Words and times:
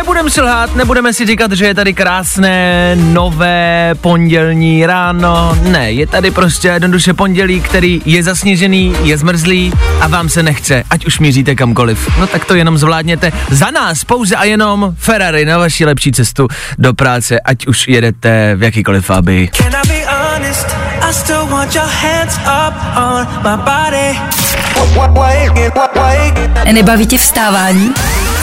Nebudem 0.00 0.30
si 0.30 0.40
lhát, 0.40 0.76
nebudeme 0.76 1.12
si 1.12 1.26
říkat, 1.26 1.52
že 1.52 1.66
je 1.66 1.74
tady 1.74 1.94
krásné, 1.94 2.96
nové 2.96 3.94
pondělní 4.00 4.86
ráno. 4.86 5.58
Ne, 5.62 5.92
je 5.92 6.06
tady 6.06 6.30
prostě 6.30 6.68
jednoduše 6.68 7.14
pondělí, 7.14 7.60
který 7.60 8.02
je 8.04 8.22
zasněžený, 8.22 8.96
je 9.02 9.18
zmrzlý 9.18 9.72
a 10.00 10.08
vám 10.08 10.28
se 10.28 10.42
nechce, 10.42 10.82
ať 10.90 11.06
už 11.06 11.18
míříte 11.18 11.54
kamkoliv. 11.54 12.18
No 12.18 12.26
tak 12.26 12.44
to 12.44 12.54
jenom 12.54 12.78
zvládněte. 12.78 13.32
Za 13.50 13.70
nás 13.70 14.04
pouze 14.04 14.36
a 14.36 14.44
jenom 14.44 14.94
Ferrari 14.98 15.44
na 15.44 15.58
vaši 15.58 15.84
lepší 15.84 16.12
cestu 16.12 16.48
do 16.78 16.94
práce, 16.94 17.40
ať 17.40 17.66
už 17.66 17.88
jedete 17.88 18.56
v 18.56 18.62
jakýkoliv 18.62 19.06
fábii. 19.06 19.50
Body. 23.56 24.18
Nebaví 26.72 27.06
tě 27.06 27.18
vstávání? 27.18 27.92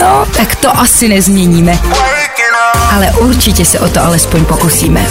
No, 0.00 0.26
tak 0.36 0.54
to 0.54 0.78
asi 0.78 1.08
nezměníme. 1.08 1.78
Ale 2.94 3.06
určitě 3.10 3.64
se 3.64 3.80
o 3.80 3.88
to 3.88 4.04
alespoň 4.04 4.44
pokusíme. 4.44 5.06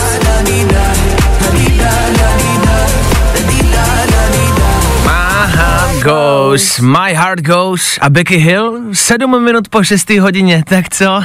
Goes, 6.04 6.80
my 6.80 7.14
heart 7.14 7.42
goes 7.42 7.98
a 8.02 8.10
Becky 8.10 8.38
Hill, 8.38 8.80
sedm 8.94 9.44
minut 9.44 9.68
po 9.70 9.84
6 9.84 10.10
hodině, 10.10 10.64
tak 10.70 10.90
co? 10.90 11.22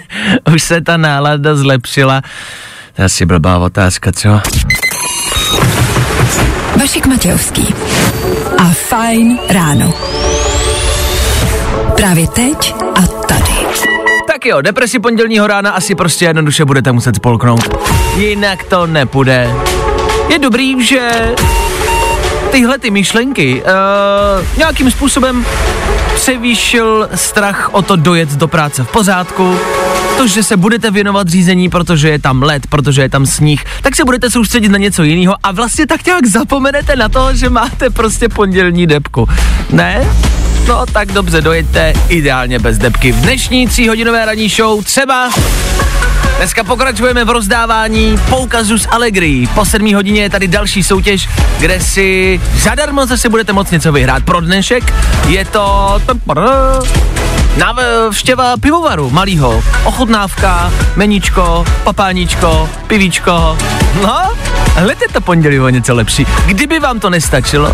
Už 0.54 0.62
se 0.62 0.80
ta 0.80 0.96
nálada 0.96 1.54
zlepšila. 1.54 2.22
To 2.96 3.02
je 3.02 3.04
asi 3.06 3.26
blbá 3.26 3.58
otázka, 3.58 4.12
co? 4.12 4.40
Vašek 6.80 7.06
Matějovský 7.06 7.74
a 8.58 8.64
Fajn 8.64 9.38
ráno. 9.48 9.94
Právě 11.96 12.28
teď. 12.28 12.73
Tak 14.44 14.50
jo, 14.50 14.60
depresi 14.62 14.98
pondělního 14.98 15.46
rána 15.46 15.70
asi 15.70 15.94
prostě 15.94 16.24
jednoduše 16.24 16.64
budete 16.64 16.92
muset 16.92 17.16
spolknout. 17.16 17.86
Jinak 18.16 18.64
to 18.64 18.86
nepůjde. 18.86 19.50
Je 20.28 20.38
dobrý, 20.38 20.84
že 20.86 21.10
tyhle 22.50 22.78
ty 22.78 22.90
myšlenky 22.90 23.62
uh, 23.62 24.46
nějakým 24.58 24.90
způsobem 24.90 25.46
převýšil 26.14 27.08
strach 27.14 27.70
o 27.72 27.82
to 27.82 27.96
dojet 27.96 28.32
do 28.32 28.48
práce 28.48 28.84
v 28.84 28.88
pořádku, 28.88 29.58
to, 30.16 30.26
že 30.26 30.42
se 30.42 30.56
budete 30.56 30.90
věnovat 30.90 31.28
řízení, 31.28 31.68
protože 31.68 32.08
je 32.10 32.18
tam 32.18 32.42
led, 32.42 32.66
protože 32.66 33.02
je 33.02 33.08
tam 33.08 33.26
sníh, 33.26 33.64
tak 33.82 33.96
se 33.96 34.04
budete 34.04 34.30
soustředit 34.30 34.68
na 34.68 34.78
něco 34.78 35.02
jiného 35.02 35.34
a 35.42 35.52
vlastně 35.52 35.86
tak 35.86 36.06
nějak 36.06 36.26
zapomenete 36.26 36.96
na 36.96 37.08
to, 37.08 37.34
že 37.34 37.50
máte 37.50 37.90
prostě 37.90 38.28
pondělní 38.28 38.86
depku. 38.86 39.28
Ne? 39.70 40.08
No 40.68 40.86
tak 40.86 41.12
dobře, 41.12 41.40
dojeďte 41.40 41.92
ideálně 42.08 42.58
bez 42.58 42.78
depky. 42.78 43.12
V 43.12 43.16
dnešní 43.16 43.66
tříhodinové 43.68 44.24
ranní 44.24 44.48
show 44.48 44.84
třeba 44.84 45.30
Dneska 46.36 46.64
pokračujeme 46.64 47.24
v 47.24 47.30
rozdávání 47.30 48.18
poukazů 48.30 48.78
z 48.78 48.86
Allegri. 48.90 49.48
Po 49.54 49.64
7 49.64 49.94
hodině 49.94 50.22
je 50.22 50.30
tady 50.30 50.48
další 50.48 50.82
soutěž, 50.82 51.28
kde 51.58 51.80
si 51.80 52.40
zadarmo 52.54 53.06
zase 53.06 53.28
budete 53.28 53.52
moct 53.52 53.70
něco 53.70 53.92
vyhrát. 53.92 54.24
Pro 54.24 54.40
dnešek 54.40 54.94
je 55.26 55.44
to 55.44 56.00
návštěva 57.56 58.56
pivovaru 58.56 59.10
malýho. 59.10 59.64
Ochutnávka, 59.84 60.72
meníčko, 60.96 61.64
papáníčko, 61.84 62.68
pivíčko. 62.86 63.58
No, 64.02 64.32
hled 64.74 65.02
je 65.02 65.08
to 65.08 65.20
pondělí 65.20 65.60
o 65.60 65.68
něco 65.68 65.94
lepší. 65.94 66.26
Kdyby 66.46 66.78
vám 66.78 67.00
to 67.00 67.10
nestačilo, 67.10 67.72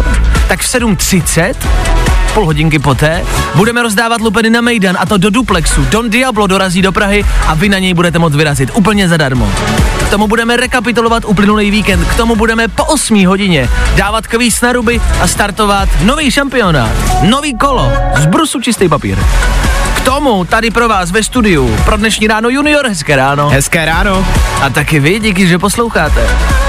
tak 0.49 0.61
v 0.61 0.75
7.30 0.75 1.55
půl 2.31 2.47
hodinky 2.47 2.79
poté 2.79 3.25
budeme 3.55 3.83
rozdávat 3.83 4.21
lupeny 4.21 4.51
na 4.51 4.61
Mejdan 4.61 4.97
a 5.01 5.07
to 5.07 5.19
do 5.19 5.31
duplexu. 5.31 5.87
Don 5.91 6.11
Diablo 6.11 6.47
dorazí 6.47 6.83
do 6.83 6.93
Prahy 6.93 7.25
a 7.47 7.55
vy 7.55 7.69
na 7.69 7.79
něj 7.79 7.95
budete 7.95 8.19
moct 8.19 8.35
vyrazit 8.35 8.71
úplně 8.75 9.09
zadarmo. 9.09 9.53
K 10.07 10.11
tomu 10.11 10.29
budeme 10.29 10.57
rekapitulovat 10.57 11.25
uplynulý 11.27 11.71
víkend, 11.71 12.05
k 12.05 12.17
tomu 12.17 12.37
budeme 12.37 12.69
po 12.69 12.85
8 12.85 13.27
hodině 13.27 13.69
dávat 13.97 14.27
kvíz 14.27 14.61
na 14.61 14.73
ruby 14.73 15.01
a 15.21 15.27
startovat 15.27 15.89
nový 16.03 16.31
šampionát, 16.31 16.91
nový 17.23 17.55
kolo, 17.59 17.93
z 18.17 18.27
brusu 18.27 18.61
čistý 18.61 18.89
papír. 18.89 19.19
K 20.01 20.05
tomu 20.05 20.45
tady 20.45 20.71
pro 20.71 20.89
vás 20.89 21.11
ve 21.11 21.23
studiu 21.23 21.77
pro 21.85 21.97
dnešní 21.97 22.27
ráno 22.27 22.49
junior, 22.49 22.87
hezké 22.87 23.17
ráno. 23.17 23.49
Hezké 23.49 23.85
ráno. 23.85 24.27
A 24.63 24.71
taky 24.71 25.01
vy, 25.01 25.21
díky, 25.21 25.47
že 25.47 25.59
posloucháte. 25.59 26.29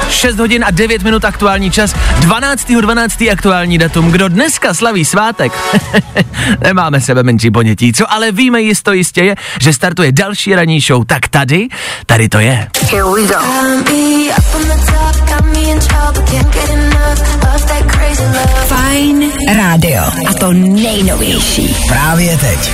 6 0.10 0.40
hodin 0.40 0.64
a 0.68 0.72
9 0.72 1.04
minut 1.04 1.26
aktuální 1.26 1.72
čas, 1.72 1.96
12. 2.20 2.72
12. 2.72 3.22
aktuální 3.32 3.78
datum. 3.78 4.12
Kdo 4.12 4.28
dneska 4.28 4.74
slaví 4.74 5.06
svátek? 5.06 5.54
Nemáme 6.64 7.02
sebe 7.02 7.24
menší 7.24 7.52
ponětí, 7.52 7.94
co 7.94 8.14
ale 8.14 8.32
víme 8.32 8.62
jisto 8.62 8.94
jistě 8.94 9.24
je, 9.24 9.36
že 9.62 9.74
startuje 9.74 10.12
další 10.12 10.56
ranní 10.56 10.80
show. 10.80 11.06
Tak 11.06 11.28
tady, 11.28 11.68
tady 12.06 12.30
to 12.30 12.40
je. 12.40 12.68
Got 12.92 13.16
me 13.94 14.32
up 17.36 17.41
Fajn 18.68 19.32
rádio. 19.56 20.04
A 20.28 20.34
to 20.40 20.54
nejnovější. 20.54 21.76
Právě 21.88 22.38
teď. 22.38 22.72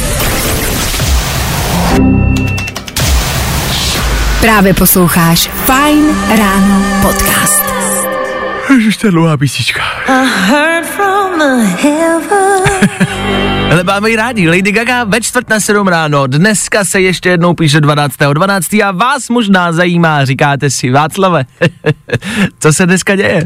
Právě 4.42 4.74
posloucháš 4.74 5.50
Fajn 5.66 6.06
ráno 6.38 6.86
podcast. 7.02 7.64
Ježiš, 8.70 8.98
to 8.98 9.08
je 9.08 9.12
dlouhá 9.12 9.38
písnička. 9.38 9.82
Ale 13.72 13.84
máme 13.84 14.10
ji 14.10 14.16
rádi. 14.16 14.50
Lady 14.50 14.72
Gaga 14.72 15.04
ve 15.04 15.22
čtvrt 15.22 15.50
na 15.50 15.60
sedm 15.60 15.88
ráno. 15.88 16.28
Dneska 16.28 16.84
se 16.84 17.02
ještě 17.02 17.30
jednou 17.30 17.54
píše 17.54 17.82
12. 17.82 18.16
12. 18.34 18.74
a 18.74 18.92
vás 18.92 19.30
možná 19.30 19.72
zajímá, 19.72 20.26
říkáte 20.26 20.70
si, 20.70 20.90
Václave, 20.90 21.46
co 22.60 22.74
se 22.74 22.86
dneska 22.86 23.16
děje? 23.16 23.46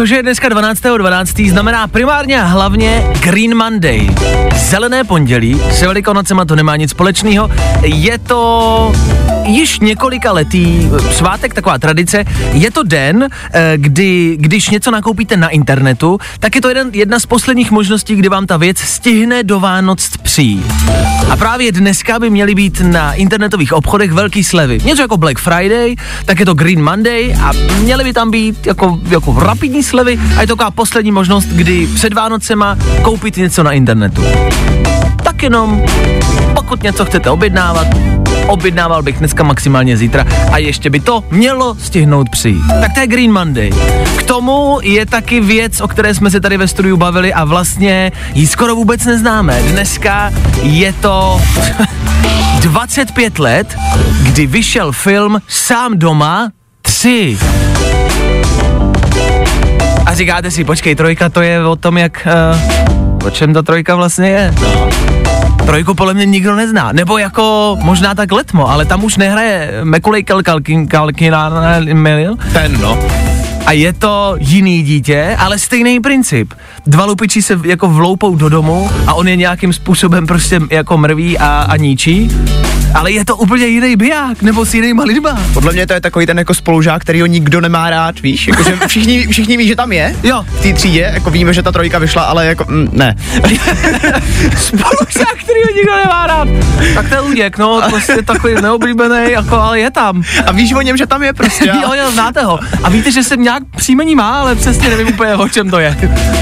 To, 0.00 0.06
že 0.06 0.16
je 0.16 0.22
dneska 0.22 0.48
12.12. 0.48 0.98
12. 0.98 1.40
znamená 1.40 1.86
primárně 1.88 2.42
a 2.42 2.44
hlavně 2.44 3.06
Green 3.20 3.56
Monday. 3.56 4.10
Zelené 4.56 5.04
pondělí, 5.04 5.60
s 5.70 5.82
velikonocema 5.82 6.44
to 6.44 6.56
nemá 6.56 6.76
nic 6.76 6.90
společného. 6.90 7.50
Je 7.82 8.18
to 8.18 8.92
již 9.44 9.80
několika 9.80 10.32
letý 10.32 10.88
svátek, 11.12 11.54
taková 11.54 11.78
tradice. 11.78 12.24
Je 12.52 12.70
to 12.70 12.82
den, 12.82 13.28
eh, 13.52 13.72
kdy, 13.76 14.36
když 14.40 14.70
něco 14.70 14.90
nakoupíte 14.90 15.36
na 15.36 15.48
internetu, 15.48 16.18
tak 16.38 16.54
je 16.54 16.60
to 16.60 16.68
jeden, 16.68 16.90
jedna 16.92 17.18
z 17.18 17.26
posledních 17.26 17.70
možností, 17.70 18.16
kdy 18.16 18.28
vám 18.28 18.46
ta 18.46 18.56
věc 18.56 18.78
stihne 18.78 19.42
do 19.42 19.60
Vánoc 19.60 20.08
přijít. 20.22 20.66
A 21.30 21.36
právě 21.36 21.72
dneska 21.72 22.18
by 22.18 22.30
měly 22.30 22.54
být 22.54 22.80
na 22.80 23.12
internetových 23.12 23.72
obchodech 23.72 24.12
velký 24.12 24.44
slevy. 24.44 24.78
Něco 24.84 25.02
jako 25.02 25.16
Black 25.16 25.38
Friday, 25.38 25.96
tak 26.24 26.40
je 26.40 26.46
to 26.46 26.54
Green 26.54 26.82
Monday 26.82 27.34
a 27.42 27.52
měly 27.80 28.04
by 28.04 28.12
tam 28.12 28.30
být 28.30 28.66
jako, 28.66 29.00
jako 29.08 29.32
rapidní 29.50 29.82
slevy 29.82 30.18
a 30.36 30.40
je 30.40 30.46
to 30.46 30.56
taková 30.56 30.70
poslední 30.70 31.12
možnost, 31.12 31.46
kdy 31.46 31.88
před 31.94 32.14
Vánocema 32.14 32.76
koupit 33.02 33.36
něco 33.36 33.62
na 33.62 33.72
internetu. 33.72 34.22
Tak 35.22 35.42
jenom, 35.42 35.82
pokud 36.54 36.82
něco 36.82 37.04
chcete 37.04 37.30
objednávat, 37.30 37.86
objednával 38.46 39.02
bych 39.02 39.18
dneska 39.18 39.42
maximálně 39.42 39.96
zítra 39.96 40.26
a 40.52 40.58
ještě 40.58 40.90
by 40.90 41.00
to 41.00 41.24
mělo 41.30 41.74
stihnout 41.74 42.28
přijít. 42.28 42.62
Tak 42.80 42.94
to 42.94 43.00
je 43.00 43.06
Green 43.06 43.32
Monday. 43.32 43.70
K 44.18 44.22
tomu 44.22 44.78
je 44.82 45.06
taky 45.06 45.40
věc, 45.40 45.80
o 45.80 45.88
které 45.88 46.14
jsme 46.14 46.30
se 46.30 46.40
tady 46.40 46.56
ve 46.56 46.68
studiu 46.68 46.96
bavili 46.96 47.34
a 47.34 47.44
vlastně 47.44 48.12
ji 48.34 48.46
skoro 48.46 48.74
vůbec 48.74 49.04
neznáme. 49.04 49.62
Dneska 49.62 50.32
je 50.62 50.92
to 50.92 51.40
25 52.60 53.38
let, 53.38 53.76
kdy 54.22 54.46
vyšel 54.46 54.92
film 54.92 55.40
Sám 55.48 55.98
doma 55.98 56.50
3. 56.82 57.38
Říkáte 60.20 60.50
si, 60.50 60.64
počkej, 60.64 60.94
trojka 60.94 61.28
to 61.28 61.40
je 61.40 61.64
o 61.64 61.76
tom, 61.76 61.98
jak... 61.98 62.28
Uh, 63.20 63.26
o 63.26 63.30
čem 63.30 63.54
ta 63.54 63.62
trojka 63.62 63.94
vlastně 63.94 64.28
je? 64.28 64.54
Trojku 65.66 65.94
podle 65.94 66.14
mě 66.14 66.26
nikdo 66.26 66.56
nezná. 66.56 66.92
Nebo 66.92 67.18
jako 67.18 67.76
možná 67.82 68.14
tak 68.14 68.32
letmo, 68.32 68.70
ale 68.70 68.84
tam 68.84 69.04
už 69.04 69.16
nehraje 69.16 69.80
Mekulej 69.84 70.24
Kalkin 70.24 70.88
Kalkin 70.88 71.34
Ten 72.52 72.80
no. 72.80 72.98
A 73.70 73.72
je 73.72 73.92
to 73.92 74.36
jiný 74.38 74.82
dítě, 74.82 75.36
ale 75.38 75.58
stejný 75.58 76.00
princip. 76.00 76.54
Dva 76.86 77.04
lupiči 77.04 77.42
se 77.42 77.60
jako 77.64 77.88
vloupou 77.88 78.36
do 78.36 78.48
domu 78.48 78.90
a 79.06 79.14
on 79.14 79.28
je 79.28 79.36
nějakým 79.36 79.72
způsobem 79.72 80.26
prostě 80.26 80.60
jako 80.70 80.98
mrví 80.98 81.38
a, 81.38 81.66
a 81.68 81.76
ničí. 81.76 82.30
Ale 82.94 83.12
je 83.12 83.24
to 83.24 83.36
úplně 83.36 83.66
jiný 83.66 83.96
biják, 83.96 84.42
nebo 84.42 84.64
s 84.64 84.74
jinýma 84.74 85.04
lidma. 85.04 85.42
Podle 85.54 85.72
mě 85.72 85.86
to 85.86 85.92
je 85.92 86.00
takový 86.00 86.26
ten 86.26 86.38
jako 86.38 86.54
spolužák, 86.54 87.02
který 87.02 87.20
ho 87.20 87.26
nikdo 87.26 87.60
nemá 87.60 87.90
rád, 87.90 88.20
víš? 88.20 88.48
Jako, 88.48 88.62
že 88.62 88.76
všichni, 88.86 89.26
všichni 89.26 89.56
ví, 89.56 89.68
že 89.68 89.76
tam 89.76 89.92
je. 89.92 90.16
Jo. 90.22 90.44
V 90.48 90.62
té 90.62 90.72
třídě, 90.72 91.10
jako 91.14 91.30
víme, 91.30 91.54
že 91.54 91.62
ta 91.62 91.72
trojka 91.72 91.98
vyšla, 91.98 92.22
ale 92.22 92.46
jako, 92.46 92.64
mm, 92.68 92.88
ne. 92.92 93.16
Spolužák, 94.56 95.36
který 95.44 95.60
ho 95.66 95.76
nikdo 95.76 95.96
nemá 95.96 96.26
rád. 96.26 96.48
Tak 96.94 97.08
to 97.08 97.14
je 97.14 97.20
Luděk, 97.20 97.58
no, 97.58 97.82
prostě 97.90 98.22
takový 98.22 98.54
neoblíbený, 98.62 99.32
jako, 99.32 99.54
ale 99.54 99.80
je 99.80 99.90
tam. 99.90 100.22
A 100.46 100.52
víš 100.52 100.72
o 100.72 100.80
něm, 100.80 100.96
že 100.96 101.06
tam 101.06 101.22
je 101.22 101.32
prostě. 101.32 101.66
Jo, 101.66 101.92
jo, 101.94 102.10
znáte 102.10 102.42
ho. 102.42 102.58
A 102.82 102.90
víte, 102.90 103.12
že 103.12 103.22
jsem 103.24 103.42
nějak 103.42 103.59
příjmení 103.76 104.14
má, 104.14 104.40
ale 104.40 104.54
přesně 104.54 104.88
nevím 104.88 105.08
úplně, 105.08 105.34
o 105.34 105.48
čem 105.48 105.70
to 105.70 105.78
je. 105.78 105.96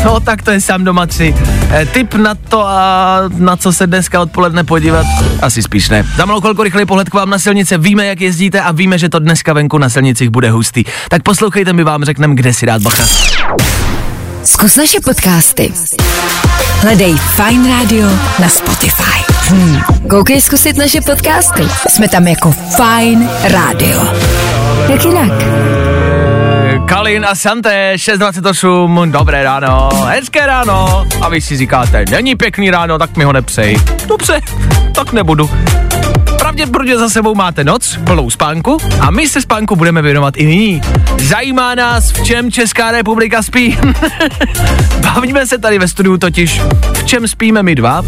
No, 0.04 0.20
tak 0.20 0.42
to 0.42 0.50
je 0.50 0.60
sám 0.60 0.84
doma 0.84 1.06
tři. 1.06 1.34
E, 1.70 1.86
tip 1.86 2.14
na 2.14 2.34
to, 2.34 2.66
a 2.66 3.20
na 3.36 3.56
co 3.56 3.72
se 3.72 3.86
dneska 3.86 4.20
odpoledne 4.20 4.64
podívat? 4.64 5.06
Asi 5.42 5.62
spíš 5.62 5.88
ne. 5.88 6.06
Za 6.16 6.24
malou 6.24 6.40
chvilku 6.40 6.62
rychlej 6.62 6.86
pohled 6.86 7.08
k 7.08 7.14
vám 7.14 7.30
na 7.30 7.38
silnice. 7.38 7.78
Víme, 7.78 8.06
jak 8.06 8.20
jezdíte 8.20 8.60
a 8.60 8.72
víme, 8.72 8.98
že 8.98 9.08
to 9.08 9.18
dneska 9.18 9.52
venku 9.52 9.78
na 9.78 9.88
silnicích 9.88 10.30
bude 10.30 10.50
hustý. 10.50 10.84
Tak 11.08 11.22
poslouchejte, 11.22 11.72
my 11.72 11.84
vám 11.84 12.04
řekneme, 12.04 12.34
kde 12.34 12.52
si 12.54 12.66
dát 12.66 12.82
bacha. 12.82 13.04
Zkus 14.44 14.76
naše 14.76 15.00
podcasty. 15.00 15.72
Hledej 16.80 17.16
Fine 17.16 17.68
Radio 17.68 18.08
na 18.38 18.48
Spotify. 18.48 19.32
Hmm. 19.48 19.80
Koukej 20.10 20.40
zkusit 20.40 20.76
naše 20.76 21.00
podcasty. 21.00 21.62
Jsme 21.88 22.08
tam 22.08 22.28
jako 22.28 22.52
Fine 22.52 23.28
Radio. 23.42 24.14
Jak 24.88 25.04
jinak? 25.04 25.97
Kalin 26.86 27.24
a 27.24 27.34
Santé, 27.34 27.92
6.28, 27.96 29.10
dobré 29.10 29.42
ráno, 29.42 29.88
hezké 30.06 30.46
ráno. 30.46 31.06
A 31.20 31.28
vy 31.28 31.40
si 31.40 31.56
říkáte, 31.56 32.04
není 32.10 32.36
pěkný 32.36 32.70
ráno, 32.70 32.98
tak 32.98 33.16
mi 33.16 33.24
ho 33.24 33.32
nepřej. 33.32 33.76
Dobře, 34.08 34.40
tak 34.94 35.12
nebudu. 35.12 35.50
Pravděpodobně 36.38 36.98
za 36.98 37.08
sebou 37.08 37.34
máte 37.34 37.64
noc, 37.64 37.98
plnou 38.04 38.30
spánku 38.30 38.78
a 39.00 39.10
my 39.10 39.28
se 39.28 39.42
spánku 39.42 39.76
budeme 39.76 40.02
věnovat 40.02 40.36
i 40.36 40.46
nyní. 40.46 40.80
Zajímá 41.22 41.74
nás, 41.74 42.12
v 42.12 42.24
čem 42.24 42.52
Česká 42.52 42.90
republika 42.90 43.42
spí. 43.42 43.78
Bavíme 45.00 45.46
se 45.46 45.58
tady 45.58 45.78
ve 45.78 45.88
studiu 45.88 46.18
totiž, 46.18 46.60
v 46.94 47.04
čem 47.04 47.28
spíme 47.28 47.62
my 47.62 47.74
dva. 47.74 48.02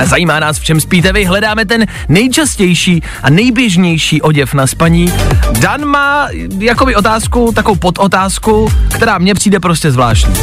A 0.00 0.06
zajímá 0.06 0.40
nás, 0.40 0.58
v 0.58 0.64
čem 0.64 0.80
spíte 0.80 1.12
vy. 1.12 1.24
Hledáme 1.24 1.64
ten 1.64 1.86
nejčastější 2.08 3.02
a 3.22 3.30
nejběžnější 3.30 4.22
oděv 4.22 4.54
na 4.54 4.66
spaní. 4.66 5.12
Dan 5.58 5.84
má 5.84 6.28
jakoby 6.58 6.96
otázku, 6.96 7.52
takovou 7.54 7.76
podotázku, 7.76 8.72
která 8.94 9.18
mně 9.18 9.34
přijde 9.34 9.60
prostě 9.60 9.90
zvláštní. 9.90 10.34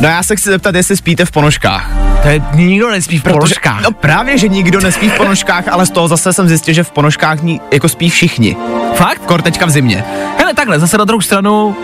No 0.00 0.08
já 0.08 0.22
se 0.22 0.36
chci 0.36 0.48
zeptat, 0.48 0.74
jestli 0.74 0.96
spíte 0.96 1.24
v 1.24 1.30
ponožkách. 1.30 1.90
To 2.22 2.28
je, 2.28 2.42
nikdo 2.54 2.90
nespí 2.90 3.18
v 3.18 3.22
položkách. 3.22 3.82
No 3.82 3.92
právě, 3.92 4.38
že 4.38 4.48
nikdo 4.48 4.80
nespí 4.80 5.08
v 5.08 5.12
ponožkách, 5.12 5.68
ale 5.68 5.86
z 5.86 5.90
toho 5.90 6.08
zase 6.08 6.32
jsem 6.32 6.48
zjistil, 6.48 6.74
že 6.74 6.84
v 6.84 6.90
ponožkách 6.90 7.42
ní, 7.42 7.60
jako 7.72 7.88
spí 7.88 8.10
všichni. 8.10 8.56
Fakt? 8.94 9.22
Kor 9.26 9.42
teďka 9.42 9.66
v 9.66 9.70
zimě. 9.70 10.04
Hele, 10.38 10.54
takhle, 10.54 10.80
zase 10.80 10.98
na 10.98 11.04
druhou 11.04 11.20
stranu, 11.20 11.76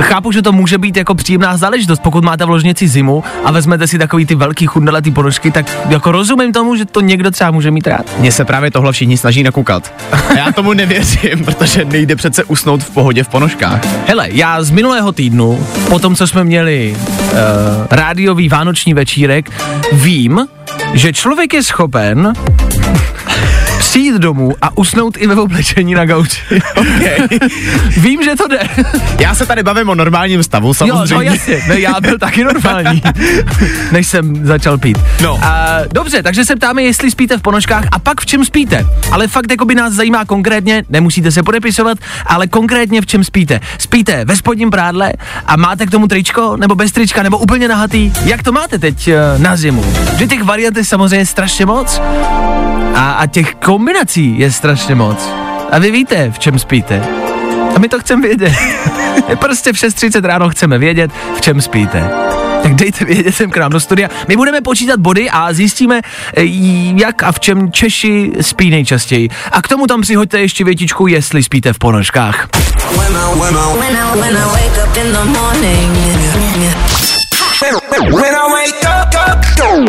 chápu, 0.00 0.32
že 0.32 0.42
to 0.42 0.52
může 0.52 0.78
být 0.78 0.96
jako 0.96 1.14
příjemná 1.14 1.56
záležitost, 1.56 2.02
pokud 2.02 2.24
máte 2.24 2.44
v 2.44 2.48
ložnici 2.48 2.88
zimu 2.88 3.24
a 3.44 3.50
vezmete 3.50 3.86
si 3.86 3.98
takový 3.98 4.26
ty 4.26 4.34
velký 4.34 4.66
chudneletý 4.66 5.10
ponožky, 5.10 5.50
tak 5.50 5.66
jako 5.88 6.12
rozumím 6.12 6.52
tomu, 6.52 6.76
že 6.76 6.84
to 6.84 7.00
někdo 7.00 7.30
třeba 7.30 7.50
může 7.50 7.70
mít 7.70 7.86
rád. 7.86 8.18
Mně 8.18 8.32
se 8.32 8.44
právě 8.44 8.70
tohle 8.70 8.92
všichni 8.92 9.18
snaží 9.18 9.42
nakoukat. 9.42 9.92
A 10.12 10.32
já 10.36 10.52
tomu 10.52 10.72
nevěřím, 10.72 11.44
protože 11.44 11.84
nejde 11.84 12.16
přece 12.16 12.44
usnout 12.44 12.82
v 12.82 12.90
pohodě 12.90 13.24
v 13.24 13.28
ponožkách. 13.28 13.80
Hele, 14.06 14.28
já 14.30 14.62
z 14.62 14.70
minulého 14.70 15.12
týdnu, 15.12 15.66
po 15.88 15.98
tom, 15.98 16.16
co 16.16 16.26
jsme 16.26 16.44
měli 16.44 16.96
uh, 16.96 17.38
rádiový 17.90 18.48
vánoční 18.48 18.94
večírek, 18.94 19.50
vím, 19.92 20.46
že 20.94 21.12
člověk 21.12 21.54
je 21.54 21.62
schopen 21.62 22.32
přijít 23.94 24.14
domů 24.14 24.52
a 24.62 24.78
usnout 24.78 25.16
i 25.16 25.26
ve 25.26 25.34
oblečení 25.34 25.94
na 25.94 26.04
gauči. 26.04 26.40
Okay. 26.74 27.38
Vím, 27.96 28.22
že 28.22 28.36
to 28.36 28.48
jde. 28.48 28.58
Já 29.20 29.34
se 29.34 29.46
tady 29.46 29.62
bavím 29.62 29.88
o 29.88 29.94
normálním 29.94 30.42
stavu, 30.42 30.68
Jo, 30.68 30.74
samozřejmě. 30.74 31.14
no 31.14 31.20
jasně, 31.20 31.62
ne, 31.68 31.80
já 31.80 32.00
byl 32.00 32.18
taky 32.18 32.44
normální, 32.44 33.02
než 33.92 34.06
jsem 34.06 34.46
začal 34.46 34.78
pít. 34.78 34.98
No. 35.22 35.38
A, 35.42 35.78
dobře, 35.92 36.22
takže 36.22 36.44
se 36.44 36.56
ptáme, 36.56 36.82
jestli 36.82 37.10
spíte 37.10 37.38
v 37.38 37.42
ponožkách 37.42 37.84
a 37.92 37.98
pak 37.98 38.20
v 38.20 38.26
čem 38.26 38.44
spíte. 38.44 38.86
Ale 39.12 39.28
fakt 39.28 39.50
jako 39.50 39.64
by 39.64 39.74
nás 39.74 39.92
zajímá 39.92 40.24
konkrétně, 40.24 40.84
nemusíte 40.88 41.30
se 41.32 41.42
podepisovat, 41.42 41.98
ale 42.26 42.46
konkrétně 42.46 43.00
v 43.00 43.06
čem 43.06 43.24
spíte. 43.24 43.60
Spíte 43.78 44.24
ve 44.24 44.36
spodním 44.36 44.70
prádle 44.70 45.12
a 45.46 45.56
máte 45.56 45.86
k 45.86 45.90
tomu 45.90 46.08
tričko, 46.08 46.56
nebo 46.56 46.74
bez 46.74 46.92
trička, 46.92 47.22
nebo 47.22 47.38
úplně 47.38 47.68
nahatý. 47.68 48.12
Jak 48.24 48.42
to 48.42 48.52
máte 48.52 48.78
teď 48.78 49.08
eh, 49.08 49.18
na 49.38 49.56
zimu? 49.56 49.84
Že 50.18 50.26
těch 50.26 50.42
variant 50.42 50.76
je 50.76 50.84
samozřejmě 50.84 51.26
strašně 51.26 51.66
moc 51.66 52.00
a, 52.94 53.12
a 53.12 53.26
těch 53.26 53.54
kombinací 53.54 54.38
je 54.38 54.52
strašně 54.52 54.94
moc. 54.94 55.28
A 55.70 55.78
vy 55.78 55.90
víte, 55.90 56.30
v 56.30 56.38
čem 56.38 56.58
spíte. 56.58 57.02
A 57.76 57.78
my 57.78 57.88
to 57.88 58.00
chceme 58.00 58.22
vědět. 58.28 58.52
prostě 59.40 59.72
v 59.72 59.76
6.30 59.76 60.24
ráno 60.24 60.48
chceme 60.48 60.78
vědět, 60.78 61.10
v 61.36 61.40
čem 61.40 61.60
spíte. 61.60 62.10
Tak 62.62 62.74
dejte 62.74 63.04
vědět 63.04 63.32
sem 63.32 63.50
k 63.50 63.56
nám 63.56 63.72
do 63.72 63.80
studia. 63.80 64.08
My 64.28 64.36
budeme 64.36 64.60
počítat 64.60 65.00
body 65.00 65.30
a 65.30 65.52
zjistíme, 65.52 66.00
eh, 66.36 66.42
jak 66.96 67.22
a 67.22 67.32
v 67.32 67.40
čem 67.40 67.72
Češi 67.72 68.32
spí 68.40 68.70
nejčastěji. 68.70 69.28
A 69.52 69.62
k 69.62 69.68
tomu 69.68 69.86
tam 69.86 70.00
přihoďte 70.00 70.40
ještě 70.40 70.64
větičku, 70.64 71.06
jestli 71.06 71.42
spíte 71.42 71.72
v 71.72 71.78
ponožkách. 71.78 72.48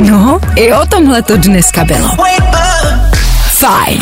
No, 0.01 0.39
i 0.55 0.73
o 0.73 0.85
tomhle 0.85 1.21
to 1.21 1.37
dneska 1.37 1.83
bylo. 1.83 2.09
Fajn. 3.55 4.01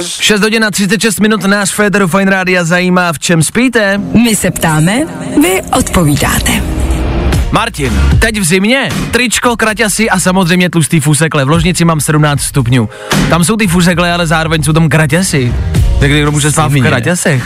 6 0.00 0.40
hodin 0.40 0.64
a 0.64 0.70
36 0.70 1.20
minut 1.20 1.44
nás 1.44 1.70
Federu 1.70 2.08
Fine 2.08 2.30
Rádia 2.30 2.64
zajímá, 2.64 3.12
v 3.12 3.18
čem 3.18 3.42
spíte. 3.42 3.98
My 3.98 4.36
se 4.36 4.50
ptáme, 4.50 5.06
vy 5.42 5.62
odpovídáte. 5.78 6.52
Martin, 7.50 8.00
teď 8.18 8.40
v 8.40 8.44
zimě, 8.44 8.88
tričko, 9.10 9.56
kraťasy 9.56 10.10
a 10.10 10.20
samozřejmě 10.20 10.70
tlustý 10.70 11.00
fusekle. 11.00 11.44
V 11.44 11.48
ložnici 11.48 11.84
mám 11.84 12.00
17 12.00 12.40
stupňů. 12.40 12.88
Tam 13.30 13.44
jsou 13.44 13.56
ty 13.56 13.66
fusekle, 13.66 14.12
ale 14.12 14.26
zároveň 14.26 14.62
jsou 14.62 14.72
tam 14.72 14.88
kraťasy. 14.88 15.54
Tak 16.00 16.10
někdo 16.10 16.32
může 16.32 16.52
spát 16.52 16.72
v 16.72 16.82
kraťasech. 16.82 17.44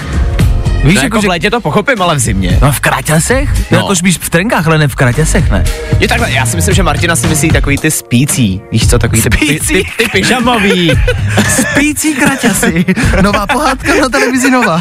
Víš, 0.84 0.96
No, 0.96 1.02
jako 1.02 1.20
v 1.20 1.24
létě 1.24 1.50
to 1.50 1.60
pochopím, 1.60 2.02
ale 2.02 2.14
v 2.14 2.18
zimě. 2.18 2.58
No 2.62 2.72
v 2.72 2.80
kraťasech? 2.80 3.48
No. 3.54 3.64
No. 3.70 3.78
Jako 3.78 3.96
spíš 3.96 4.18
v 4.18 4.30
trenkách, 4.30 4.66
ale 4.66 4.78
ne 4.78 4.88
v 4.88 4.94
kraťasech, 4.94 5.50
ne? 5.50 5.64
Je 5.98 6.08
takhle, 6.08 6.32
já 6.32 6.46
si 6.46 6.56
myslím, 6.56 6.74
že 6.74 6.82
Martina 6.82 7.16
si 7.16 7.26
myslí 7.26 7.48
takový 7.50 7.78
ty 7.78 7.90
spící. 7.90 8.60
Víš 8.72 8.90
co, 8.90 8.98
takový 8.98 9.22
ty, 9.22 9.30
ty, 9.30 9.36
Spící? 9.36 9.74
ty, 9.74 9.84
ty 9.98 10.08
pyžamový. 10.12 10.92
Spící 11.48 12.14
kraťasy. 12.14 12.84
Nová 13.22 13.46
pohádka 13.46 13.94
na 13.94 14.08
televizi 14.08 14.50
nová. 14.50 14.80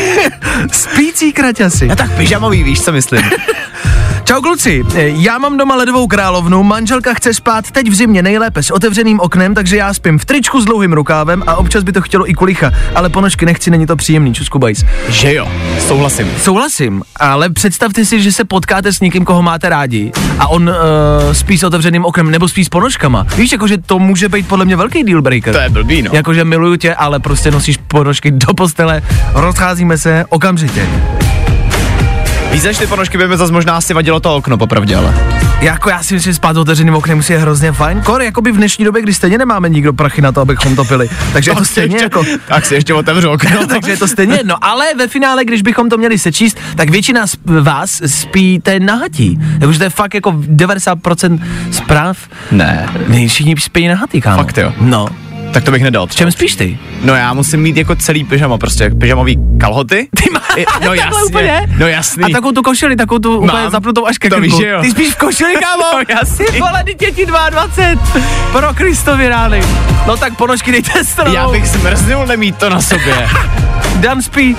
Spící 0.72 1.32
kraťasy. 1.32 1.88
No 1.88 1.96
tak 1.96 2.10
pyžamový, 2.12 2.62
víš 2.62 2.80
co 2.80 2.92
myslím. 2.92 3.22
Čau 4.28 4.40
kluci, 4.40 4.84
Eh, 4.94 5.08
já 5.08 5.38
mám 5.38 5.56
doma 5.56 5.74
ledovou 5.74 6.06
královnu, 6.06 6.62
manželka 6.62 7.14
chce 7.14 7.34
spát 7.34 7.70
teď 7.70 7.88
v 7.88 7.94
zimě 7.94 8.22
nejlépe 8.22 8.62
s 8.62 8.70
otevřeným 8.70 9.20
oknem, 9.20 9.54
takže 9.54 9.76
já 9.76 9.94
spím 9.94 10.18
v 10.18 10.24
tričku 10.24 10.60
s 10.60 10.64
dlouhým 10.64 10.92
rukávem 10.92 11.42
a 11.46 11.56
občas 11.56 11.84
by 11.84 11.92
to 11.92 12.00
chtělo 12.00 12.30
i 12.30 12.34
kulicha, 12.34 12.70
ale 12.94 13.08
ponožky 13.08 13.46
nechci, 13.46 13.70
není 13.70 13.86
to 13.86 13.96
příjemný, 13.96 14.34
čusku 14.34 14.58
bajs. 14.58 14.84
že 15.08 15.34
jo, 15.34 15.48
souhlasím. 15.86 16.30
Souhlasím, 16.42 17.02
ale 17.16 17.50
představte 17.50 18.04
si, 18.04 18.22
že 18.22 18.32
se 18.32 18.44
potkáte 18.44 18.92
s 18.92 19.00
někým, 19.00 19.24
koho 19.24 19.42
máte 19.42 19.68
rádi 19.68 20.12
a 20.38 20.48
on 20.48 20.68
uh, 20.68 20.74
spí 21.32 21.58
s 21.58 21.62
otevřeným 21.62 22.04
oknem 22.04 22.30
nebo 22.30 22.48
spí 22.48 22.64
s 22.64 22.68
ponožkama. 22.68 23.26
Víš, 23.36 23.52
jakože 23.52 23.78
to 23.78 23.98
může 23.98 24.28
být 24.28 24.48
podle 24.48 24.64
mě 24.64 24.76
velký 24.76 25.04
deal 25.04 25.22
breaker. 25.22 25.54
To 25.54 25.60
je 25.60 25.68
blbý, 25.68 26.02
no. 26.02 26.10
Jakože 26.14 26.44
miluju 26.44 26.76
tě, 26.76 26.94
ale 26.94 27.20
prostě 27.20 27.50
nosíš 27.50 27.76
ponožky 27.88 28.30
do 28.30 28.54
postele, 28.54 29.02
rozcházíme 29.34 29.98
se 29.98 30.24
okamžitě. 30.28 30.88
Víc 32.52 32.64
než 32.64 32.78
ty 32.78 32.86
ponožky 32.86 33.18
by 33.18 33.28
mi 33.28 33.36
zase 33.36 33.52
možná 33.52 33.76
asi 33.76 33.94
vadilo 33.94 34.20
to 34.20 34.36
okno, 34.36 34.58
popravdě, 34.58 34.96
ale. 34.96 35.14
Jako 35.60 35.90
já 35.90 36.02
si 36.02 36.14
myslím, 36.14 36.32
že 36.32 36.36
spát 36.36 36.56
otevřeným 36.56 36.94
oknem 36.94 37.16
musí 37.16 37.32
je 37.32 37.38
hrozně 37.38 37.72
fajn. 37.72 38.00
Kor, 38.00 38.22
jako 38.22 38.40
by 38.40 38.52
v 38.52 38.56
dnešní 38.56 38.84
době, 38.84 39.02
kdy 39.02 39.14
stejně 39.14 39.38
nemáme 39.38 39.68
nikdo 39.68 39.92
prachy 39.92 40.22
na 40.22 40.32
to, 40.32 40.40
abychom 40.40 40.76
to 40.76 40.84
pili. 40.84 41.08
Takže 41.32 41.50
je 41.50 41.54
to 41.54 41.60
Tak 41.60 41.66
si 41.66 41.72
stejně 41.72 41.94
ještě, 41.96 42.04
jako... 42.04 42.24
Tak 42.48 42.66
si 42.66 42.74
ještě 42.74 42.94
otevřu 42.94 43.30
okno. 43.30 43.66
takže 43.68 43.90
je 43.90 43.96
to 43.96 44.08
stejně 44.08 44.34
jedno. 44.34 44.64
Ale 44.64 44.84
ve 44.98 45.08
finále, 45.08 45.44
když 45.44 45.62
bychom 45.62 45.88
to 45.88 45.98
měli 45.98 46.18
sečíst, 46.18 46.58
tak 46.76 46.90
většina 46.90 47.26
z 47.26 47.36
vás 47.60 48.00
spíte 48.06 48.80
nahatí. 48.80 49.38
Jakože 49.60 49.78
to 49.78 49.84
je 49.84 49.90
fakt 49.90 50.14
jako 50.14 50.30
90% 50.30 51.40
zpráv. 51.70 52.18
Ne. 52.50 52.88
Ne, 53.08 53.28
všichni 53.28 53.56
spí 53.58 53.88
nahatí, 53.88 54.20
kámo. 54.20 54.42
Fakt 54.42 54.58
jo. 54.58 54.72
No. 54.80 55.08
Tak 55.52 55.64
to 55.64 55.70
bych 55.70 55.82
nedal. 55.82 56.06
V 56.06 56.14
čem 56.14 56.32
spíš 56.32 56.54
ty? 56.56 56.78
No 57.02 57.14
já 57.14 57.32
musím 57.34 57.60
mít 57.60 57.76
jako 57.76 57.96
celý 57.96 58.24
pyžamo, 58.24 58.58
prostě 58.58 58.90
pyžamový 58.90 59.38
kalhoty. 59.60 60.08
Ty 60.16 60.30
máš 60.32 60.42
I- 60.56 60.64
no 60.84 60.94
jasně, 60.94 61.22
úplně? 61.26 61.66
no 61.78 61.86
jasný. 61.86 62.24
A 62.24 62.28
takovou 62.28 62.52
tu 62.52 62.62
košili, 62.62 62.96
takovou 62.96 63.18
tu 63.18 63.36
úplně 63.36 63.52
Mám. 63.52 63.70
zapnutou 63.70 64.06
až 64.06 64.18
ke 64.18 64.30
To 64.30 64.40
víš, 64.40 64.54
jo. 64.58 64.80
Ty 64.82 64.90
spíš 64.90 65.08
v 65.14 65.16
košili, 65.16 65.54
kámo? 65.54 65.82
No 65.92 66.00
jasný. 66.20 66.46
Ty 66.46 66.60
vole, 66.60 66.84
ty 66.84 66.94
děti 66.94 67.26
22. 67.26 68.02
Pro 68.52 68.74
Kristovi 68.74 69.28
rány. 69.28 69.62
No 70.06 70.16
tak 70.16 70.36
ponožky 70.36 70.72
dejte 70.72 71.04
stranou. 71.04 71.34
Já 71.34 71.48
bych 71.48 71.66
zmrznul 71.68 72.26
nemít 72.26 72.56
to 72.56 72.68
na 72.70 72.80
sobě. 72.80 73.28
Dan 73.96 74.22
spí 74.22 74.56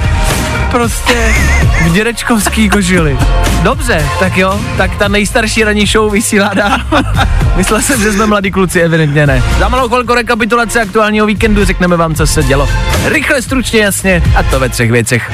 prostě 0.72 1.36
v 1.82 1.92
dědečkovský 1.94 2.70
kožili. 2.70 3.18
Dobře, 3.64 4.10
tak 4.20 4.38
jo, 4.38 4.60
tak 4.78 4.96
ta 4.96 5.08
nejstarší 5.08 5.64
ranní 5.64 5.86
show 5.86 6.12
vysílá 6.12 6.54
dál. 6.54 6.78
Myslel 7.56 7.82
jsem, 7.82 8.02
že 8.02 8.12
jsme 8.12 8.26
mladí 8.26 8.52
kluci, 8.52 8.82
evidentně 8.82 9.28
ne. 9.28 9.44
Za 9.60 9.70
malou 9.70 9.88
chvilku 9.88 10.14
rekapitulace 10.14 10.82
aktuálního 10.82 11.26
víkendu 11.26 11.66
řekneme 11.66 11.98
vám, 11.98 12.16
co 12.16 12.28
se 12.28 12.44
dělo. 12.44 12.70
Rychle, 13.06 13.42
stručně, 13.42 13.80
jasně 13.80 14.24
a 14.36 14.44
to 14.44 14.60
ve 14.60 14.70
třech 14.70 14.92
věcech. 14.92 15.32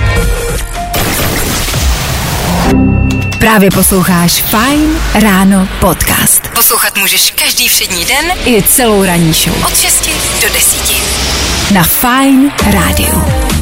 Právě 3.39 3.71
posloucháš 3.71 4.31
Fine 4.41 4.99
Ráno 5.21 5.67
podcast. 5.79 6.47
Poslouchat 6.47 6.97
můžeš 6.97 7.31
každý 7.31 7.67
všední 7.67 8.05
den 8.05 8.25
i 8.45 8.63
celou 8.63 9.03
ranní 9.03 9.33
show. 9.33 9.65
Od 9.65 9.77
6 9.77 10.09
do 10.41 10.53
10. 10.53 11.73
Na 11.73 11.83
Fine 11.83 12.51
Rádiu. 12.73 13.54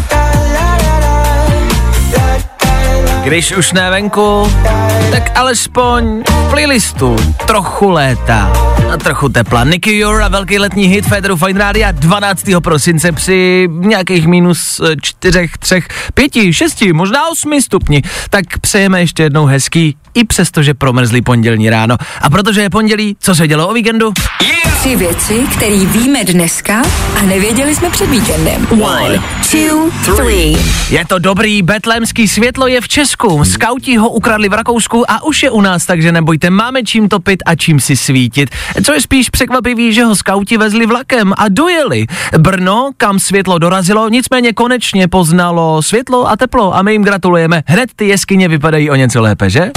Když 3.23 3.51
už 3.51 3.71
ne 3.73 3.89
venku, 3.89 4.53
tak 5.11 5.39
alespoň 5.39 6.23
v 6.27 6.49
playlistu 6.49 7.15
trochu 7.47 7.89
léta 7.89 8.53
a 8.93 8.97
trochu 8.97 9.29
tepla. 9.29 9.63
Nicky 9.63 9.97
Your 9.97 10.21
a 10.21 10.27
velký 10.27 10.59
letní 10.59 10.85
hit 10.85 11.05
Federu 11.05 11.37
Fine 11.37 11.59
Rádia 11.59 11.91
12. 11.91 12.45
prosince 12.63 13.11
při 13.11 13.67
nějakých 13.71 14.27
minus 14.27 14.79
eh, 14.79 14.95
čtyřech, 15.01 15.57
třech, 15.57 15.87
pěti, 16.13 16.53
šesti, 16.53 16.93
možná 16.93 17.29
osmi 17.29 17.61
stupni. 17.61 18.01
Tak 18.29 18.57
přejeme 18.61 18.99
ještě 18.99 19.23
jednou 19.23 19.45
hezký, 19.45 19.97
i 20.13 20.23
přesto, 20.23 20.63
že 20.63 20.73
promrzlý 20.73 21.21
pondělní 21.21 21.69
ráno. 21.69 21.97
A 22.21 22.29
protože 22.29 22.61
je 22.61 22.69
pondělí, 22.69 23.17
co 23.19 23.35
se 23.35 23.47
dělo 23.47 23.67
o 23.67 23.73
víkendu? 23.73 24.13
Tři 24.79 24.95
věci, 24.95 25.43
které 25.57 25.85
víme 25.85 26.23
dneska 26.23 26.81
a 27.19 27.21
nevěděli 27.21 27.75
jsme 27.75 27.89
před 27.89 28.09
víkendem. 28.09 28.67
One, 28.81 29.23
two, 29.51 29.91
three. 30.15 30.57
Je 30.89 31.05
to 31.05 31.19
dobrý, 31.19 31.61
betlémský 31.61 32.27
světlo 32.27 32.67
je 32.67 32.81
v 32.81 32.87
Česku. 32.87 33.12
Skauti 33.43 33.98
ho 33.98 34.10
ukradli 34.10 34.50
v 34.50 34.53
Rakousku 34.53 35.12
a 35.12 35.24
už 35.24 35.43
je 35.43 35.51
u 35.51 35.62
nás, 35.62 35.86
takže 35.86 36.12
nebojte, 36.12 36.50
máme 36.50 36.84
čím 36.84 37.10
topit 37.10 37.43
a 37.46 37.55
čím 37.55 37.79
si 37.79 37.96
svítit. 37.96 38.50
Co 38.86 38.93
je 38.93 39.01
spíš 39.01 39.29
překvapivý, 39.29 39.93
že 39.93 40.03
ho 40.03 40.15
skauti 40.15 40.58
vezli 40.58 40.86
vlakem 40.86 41.34
a 41.38 41.50
dojeli. 41.50 42.05
Brno, 42.38 42.91
kam 42.98 43.20
světlo 43.20 43.60
dorazilo, 43.60 44.10
nicméně 44.10 44.53
konečně 44.53 45.08
poznalo 45.08 45.82
světlo 45.82 46.29
a 46.29 46.38
teplo 46.38 46.75
a 46.75 46.82
my 46.82 46.91
jim 46.91 47.03
gratulujeme. 47.03 47.63
Hned 47.67 47.89
ty 47.96 48.08
jeskyně 48.08 48.48
vypadají 48.48 48.89
o 48.89 48.96
něco 48.96 49.22
lépe, 49.22 49.50
že? 49.50 49.72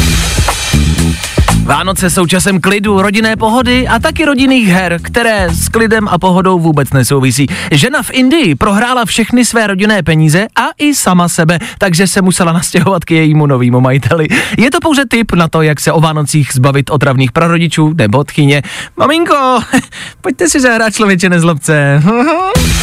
Vánoce 1.66 2.10
jsou 2.10 2.26
časem 2.26 2.60
klidu, 2.60 3.02
rodinné 3.02 3.36
pohody 3.36 3.88
a 3.88 3.98
taky 3.98 4.24
rodinných 4.24 4.68
her, 4.68 4.98
které 5.02 5.48
s 5.50 5.68
klidem 5.68 6.08
a 6.08 6.18
pohodou 6.18 6.58
vůbec 6.58 6.92
nesouvisí. 6.92 7.46
Žena 7.72 8.02
v 8.02 8.10
Indii 8.12 8.54
prohrála 8.54 9.04
všechny 9.04 9.44
své 9.44 9.66
rodinné 9.66 10.02
peníze 10.02 10.46
a 10.56 10.66
i 10.78 10.94
sama 10.94 11.28
sebe, 11.28 11.58
takže 11.78 12.06
se 12.06 12.22
musela 12.22 12.52
nastěhovat 12.52 13.04
k 13.04 13.10
jejímu 13.10 13.46
novému 13.46 13.80
majiteli. 13.80 14.28
Je 14.58 14.70
to 14.70 14.80
pouze 14.80 15.02
tip 15.10 15.32
na 15.32 15.48
to, 15.48 15.62
jak 15.62 15.80
se 15.80 15.92
o 15.92 16.00
Vánocích 16.00 16.50
zbavit 16.52 16.90
otravných 16.90 17.32
prarodičů 17.32 17.92
nebo 17.94 18.24
tchyně. 18.24 18.62
Maminko, 18.96 19.60
pojďte 20.20 20.48
si 20.48 20.60
zahrát 20.60 20.94
člověče 20.94 21.28
nezlobce. 21.28 22.02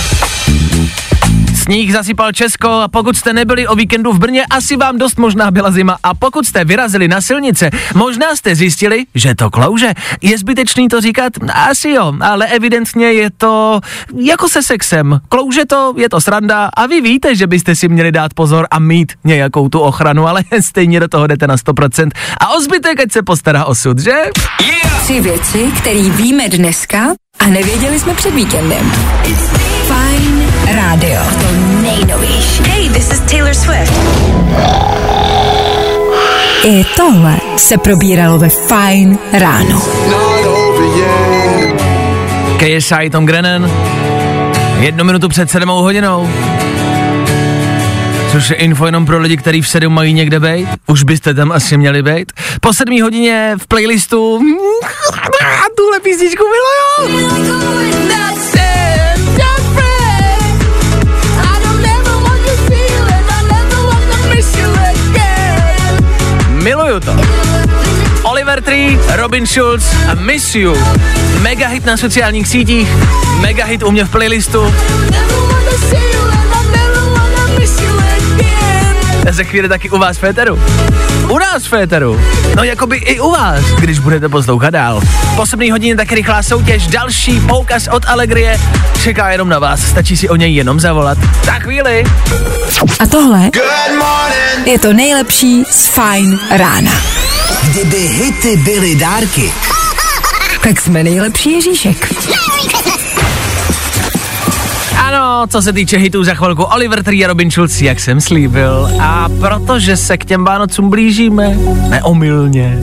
Sníh 1.64 1.94
zasypal 1.94 2.32
Česko 2.32 2.70
a 2.70 2.88
pokud 2.88 3.18
jste 3.18 3.34
nebyli 3.34 3.68
o 3.68 3.76
víkendu 3.76 4.12
v 4.12 4.20
Brně, 4.20 4.46
asi 4.50 4.78
vám 4.78 4.98
dost 4.98 5.18
možná 5.18 5.52
byla 5.52 5.72
zima. 5.72 5.98
A 6.04 6.14
pokud 6.14 6.46
jste 6.46 6.66
vyrazili 6.66 7.08
na 7.08 7.22
silnice, 7.22 7.70
možná 7.96 8.36
jste 8.36 8.56
zjistili, 8.56 9.06
že 9.16 9.36
to 9.36 9.50
klouže. 9.50 9.94
Je 10.22 10.38
zbytečný 10.38 10.88
to 10.88 11.02
říkat? 11.02 11.34
Asi 11.54 11.90
jo, 11.90 12.14
ale 12.22 12.48
evidentně 12.48 13.12
je 13.12 13.30
to 13.38 13.80
jako 14.16 14.50
se 14.50 14.64
sexem. 14.64 15.20
Klouže 15.30 15.66
to, 15.66 15.94
je 15.98 16.10
to 16.10 16.22
sranda 16.22 16.70
a 16.74 16.86
vy 16.86 17.02
víte, 17.02 17.36
že 17.36 17.48
byste 17.48 17.76
si 17.76 17.88
měli 17.88 18.12
dát 18.12 18.34
pozor 18.34 18.68
a 18.72 18.80
mít 18.80 19.14
nějakou 19.24 19.70
tu 19.70 19.80
ochranu, 19.80 20.28
ale 20.28 20.44
stejně 20.62 21.00
do 21.00 21.08
toho 21.08 21.28
jdete 21.28 21.48
na 21.48 21.56
100%. 21.56 22.10
A 22.40 22.54
o 22.56 22.62
zbytek, 22.62 23.00
ať 23.00 23.12
se 23.12 23.24
postará 23.24 23.66
osud, 23.66 24.00
že? 24.00 24.22
Tři 25.04 25.22
věci, 25.22 25.72
které 25.78 26.04
víme 26.04 26.50
dneska 26.50 27.00
a 27.40 27.48
nevěděli 27.48 28.00
jsme 28.00 28.14
před 28.14 28.34
víkendem. 28.36 28.92
Fine 29.88 30.43
Radio. 30.72 31.22
To 31.42 31.48
nejnovější. 31.82 32.64
Hey, 32.64 32.90
this 32.90 33.12
is 33.12 33.20
Taylor 33.20 33.54
Swift. 33.54 33.94
I 36.66 36.86
tohle 36.96 37.38
se 37.58 37.78
probíralo 37.78 38.40
ve 38.40 38.50
Fine 38.50 39.18
Ráno. 39.34 39.82
KSI 42.58 43.10
Tom 43.10 43.26
Grennan. 43.26 43.72
Jednu 44.80 45.04
minutu 45.04 45.30
před 45.30 45.52
sedmou 45.52 45.82
hodinou. 45.82 46.30
Což 48.32 48.50
je 48.50 48.56
info 48.56 48.86
jenom 48.86 49.06
pro 49.06 49.20
lidi, 49.20 49.38
kteří 49.38 49.62
v 49.62 49.68
sedm 49.68 49.94
mají 49.94 50.14
někde 50.14 50.40
být. 50.40 50.68
Už 50.88 51.04
byste 51.04 51.34
tam 51.34 51.52
asi 51.52 51.78
měli 51.78 52.04
být. 52.04 52.32
Po 52.62 52.74
sedmý 52.74 53.02
hodině 53.02 53.54
v 53.58 53.68
playlistu 53.68 54.40
tuhle 55.76 56.00
písničku 56.00 56.44
miluju. 56.44 58.03
Miluju 66.64 67.00
to. 67.00 67.12
Oliver 68.24 68.62
Tree, 68.62 68.98
Robin 69.16 69.46
Schulz 69.48 69.84
a 70.08 70.16
Miss 70.16 70.56
You. 70.56 70.76
Mega 71.42 71.68
hit 71.68 71.86
na 71.86 71.98
sociálních 71.98 72.48
sítích, 72.48 72.88
mega 73.40 73.66
hit 73.66 73.84
u 73.84 73.92
mě 73.92 74.06
v 74.06 74.10
playlistu. 74.10 74.74
Za 79.32 79.44
chvíli 79.44 79.70
taky 79.70 79.90
u 79.90 79.98
vás 79.98 80.18
Féteru. 80.18 80.60
U 81.30 81.38
nás 81.38 81.66
Féteru. 81.66 82.22
No 82.56 82.64
jakoby 82.64 82.98
i 82.98 83.20
u 83.20 83.32
vás, 83.32 83.66
když 83.80 84.00
budete 84.00 84.30
poslouchat 84.30 84.70
dál. 84.70 85.02
Po 85.36 85.46
7 85.46 85.72
hodině 85.72 85.96
taky 85.96 86.16
rychlá 86.16 86.44
soutěž, 86.44 86.88
další 86.88 87.40
poukaz 87.40 87.88
od 87.88 88.06
Allegrie. 88.08 88.60
Čeká 89.04 89.32
jenom 89.32 89.50
na 89.50 89.60
vás, 89.60 89.80
stačí 89.82 90.18
si 90.18 90.30
o 90.30 90.36
něj 90.36 90.56
jenom 90.56 90.80
zavolat. 90.80 91.18
Za 91.46 91.54
chvíli. 91.54 92.04
A 93.00 93.06
tohle 93.08 93.50
je 94.66 94.80
to 94.80 94.94
nejlepší 94.94 95.64
z 95.72 95.88
Fine 95.88 96.38
Rána. 96.58 96.92
Kdyby 97.64 97.98
hity 97.98 98.56
byly 98.58 98.96
dárky, 98.96 99.54
Tak 100.64 100.82
jsme 100.82 101.04
nejlepší 101.04 101.52
Ježíšek. 101.52 102.14
Ano, 105.14 105.48
co 105.48 105.62
se 105.62 105.74
týče 105.74 105.98
hitů 105.98 106.24
za 106.24 106.34
chvilku, 106.34 106.64
Oliver 106.64 107.04
Tree 107.04 107.26
a 107.26 107.28
Robin 107.28 107.52
Schulz, 107.52 107.82
jak 107.82 108.00
jsem 108.00 108.22
slíbil. 108.22 108.90
A 109.02 109.30
protože 109.40 109.98
se 109.98 110.18
k 110.18 110.26
těm 110.26 110.44
Vánocům 110.44 110.90
blížíme, 110.90 111.58
neomylně, 111.90 112.78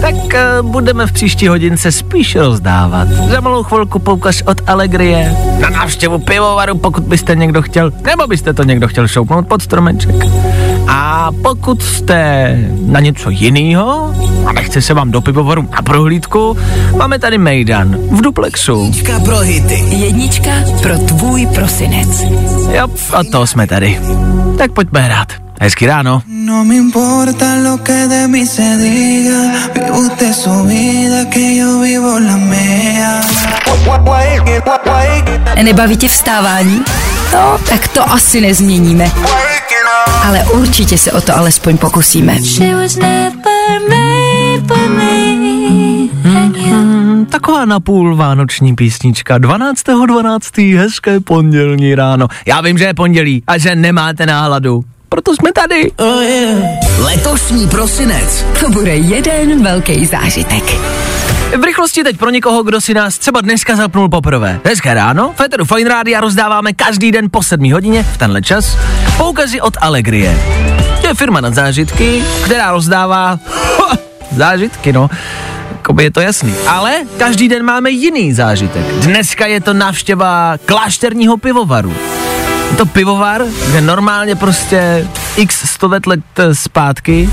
tak 0.00 0.14
uh, 0.14 0.70
budeme 0.70 1.06
v 1.06 1.12
příští 1.12 1.48
hodince 1.48 1.92
spíš 1.92 2.36
rozdávat. 2.36 3.08
Za 3.08 3.40
malou 3.40 3.62
chvilku 3.62 3.98
poukaz 3.98 4.42
od 4.46 4.60
Allegrie 4.66 5.36
na 5.60 5.70
návštěvu 5.70 6.18
pivovaru, 6.18 6.78
pokud 6.78 7.04
byste 7.04 7.36
někdo 7.36 7.62
chtěl, 7.62 7.92
nebo 8.06 8.26
byste 8.26 8.54
to 8.54 8.62
někdo 8.62 8.88
chtěl 8.88 9.08
šoupnout 9.08 9.48
pod 9.48 9.62
stromeček. 9.62 10.14
A 10.92 11.30
pokud 11.42 11.82
jste 11.82 12.56
na 12.86 13.00
něco 13.00 13.30
jiného 13.30 14.14
a 14.46 14.52
nechce 14.52 14.82
se 14.82 14.94
vám 14.94 15.10
do 15.10 15.20
pivovaru 15.20 15.68
na 15.72 15.82
prohlídku, 15.82 16.56
máme 16.96 17.18
tady 17.18 17.38
Mejdan 17.38 17.96
v 18.10 18.20
duplexu. 18.20 18.84
Jednička 18.84 19.20
pro 19.20 19.38
hity. 19.38 19.84
Jednička 19.88 20.50
pro 20.82 20.98
tvůj 20.98 21.46
prosinec. 21.46 22.22
Jo, 22.70 22.88
a 23.12 23.24
to 23.32 23.46
jsme 23.46 23.66
tady. 23.66 24.00
Tak 24.58 24.72
pojďme 24.72 25.00
hrát. 25.00 25.28
Hezký 25.60 25.86
ráno. 25.86 26.22
No 26.26 26.64
me 26.64 26.76
importa 26.76 27.54
lo 27.54 27.78
que 27.78 28.08
de 28.08 28.28
mí 28.28 28.46
se 28.46 28.76
diga. 28.78 29.68
Vive 29.74 29.90
usted 29.90 30.34
su 30.34 30.62
vida, 30.64 31.24
que 31.30 31.56
yo 31.56 31.80
vivo 31.80 32.18
la 32.18 32.36
mía. 32.36 33.20
Nebaví 35.62 35.96
tě 35.96 36.08
vstávání? 36.08 36.82
No, 37.32 37.58
tak 37.68 37.88
to 37.88 38.12
asi 38.12 38.40
nezměníme. 38.40 39.10
Ale 40.22 40.44
určitě 40.44 40.98
se 40.98 41.12
o 41.12 41.20
to 41.20 41.36
alespoň 41.36 41.78
pokusíme. 41.78 42.42
She 42.42 42.74
was 42.74 42.96
never 42.96 43.80
made 43.88 44.66
for 44.68 44.88
me. 44.88 45.10
And 46.38 46.56
you 46.56 46.70
Hmm, 47.10 47.26
taková 47.26 47.64
napůl 47.64 48.16
vánoční 48.16 48.74
písnička. 48.74 49.38
12.12. 49.38 50.06
12. 50.06 50.58
hezké 50.58 51.20
pondělní 51.20 51.94
ráno. 51.94 52.28
Já 52.46 52.60
vím, 52.60 52.78
že 52.78 52.84
je 52.84 52.94
pondělí 52.94 53.42
a 53.46 53.58
že 53.58 53.74
nemáte 53.76 54.26
náladu. 54.26 54.84
Proto 55.08 55.34
jsme 55.34 55.52
tady. 55.52 55.90
Letošní 56.98 57.68
prosinec. 57.68 58.44
To 58.60 58.70
bude 58.70 58.94
jeden 58.96 59.62
velký 59.62 60.06
zážitek. 60.06 60.64
V 61.56 61.64
rychlosti 61.64 62.04
teď 62.04 62.18
pro 62.18 62.30
někoho, 62.30 62.62
kdo 62.62 62.80
si 62.80 62.94
nás 62.94 63.18
třeba 63.18 63.40
dneska 63.40 63.76
zapnul 63.76 64.08
poprvé. 64.08 64.60
Hezké 64.64 64.94
ráno, 64.94 65.32
Féteru 65.36 65.64
Fine 65.64 65.90
Rádia 65.90 66.20
rozdáváme 66.20 66.72
každý 66.72 67.12
den 67.12 67.28
po 67.30 67.42
7 67.42 67.72
hodině 67.72 68.02
v 68.02 68.18
tenhle 68.18 68.42
čas 68.42 68.78
poukazy 69.16 69.60
od 69.60 69.76
Allegrie. 69.80 70.38
To 71.00 71.06
je 71.06 71.14
firma 71.14 71.40
na 71.40 71.50
zážitky, 71.50 72.24
která 72.44 72.70
rozdává 72.72 73.38
zážitky, 74.36 74.92
no. 74.92 75.10
Jakoby 75.72 76.04
je 76.04 76.10
to 76.10 76.20
jasný. 76.20 76.54
Ale 76.66 76.92
každý 77.18 77.48
den 77.48 77.64
máme 77.64 77.90
jiný 77.90 78.32
zážitek. 78.32 78.86
Dneska 78.94 79.46
je 79.46 79.60
to 79.60 79.74
návštěva 79.74 80.54
klášterního 80.64 81.36
pivovaru. 81.36 81.94
Je 82.70 82.76
to 82.76 82.86
pivovar, 82.86 83.44
kde 83.66 83.80
normálně 83.80 84.36
prostě 84.36 85.08
x 85.36 85.70
100 85.70 85.90
let 86.06 86.22
zpátky 86.52 87.30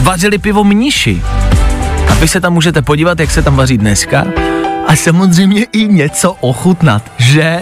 vařili 0.00 0.38
pivo 0.38 0.64
mniši. 0.64 1.22
A 2.14 2.16
vy 2.20 2.28
se 2.28 2.40
tam 2.40 2.52
můžete 2.52 2.82
podívat, 2.82 3.20
jak 3.20 3.30
se 3.30 3.42
tam 3.42 3.56
vaří 3.56 3.78
dneska. 3.78 4.24
A 4.86 4.96
samozřejmě 4.96 5.66
i 5.72 5.88
něco 5.88 6.36
ochutnat, 6.40 7.02
že? 7.18 7.60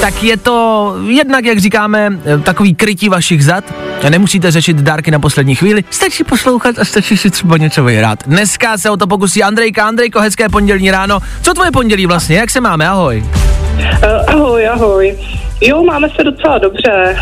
Tak 0.00 0.22
je 0.22 0.36
to 0.36 0.94
jednak, 1.08 1.44
jak 1.44 1.58
říkáme, 1.58 2.12
eh, 2.24 2.38
takový 2.38 2.74
krytí 2.74 3.08
vašich 3.08 3.44
zad. 3.44 3.64
Nemusíte 4.08 4.50
řešit 4.50 4.76
dárky 4.76 5.10
na 5.10 5.18
poslední 5.18 5.54
chvíli, 5.54 5.84
stačí 5.90 6.24
poslouchat 6.24 6.78
a 6.78 6.84
stačí 6.84 7.16
si 7.16 7.30
třeba 7.30 7.56
něco 7.56 7.84
vyhrát. 7.84 8.18
Dneska 8.26 8.78
se 8.78 8.90
o 8.90 8.96
to 8.96 9.06
pokusí 9.06 9.42
Andrejka. 9.42 9.86
Andrejko, 9.88 10.20
hezké 10.20 10.48
pondělní 10.48 10.90
ráno. 10.90 11.18
Co 11.42 11.54
tvoje 11.54 11.70
pondělí 11.70 12.06
vlastně? 12.06 12.36
Jak 12.36 12.50
se 12.50 12.60
máme? 12.60 12.88
Ahoj. 12.88 13.24
Uh, 13.24 14.34
ahoj, 14.34 14.68
ahoj. 14.68 15.18
Jo, 15.60 15.82
máme 15.82 16.08
se 16.16 16.24
docela 16.24 16.58
dobře. 16.58 17.16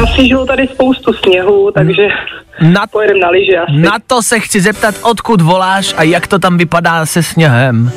Nasížilo 0.00 0.46
tady 0.46 0.68
spoustu 0.68 1.12
sněhu, 1.12 1.70
takže 1.74 2.02
Na, 2.60 2.86
pojedeme 2.86 3.20
na 3.20 3.28
lyže 3.28 3.56
asi. 3.58 3.72
na 3.76 3.96
to 4.06 4.22
se 4.22 4.40
chci 4.40 4.60
zeptat, 4.60 4.94
odkud 5.02 5.40
voláš 5.40 5.94
a 5.96 6.02
jak 6.02 6.26
to 6.26 6.38
tam 6.38 6.58
vypadá 6.58 7.06
se 7.06 7.22
sněhem. 7.22 7.90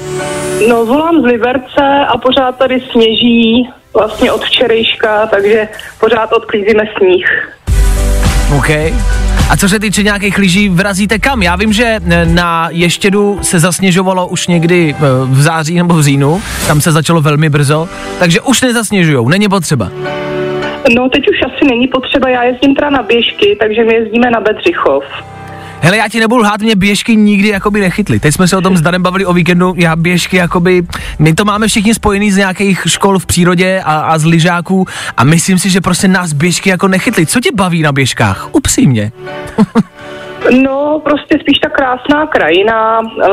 No, 0.69 0.85
volám 0.85 1.21
z 1.21 1.25
Liberce 1.25 1.81
a 2.07 2.17
pořád 2.17 2.57
tady 2.57 2.81
sněží 2.91 3.69
vlastně 3.93 4.31
od 4.31 4.43
včerejška, 4.43 5.25
takže 5.27 5.67
pořád 5.99 6.33
odklízíme 6.33 6.83
sníh. 6.97 7.25
OK. 8.57 8.69
A 9.49 9.57
co 9.57 9.69
se 9.69 9.79
týče 9.79 10.03
nějakých 10.03 10.37
lyží, 10.37 10.69
vrazíte 10.69 11.19
kam? 11.19 11.41
Já 11.43 11.55
vím, 11.55 11.73
že 11.73 11.99
eh, 12.09 12.25
na 12.25 12.67
Ještědu 12.71 13.39
se 13.41 13.59
zasněžovalo 13.59 14.27
už 14.27 14.47
někdy 14.47 14.95
eh, 14.97 15.01
v 15.25 15.41
září 15.41 15.75
nebo 15.75 15.93
v 15.93 16.01
říjnu, 16.03 16.41
tam 16.67 16.81
se 16.81 16.91
začalo 16.91 17.21
velmi 17.21 17.49
brzo, 17.49 17.89
takže 18.19 18.41
už 18.41 18.61
nezasněžujou, 18.61 19.29
není 19.29 19.49
potřeba. 19.49 19.91
No, 20.95 21.09
teď 21.09 21.23
už 21.29 21.37
asi 21.45 21.65
není 21.65 21.87
potřeba, 21.87 22.29
já 22.29 22.43
jezdím 22.43 22.75
teda 22.75 22.89
na 22.89 23.03
běžky, 23.03 23.57
takže 23.59 23.83
my 23.83 23.95
jezdíme 23.95 24.31
na 24.31 24.39
Bedřichov. 24.39 25.03
Hele, 25.81 25.97
já 25.97 26.07
ti 26.07 26.19
nebudu 26.19 26.41
lhát, 26.41 26.61
mě 26.61 26.75
běžky 26.75 27.15
nikdy 27.15 27.47
jakoby 27.47 27.79
nechytly. 27.79 28.19
Teď 28.19 28.33
jsme 28.33 28.47
se 28.47 28.57
o 28.57 28.61
tom 28.61 28.77
s 28.77 28.81
Danem 28.81 29.03
bavili 29.03 29.25
o 29.25 29.33
víkendu, 29.33 29.73
já 29.77 29.95
běžky 29.95 30.37
jakoby, 30.37 30.83
my 31.19 31.33
to 31.33 31.45
máme 31.45 31.67
všichni 31.67 31.93
spojený 31.93 32.31
z 32.31 32.37
nějakých 32.37 32.83
škol 32.87 33.19
v 33.19 33.25
přírodě 33.25 33.81
a, 33.85 33.99
a 33.99 34.17
z 34.17 34.25
lyžáků 34.25 34.85
a 35.17 35.23
myslím 35.23 35.59
si, 35.59 35.69
že 35.69 35.81
prostě 35.81 36.07
nás 36.07 36.33
běžky 36.33 36.69
jako 36.69 36.87
nechytly. 36.87 37.25
Co 37.25 37.39
tě 37.39 37.49
baví 37.53 37.81
na 37.81 37.91
běžkách? 37.91 38.49
Upřímně. 38.51 39.11
No, 40.63 41.01
prostě 41.03 41.37
spíš 41.41 41.59
ta 41.59 41.69
krásná 41.69 42.27
krajina, 42.27 42.99
uh, 42.99 43.25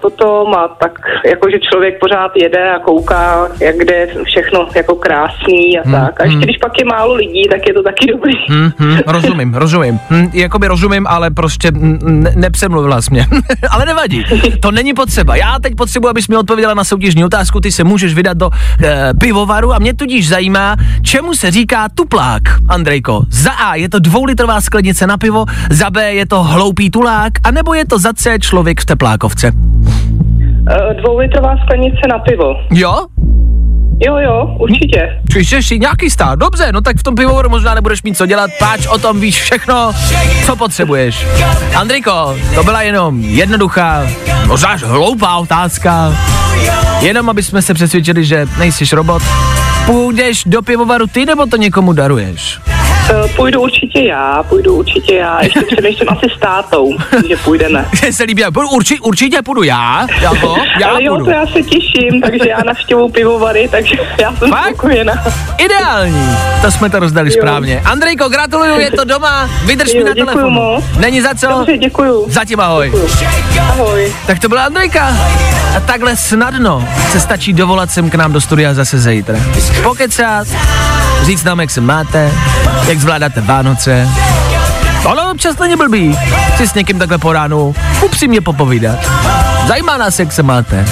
potom 0.00 0.54
a 0.54 0.68
tak, 0.68 0.98
jako 1.26 1.50
že 1.50 1.58
člověk 1.58 1.98
pořád 2.00 2.32
jede 2.36 2.70
a 2.70 2.78
kouká, 2.78 3.48
jak 3.60 3.76
kde 3.76 3.94
je 3.94 4.08
všechno 4.24 4.68
jako 4.76 4.94
krásný 4.94 5.78
a 5.78 5.90
tak. 5.90 6.20
A 6.20 6.24
ještě 6.24 6.40
když 6.40 6.56
pak 6.58 6.72
je 6.78 6.84
málo 6.84 7.14
lidí, 7.14 7.42
tak 7.50 7.68
je 7.68 7.74
to 7.74 7.82
taky 7.82 8.06
dobrý. 8.12 8.32
Hm, 8.50 8.70
hm, 8.78 8.98
rozumím, 9.06 9.54
rozumím. 9.54 10.00
Hm, 10.10 10.30
jakoby 10.32 10.66
rozumím, 10.66 11.06
ale 11.06 11.30
prostě 11.30 11.70
ne, 11.72 12.32
nepřemluvila 12.36 13.02
jsi 13.02 13.10
mě. 13.10 13.26
ale 13.70 13.86
nevadí, 13.86 14.24
to 14.60 14.70
není 14.70 14.94
potřeba. 14.94 15.36
Já 15.36 15.58
teď 15.62 15.74
potřebuji, 15.76 16.08
abys 16.08 16.28
mi 16.28 16.36
odpověděla 16.36 16.74
na 16.74 16.84
soutěžní 16.84 17.24
otázku, 17.24 17.60
ty 17.60 17.72
se 17.72 17.84
můžeš 17.84 18.14
vydat 18.14 18.36
do 18.36 18.50
e, 18.84 19.14
pivovaru 19.20 19.72
a 19.72 19.78
mě 19.78 19.94
tudíž 19.94 20.28
zajímá, 20.28 20.76
čemu 21.02 21.34
se 21.34 21.50
říká 21.50 21.88
tuplák, 21.94 22.42
Andrejko. 22.68 23.22
Za 23.30 23.50
A 23.50 23.74
je 23.74 23.88
to 23.88 23.98
dvoulitrová 23.98 24.60
sklenice 24.60 25.06
na 25.06 25.18
pivo, 25.18 25.44
za 25.70 25.90
B 25.90 26.14
je 26.14 26.26
to 26.26 26.42
hloupý 26.52 26.90
tulák, 26.90 27.32
anebo 27.44 27.74
je 27.74 27.86
to 27.86 27.98
za 27.98 28.12
C 28.12 28.38
člověk 28.38 28.80
v 28.80 28.84
teplákovce. 28.84 29.52
Uh, 29.52 31.02
dvoulitrová 31.02 31.56
sklenice 31.64 32.00
na 32.12 32.18
pivo. 32.18 32.54
Jo? 32.70 33.06
Jo, 34.06 34.16
jo, 34.16 34.56
určitě. 34.58 35.20
Čiže 35.32 35.62
si 35.62 35.78
nějaký 35.78 36.10
stát. 36.10 36.38
Dobře, 36.38 36.72
no 36.72 36.80
tak 36.80 36.96
v 36.96 37.02
tom 37.02 37.14
pivovaru 37.14 37.48
možná 37.48 37.74
nebudeš 37.74 38.02
mít 38.02 38.16
co 38.16 38.26
dělat, 38.26 38.50
páč 38.58 38.86
o 38.86 38.98
tom 38.98 39.20
víš 39.20 39.42
všechno, 39.42 39.92
co 40.46 40.56
potřebuješ. 40.56 41.26
Andriko, 41.76 42.36
to 42.54 42.64
byla 42.64 42.82
jenom 42.82 43.20
jednoduchá, 43.20 44.06
možná 44.46 44.76
hloupá 44.84 45.36
otázka. 45.36 46.16
Jenom 47.00 47.30
aby 47.30 47.42
jsme 47.42 47.62
se 47.62 47.74
přesvědčili, 47.74 48.24
že 48.24 48.46
nejsi 48.58 48.94
robot. 48.94 49.22
Půjdeš 49.86 50.44
do 50.46 50.62
pivovaru 50.62 51.06
ty, 51.06 51.26
nebo 51.26 51.46
to 51.46 51.56
někomu 51.56 51.92
daruješ? 51.92 52.60
Uh, 53.10 53.30
půjdu 53.36 53.60
určitě 53.60 54.02
já, 54.04 54.42
půjdu 54.48 54.74
určitě 54.74 55.14
já. 55.14 55.42
Ještě 55.42 55.60
přemýšlím 55.60 56.08
asi 56.08 56.26
s 56.36 56.40
tátou, 56.40 56.88
že 57.28 57.36
půjdeme. 57.36 57.84
Mně 58.02 58.12
se 58.12 58.22
líbí, 58.24 58.42
půjdu, 58.54 58.68
urči, 58.68 59.00
určitě 59.00 59.42
půjdu 59.42 59.62
já, 59.62 60.06
jako, 60.20 60.56
já 60.80 60.88
Ale 60.88 61.04
jo, 61.04 61.12
půjdu. 61.12 61.24
to 61.24 61.30
já 61.30 61.46
se 61.46 61.62
těším, 61.62 62.20
takže 62.22 62.48
já 62.48 62.58
navštěvu 62.66 63.08
pivovary, 63.08 63.68
takže 63.70 63.96
já 64.20 64.36
jsem 64.36 64.50
Fakt? 64.50 64.68
spokojená. 64.68 65.24
Ideální, 65.58 66.36
to 66.62 66.70
jsme 66.70 66.90
to 66.90 66.98
rozdali 66.98 67.30
Jo. 67.30 67.36
správně. 67.42 67.82
Andrejko, 67.84 68.28
gratuluju, 68.28 68.78
je 68.78 68.90
to 68.90 69.04
doma, 69.04 69.50
vydrž 69.64 69.92
mi 69.94 70.00
Jo, 70.00 70.06
na 70.06 70.14
děkuju 70.14 70.26
telefonu. 70.34 70.50
moc. 70.50 70.84
Není 70.98 71.20
za 71.20 71.34
co, 71.34 71.46
Dobře, 71.46 71.78
děkuju. 71.78 72.24
zatím 72.28 72.60
ahoj. 72.60 72.92
Ahoj. 73.60 74.12
Tak 74.26 74.38
to 74.38 74.48
byla 74.48 74.64
Andrejka. 74.64 75.16
A 75.76 75.80
takhle 75.80 76.16
snadno 76.16 76.88
se 77.10 77.20
stačí 77.20 77.52
dovolat 77.52 77.90
sem 77.90 78.10
k 78.10 78.14
nám 78.14 78.32
do 78.32 78.40
studia 78.40 78.74
zase 78.74 78.98
zítra. 78.98 79.36
Pokecat, 79.82 80.46
říct 81.22 81.44
nám, 81.44 81.60
jak 81.60 81.70
se 81.70 81.80
máte, 81.80 82.32
jak 82.92 83.00
zvládáte 83.00 83.40
Vánoce. 83.40 84.08
Ono 85.04 85.30
občas 85.30 85.58
není 85.58 85.76
blbý 85.76 86.18
si 86.56 86.68
s 86.68 86.74
někým 86.74 86.98
takhle 86.98 87.18
po 87.18 87.32
ránu 87.32 87.74
upřímně 88.04 88.40
popovídat. 88.40 88.98
Zajímá 89.68 89.96
nás, 89.96 90.18
jak 90.18 90.32
se 90.32 90.42
máte. 90.42 90.86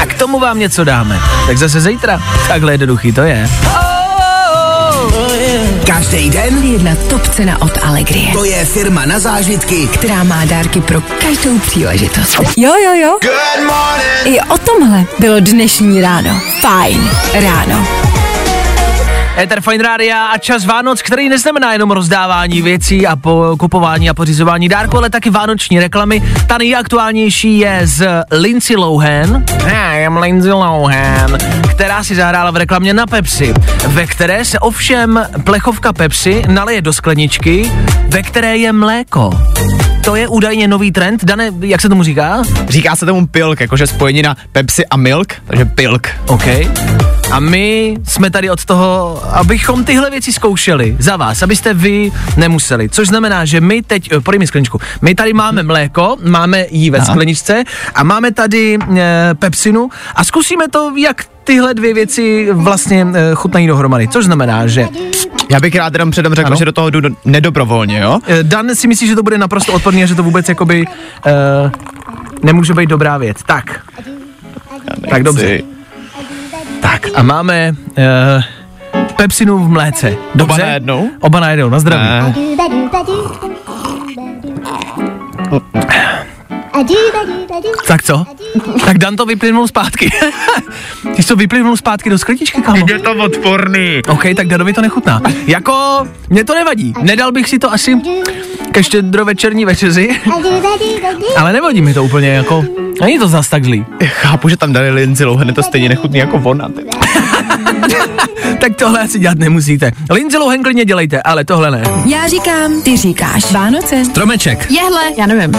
A 0.00 0.06
k 0.06 0.14
tomu 0.14 0.38
vám 0.40 0.58
něco 0.58 0.84
dáme. 0.84 1.20
Tak 1.46 1.58
zase 1.58 1.80
zítra. 1.80 2.22
Takhle 2.48 2.72
jednoduchý 2.72 3.12
to 3.12 3.20
je. 3.20 3.48
Každý 5.86 6.30
den 6.30 6.64
Jedna 6.64 6.96
top 7.10 7.28
cena 7.28 7.62
od 7.62 7.78
Allegrie, 7.84 8.32
to 8.32 8.44
je 8.44 8.64
firma 8.64 9.04
na 9.04 9.18
zážitky, 9.18 9.86
která 9.86 10.24
má 10.24 10.44
dárky 10.44 10.80
pro 10.80 11.00
každou 11.00 11.58
příležitost. 11.58 12.40
Jo, 12.56 12.72
jo, 12.84 12.94
jo. 12.94 13.18
I 14.24 14.40
o 14.40 14.58
tomhle 14.58 15.04
bylo 15.18 15.40
dnešní 15.40 16.00
ráno. 16.00 16.40
Fajn 16.60 17.10
ráno. 17.32 17.97
Ether 19.38 19.60
Fine 19.60 19.84
Rádia 19.84 20.26
a 20.26 20.38
čas 20.38 20.64
Vánoc, 20.64 21.02
který 21.02 21.28
neznamená 21.28 21.72
jenom 21.72 21.90
rozdávání 21.90 22.62
věcí 22.62 23.06
a 23.06 23.16
po, 23.16 23.56
kupování 23.58 24.10
a 24.10 24.14
pořizování 24.14 24.68
dárku, 24.68 24.96
ale 24.96 25.10
taky 25.10 25.30
vánoční 25.30 25.80
reklamy. 25.80 26.22
Ta 26.46 26.58
nejaktuálnější 26.58 27.58
je 27.58 27.80
z 27.84 28.08
Lindsay 28.30 28.76
Lohan. 28.76 29.44
Hi, 29.64 30.02
I'm 30.04 30.16
Lindsay 30.16 30.52
Lohan, 30.52 31.38
která 31.70 32.04
si 32.04 32.14
zahrála 32.14 32.50
v 32.50 32.56
reklamě 32.56 32.94
na 32.94 33.06
Pepsi, 33.06 33.54
ve 33.86 34.06
které 34.06 34.44
se 34.44 34.58
ovšem 34.58 35.26
plechovka 35.44 35.92
Pepsi 35.92 36.42
naleje 36.48 36.82
do 36.82 36.92
skleničky, 36.92 37.72
ve 38.08 38.22
které 38.22 38.56
je 38.56 38.72
mléko. 38.72 39.30
To 40.08 40.16
je 40.16 40.28
údajně 40.28 40.68
nový 40.68 40.92
trend. 40.92 41.24
Dane, 41.24 41.52
jak 41.60 41.80
se 41.80 41.88
tomu 41.88 42.02
říká? 42.02 42.42
Říká 42.68 42.96
se 42.96 43.06
tomu 43.06 43.26
pilk, 43.26 43.60
jakože 43.60 43.86
spojení 43.86 44.22
na 44.22 44.36
Pepsi 44.52 44.86
a 44.86 44.96
milk, 44.96 45.32
takže 45.46 45.64
pilk. 45.64 46.08
OK. 46.26 46.46
A 47.30 47.40
my 47.40 47.96
jsme 48.04 48.30
tady 48.30 48.50
od 48.50 48.64
toho, 48.64 49.22
abychom 49.32 49.84
tyhle 49.84 50.10
věci 50.10 50.32
zkoušeli 50.32 50.96
za 50.98 51.16
vás, 51.16 51.42
abyste 51.42 51.74
vy 51.74 52.12
nemuseli. 52.36 52.88
Což 52.88 53.08
znamená, 53.08 53.44
že 53.44 53.60
my 53.60 53.82
teď, 53.82 54.12
eh, 54.12 54.20
podej 54.20 54.38
mi 54.38 54.46
skleničku, 54.46 54.80
my 55.02 55.14
tady 55.14 55.32
máme 55.32 55.62
mléko, 55.62 56.16
máme 56.22 56.66
jí 56.70 56.90
ve 56.90 56.98
Aha. 56.98 57.06
skleničce 57.06 57.64
a 57.94 58.04
máme 58.04 58.32
tady 58.32 58.78
e, 58.96 59.34
pepsinu 59.34 59.88
a 60.14 60.24
zkusíme 60.24 60.68
to, 60.68 60.92
jak 60.96 61.24
tyhle 61.48 61.74
dvě 61.74 61.94
věci 61.94 62.48
vlastně 62.52 63.06
e, 63.14 63.34
chutnají 63.34 63.66
dohromady. 63.66 64.08
Což 64.08 64.24
znamená, 64.24 64.66
že 64.66 64.88
Já 65.50 65.60
bych 65.60 65.74
rád 65.76 65.92
jenom 65.92 66.10
předem 66.10 66.34
řekl, 66.34 66.46
Ano. 66.46 66.56
že 66.56 66.64
do 66.64 66.72
toho 66.72 66.90
jdu 66.90 67.00
do, 67.00 67.08
nedobrovolně, 67.24 67.98
jo? 67.98 68.18
e, 68.26 68.42
Dan 68.42 68.74
si 68.74 68.88
myslí, 68.88 69.06
že 69.06 69.14
to 69.16 69.22
bude 69.22 69.38
naprosto 69.38 69.72
odporný 69.72 70.02
a 70.02 70.06
že 70.06 70.14
to 70.14 70.22
vůbec 70.22 70.48
jakoby 70.48 70.84
e, 71.26 71.70
nemůže 72.42 72.74
být 72.74 72.88
dobrá 72.88 73.18
věc. 73.18 73.36
Tak, 73.46 73.80
tak 75.10 75.22
dobře. 75.22 75.60
Tak 76.80 77.06
a 77.14 77.22
máme 77.22 77.72
uh, 77.72 77.94
pepsinu 79.16 79.58
v 79.58 79.68
mléce. 79.68 80.16
Dobře? 80.34 80.54
Oba 80.54 80.66
najednou? 80.66 81.10
Oba 81.20 81.40
najednou, 81.40 81.68
na 81.70 81.78
zdraví. 81.80 82.02
Ne. 82.02 82.34
Tak 87.86 88.02
co? 88.02 88.24
Tak 88.84 88.98
Dan 88.98 89.16
to 89.16 89.26
vyplynul 89.26 89.68
zpátky. 89.68 90.10
Ty 91.16 91.22
jsi 91.22 91.28
to 91.28 91.36
vyplynul 91.36 91.76
zpátky 91.76 92.10
do 92.10 92.18
skleničky, 92.18 92.62
kámo. 92.62 92.86
Je 92.88 92.98
to 92.98 93.12
odporný. 93.12 94.02
OK, 94.08 94.24
tak 94.36 94.46
Danovi 94.46 94.72
to 94.72 94.80
nechutná. 94.82 95.20
Jako, 95.46 96.06
mě 96.30 96.44
to 96.44 96.54
nevadí. 96.54 96.94
Nedal 97.02 97.32
bych 97.32 97.48
si 97.48 97.58
to 97.58 97.72
asi 97.72 98.00
ke 98.72 98.82
štědrovečerní 98.84 99.64
večeři, 99.64 100.20
ale 101.36 101.52
nevadí 101.52 101.80
mi 101.80 101.94
to 101.94 102.04
úplně 102.04 102.28
jako, 102.28 102.64
není 103.00 103.18
to 103.18 103.28
zas 103.28 103.48
tak 103.48 103.64
zlý. 103.64 103.84
Chápu, 104.04 104.48
že 104.48 104.56
tam 104.56 104.72
dali 104.72 104.90
Lindsay 104.90 105.26
Lohan, 105.26 105.48
je 105.48 105.54
to 105.54 105.62
stejně 105.62 105.88
nechutný 105.88 106.18
jako 106.18 106.40
ona. 106.44 106.68
Tak 108.60 108.76
tohle 108.76 109.00
asi 109.00 109.18
dělat 109.18 109.38
nemusíte. 109.38 109.92
Lindsay 110.10 110.40
Lohan 110.40 110.62
klidně 110.62 110.84
dělejte, 110.84 111.22
ale 111.22 111.44
tohle 111.44 111.70
ne. 111.70 111.82
Já 112.06 112.28
říkám, 112.28 112.82
ty 112.82 112.96
říkáš. 112.96 113.52
Vánoce. 113.52 114.04
Stromeček. 114.04 114.70
Jehle, 114.70 115.02
já 115.18 115.26
nevím. 115.26 115.52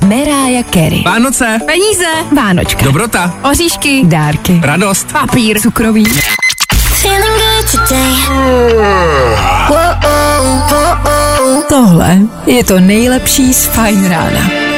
Mariah 0.00 0.66
Carey. 0.70 1.02
Vánoce. 1.04 1.58
Peníze. 1.66 2.06
Vánočka. 2.36 2.84
Dobrota. 2.84 3.34
Oříšky. 3.50 4.02
Dárky. 4.04 4.60
Radost. 4.64 5.12
Papír. 5.12 5.60
Cukroví. 5.60 6.06
oh, 9.68 9.76
oh. 10.04 11.62
Tohle 11.68 12.18
je 12.46 12.64
to 12.64 12.80
nejlepší 12.80 13.54
z 13.54 13.66
Fajn 13.66 14.08
rána. 14.08 14.75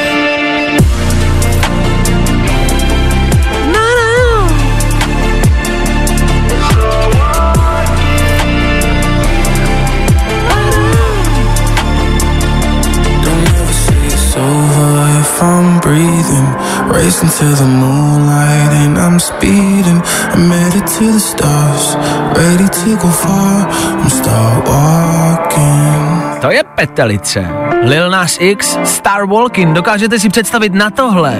Racing 17.09 17.29
to 17.39 17.55
the 17.55 17.65
moonlight 17.65 18.71
and 18.85 18.97
I'm 18.99 19.19
speeding. 19.19 19.99
I'm 20.33 20.51
headed 20.51 20.85
to 20.85 21.05
the 21.13 21.19
stars, 21.19 21.95
ready 22.37 22.69
to 22.69 22.89
go 23.01 23.09
far. 23.09 23.65
I'm 23.97 24.09
start 24.09 24.67
walking. 24.67 26.41
To 26.41 26.51
je 26.51 26.63
petelice. 26.63 27.47
Lil 27.83 28.09
Nas 28.09 28.37
X, 28.39 28.77
Star 28.83 29.25
Walking. 29.25 29.73
Dokážete 29.73 30.19
si 30.19 30.29
představit 30.29 30.73
na 30.73 30.89
tohle? 30.89 31.35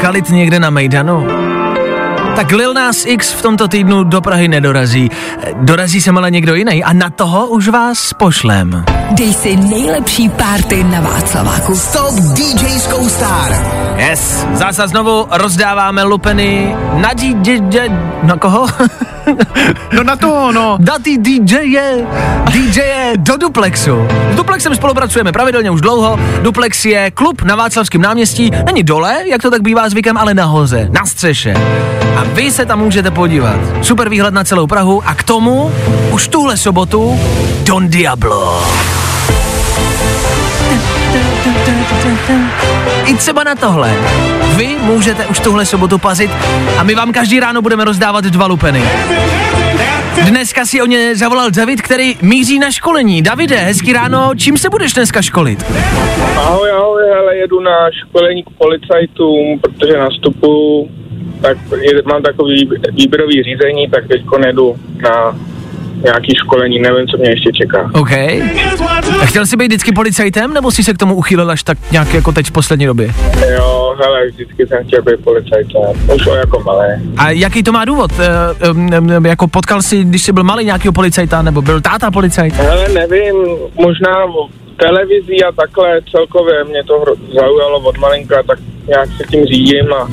Kalit 0.00 0.30
někde 0.30 0.58
na 0.60 0.70
Mejdanu? 0.70 1.43
Tak 2.36 2.50
Lil 2.52 2.74
Nas 2.74 3.06
X 3.06 3.32
v 3.32 3.42
tomto 3.42 3.68
týdnu 3.68 4.04
do 4.04 4.20
Prahy 4.20 4.48
nedorazí. 4.48 5.10
Dorazí 5.62 6.00
sem 6.00 6.18
ale 6.18 6.30
někdo 6.30 6.54
jiný 6.54 6.84
a 6.84 6.92
na 6.92 7.10
toho 7.10 7.46
už 7.46 7.68
vás 7.68 8.12
pošlem. 8.12 8.84
Dej 9.10 9.34
si 9.34 9.56
nejlepší 9.56 10.28
party 10.28 10.84
na 10.84 11.00
Václaváku. 11.00 11.74
Stop 11.76 12.14
DJskou 12.14 13.08
star. 13.08 13.50
Yes, 13.96 14.46
zase 14.54 14.88
znovu 14.88 15.26
rozdáváme 15.30 16.02
lupeny 16.02 16.76
na 16.94 17.10
DJ... 17.14 17.88
Na 18.22 18.36
koho? 18.36 18.66
No 19.92 20.02
na 20.02 20.16
to, 20.16 20.52
no. 20.52 20.76
Datý 20.80 21.18
DJ 21.18 21.54
DJ 22.50 22.80
do 23.16 23.36
Duplexu. 23.36 24.08
S 24.32 24.36
Duplexem 24.36 24.74
spolupracujeme 24.74 25.32
pravidelně 25.32 25.70
už 25.70 25.80
dlouho. 25.80 26.18
Duplex 26.42 26.84
je 26.84 27.10
klub 27.10 27.42
na 27.42 27.56
Václavském 27.56 28.00
náměstí. 28.00 28.50
Není 28.66 28.82
dole, 28.82 29.16
jak 29.26 29.42
to 29.42 29.50
tak 29.50 29.62
bývá 29.62 29.88
zvykem, 29.88 30.16
ale 30.16 30.34
nahoře, 30.34 30.88
na 30.92 31.06
střeše. 31.06 31.54
A 32.16 32.24
vy 32.24 32.50
se 32.50 32.66
tam 32.66 32.78
můžete 32.78 33.10
podívat. 33.10 33.56
Super 33.82 34.08
výhled 34.08 34.34
na 34.34 34.44
celou 34.44 34.66
Prahu 34.66 35.02
a 35.06 35.14
k 35.14 35.22
tomu 35.22 35.72
už 36.10 36.28
tuhle 36.28 36.56
sobotu 36.56 37.20
Don 37.64 37.88
Diablo. 37.88 38.62
I 43.06 43.14
třeba 43.14 43.44
na 43.44 43.54
tohle. 43.54 43.92
Vy 44.56 44.76
můžete 44.80 45.26
už 45.26 45.40
tuhle 45.40 45.66
sobotu 45.66 45.98
pazit 45.98 46.30
a 46.78 46.82
my 46.82 46.94
vám 46.94 47.12
každý 47.12 47.40
ráno 47.40 47.62
budeme 47.62 47.84
rozdávat 47.84 48.24
dva 48.24 48.46
lupeny. 48.46 48.82
Dneska 50.28 50.66
si 50.66 50.82
o 50.82 50.86
ně 50.86 51.16
zavolal 51.16 51.50
David, 51.50 51.82
který 51.82 52.16
míří 52.22 52.58
na 52.58 52.70
školení. 52.70 53.22
Davide, 53.22 53.56
hezký 53.56 53.92
ráno, 53.92 54.30
čím 54.36 54.58
se 54.58 54.70
budeš 54.70 54.92
dneska 54.92 55.22
školit? 55.22 55.64
Ahoj, 56.36 56.70
ahoj, 56.70 57.02
hele, 57.14 57.36
jedu 57.36 57.60
na 57.60 57.90
školení 57.90 58.42
k 58.42 58.50
policajtům, 58.58 59.58
protože 59.60 59.98
nastupu, 59.98 60.88
tak 61.42 61.58
je, 61.80 62.02
mám 62.06 62.22
takový 62.22 62.68
výběrový 62.92 63.42
řízení, 63.42 63.88
tak 63.90 64.08
teď 64.08 64.22
jedu 64.46 64.76
na 65.02 65.38
nějaký 66.02 66.34
školení, 66.36 66.78
nevím, 66.78 67.06
co 67.06 67.16
mě 67.16 67.30
ještě 67.30 67.52
čeká. 67.52 67.90
OK. 67.94 68.12
A 69.20 69.26
chtěl 69.26 69.46
jsi 69.46 69.56
být 69.56 69.66
vždycky 69.66 69.92
policajtem, 69.92 70.54
nebo 70.54 70.70
jsi 70.70 70.84
se 70.84 70.92
k 70.92 70.98
tomu 70.98 71.14
uchýlil 71.14 71.50
až 71.50 71.62
tak 71.62 71.78
nějak 71.92 72.14
jako 72.14 72.32
teď 72.32 72.46
v 72.46 72.52
poslední 72.52 72.86
době? 72.86 73.14
Jo, 73.52 73.96
hele, 74.02 74.26
vždycky 74.26 74.66
jsem 74.66 74.84
chtěl 74.84 75.02
být 75.02 75.24
policajtem, 75.24 75.82
už 76.14 76.26
jako 76.36 76.60
malé. 76.60 77.00
A 77.16 77.30
jaký 77.30 77.62
to 77.62 77.72
má 77.72 77.84
důvod? 77.84 78.10
E, 78.18 78.70
um, 78.70 78.90
um, 79.16 79.26
jako 79.26 79.48
potkal 79.48 79.82
jsi, 79.82 80.04
když 80.04 80.22
jsi 80.22 80.32
byl 80.32 80.44
malý 80.44 80.64
nějakého 80.64 80.92
policajta, 80.92 81.42
nebo 81.42 81.62
byl 81.62 81.80
táta 81.80 82.10
policajt? 82.10 82.54
Hele, 82.54 82.88
nevím, 82.88 83.34
možná 83.74 84.26
v 84.26 84.76
televizí 84.76 85.44
a 85.44 85.52
takhle 85.52 86.00
celkově 86.10 86.64
mě 86.64 86.84
to 86.84 87.04
zaujalo 87.34 87.80
od 87.80 87.98
malinka, 87.98 88.42
tak 88.46 88.58
nějak 88.88 89.08
se 89.16 89.24
tím 89.30 89.44
řídím 89.44 89.92
a 89.92 90.08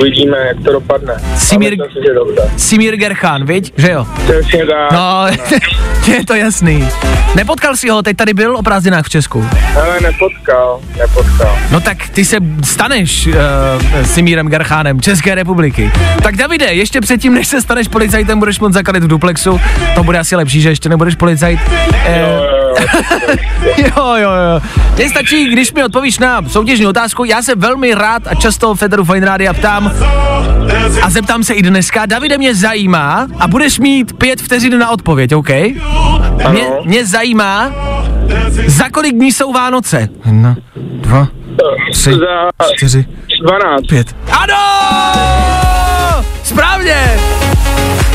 uvidíme, 0.00 0.36
jak 0.38 0.56
to 0.64 0.72
dopadne. 0.72 1.14
Simír- 1.36 1.82
si. 1.92 2.66
Simír 2.68 2.96
Gerchán, 2.96 3.44
viď? 3.44 3.72
Že 3.76 3.90
jo? 3.90 4.06
Přesně 4.24 4.66
tak. 4.66 4.92
No, 4.92 5.26
je 6.12 6.24
to 6.24 6.34
jasný. 6.34 6.88
Nepotkal 7.34 7.76
jsi 7.76 7.88
ho, 7.88 8.02
teď 8.02 8.16
tady 8.16 8.34
byl 8.34 8.56
o 8.56 8.62
prázdninách 8.62 9.06
v 9.06 9.10
Česku. 9.10 9.46
Hele, 9.52 10.00
nepotkal, 10.00 10.80
nepotkal. 10.98 11.58
No 11.70 11.80
tak 11.80 12.08
ty 12.08 12.24
se 12.24 12.36
staneš 12.64 13.26
uh, 13.26 13.34
Simírem 14.04 14.48
Gerchánem 14.48 15.00
České 15.00 15.34
republiky. 15.34 15.92
Tak 16.22 16.36
Davide, 16.36 16.64
ještě 16.64 17.00
předtím, 17.00 17.34
než 17.34 17.48
se 17.48 17.60
staneš 17.62 17.88
policajtem, 17.88 18.38
budeš 18.38 18.60
moc 18.60 18.72
zakalit 18.72 19.02
v 19.04 19.08
duplexu. 19.08 19.60
To 19.94 20.04
bude 20.04 20.18
asi 20.18 20.36
lepší, 20.36 20.60
že 20.60 20.68
ještě 20.68 20.88
nebudeš 20.88 21.14
policajt. 21.14 21.60
Eh, 22.04 22.20
jo, 22.20 22.26
jo, 22.26 22.51
jo. 24.18 24.60
Mně 24.96 25.08
stačí, 25.08 25.48
když 25.48 25.72
mi 25.72 25.84
odpovíš 25.84 26.18
na 26.18 26.48
soutěžní 26.48 26.86
otázku. 26.86 27.24
Já 27.24 27.42
se 27.42 27.54
velmi 27.54 27.94
rád 27.94 28.26
a 28.26 28.34
často 28.34 28.74
Federu 28.74 29.04
Fine 29.04 29.26
Rádia 29.26 29.52
ptám 29.52 29.92
a 31.02 31.10
zeptám 31.10 31.44
se 31.44 31.54
i 31.54 31.62
dneska. 31.62 32.06
Davide 32.06 32.38
mě 32.38 32.54
zajímá 32.54 33.26
a 33.38 33.48
budeš 33.48 33.78
mít 33.78 34.12
pět 34.18 34.42
vteřin 34.42 34.78
na 34.78 34.90
odpověď, 34.90 35.34
OK? 35.34 35.48
Mě, 36.50 36.64
mě 36.84 37.06
zajímá, 37.06 37.72
za 38.66 38.88
kolik 38.88 39.14
dní 39.14 39.32
jsou 39.32 39.52
Vánoce? 39.52 40.08
Jedna, 40.26 40.56
dva, 40.76 41.28
tři, 41.92 42.10
Za 42.12 42.50
čtyři, 42.76 43.04
12. 43.42 43.86
pět. 43.88 44.16
Ano! 44.32 44.54
Správně! 46.44 47.20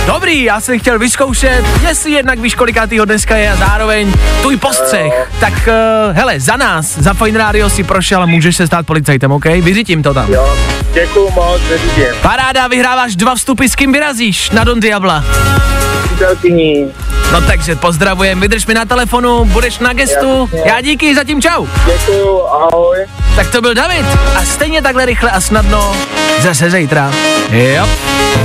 Dobrý, 0.06 0.44
já 0.44 0.62
jsem 0.62 0.80
chtěl 0.80 1.00
vyzkoušet, 1.00 1.64
jestli 1.88 2.12
jednak 2.12 2.40
víš, 2.40 2.56
kolikátýho 2.56 3.06
dneska 3.06 3.36
je 3.38 3.52
a 3.52 3.56
zároveň 3.56 4.14
tvůj 4.42 4.58
postřeh. 4.58 5.32
Tak 5.40 5.54
uh, 5.54 6.16
hele, 6.16 6.40
za 6.40 6.58
nás, 6.58 6.98
za 6.98 7.14
Fine 7.14 7.38
Radio 7.40 7.70
si 7.70 7.84
prošel 7.84 8.24
a 8.24 8.26
můžeš 8.26 8.56
se 8.56 8.68
stát 8.68 8.86
policajtem, 8.86 9.32
OK? 9.32 9.46
Vyřitím 9.46 10.04
to 10.04 10.14
tam. 10.14 10.34
Jo, 10.34 10.58
děkuju 10.94 11.30
moc, 11.32 11.62
nevidím. 11.70 12.06
Paráda, 12.22 12.68
vyhráváš 12.68 13.16
dva 13.16 13.36
vstupy, 13.36 13.66
s 13.68 13.76
kým 13.76 13.92
vyrazíš 13.92 14.50
na 14.52 14.64
Don 14.64 14.80
Diabla. 14.80 15.24
Přítelkyní, 16.06 16.92
No 17.32 17.42
takže 17.42 17.76
pozdravujem, 17.76 18.40
vydrž 18.40 18.66
mi 18.66 18.74
na 18.74 18.86
telefonu, 18.86 19.46
budeš 19.46 19.80
na 19.80 19.94
gestu. 19.94 20.50
Jasně. 20.54 20.72
Já 20.72 20.82
díky, 20.82 21.16
zatím 21.16 21.42
čau. 21.42 21.66
děkuju, 21.86 22.42
ahoj. 22.42 22.98
Tak 23.36 23.52
to 23.52 23.62
byl 23.62 23.74
David 23.74 24.06
a 24.36 24.46
stejně 24.46 24.82
takhle 24.82 25.06
rychle 25.06 25.32
a 25.32 25.42
snadno 25.42 25.96
zase 26.42 26.72
zítra. 26.72 27.12
Jo. 27.52 27.88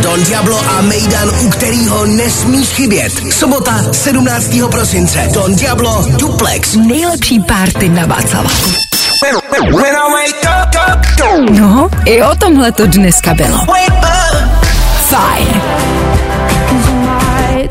Don 0.01 0.25
Diablo 0.25 0.59
a 0.79 0.81
Mejdan, 0.81 1.31
u 1.45 1.51
kterého 1.51 2.07
nesmíš 2.07 2.69
chybět. 2.69 3.13
Sobota 3.33 3.93
17. 3.93 4.47
prosince. 4.71 5.29
Don 5.35 5.57
Diablo 5.57 6.05
Duplex. 6.19 6.75
Nejlepší 6.75 7.41
party 7.41 7.89
na 7.89 8.07
Václaváku. 8.07 8.71
No, 11.51 11.89
i 12.05 12.23
o 12.23 12.35
tomhle 12.35 12.73
to 12.73 12.87
dneska 12.87 13.35
bylo. 13.35 13.59
Fajn. 15.09 15.63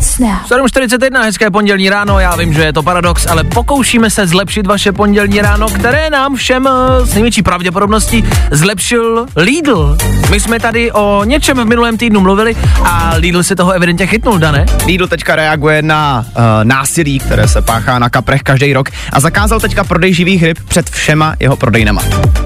7.41, 0.01 1.23
hezké 1.23 1.51
pondělní 1.51 1.89
ráno, 1.89 2.19
já 2.19 2.35
vím, 2.35 2.53
že 2.53 2.61
je 2.61 2.73
to 2.73 2.83
paradox, 2.83 3.25
ale 3.25 3.43
pokoušíme 3.43 4.09
se 4.09 4.27
zlepšit 4.27 4.67
vaše 4.67 4.91
pondělní 4.91 5.41
ráno, 5.41 5.67
které 5.67 6.09
nám 6.09 6.35
všem 6.35 6.67
eh, 6.67 7.05
s 7.05 7.13
největší 7.13 7.41
pravděpodobností 7.41 8.25
zlepšil 8.51 9.25
Lidl. 9.35 9.97
My 10.29 10.39
jsme 10.39 10.59
tady 10.59 10.91
o 10.91 11.23
něčem 11.23 11.57
v 11.57 11.65
minulém 11.65 11.97
týdnu 11.97 12.19
mluvili 12.21 12.55
a 12.83 13.13
Lidl 13.17 13.43
se 13.43 13.55
toho 13.55 13.71
evidentně 13.71 14.07
chytnul, 14.07 14.39
Dane. 14.39 14.65
Lidl 14.85 15.07
teďka 15.07 15.35
reaguje 15.35 15.81
na 15.81 16.25
uh, 16.27 16.43
násilí, 16.63 17.19
které 17.19 17.47
se 17.47 17.61
páchá 17.61 17.99
na 17.99 18.09
kaprech 18.09 18.43
každý 18.43 18.73
rok 18.73 18.89
a 19.13 19.19
zakázal 19.19 19.59
teďka 19.59 19.83
prodej 19.83 20.13
živých 20.13 20.43
ryb 20.43 20.57
před 20.67 20.89
všema 20.89 21.35
jeho 21.39 21.55
prodejnama. 21.55 22.01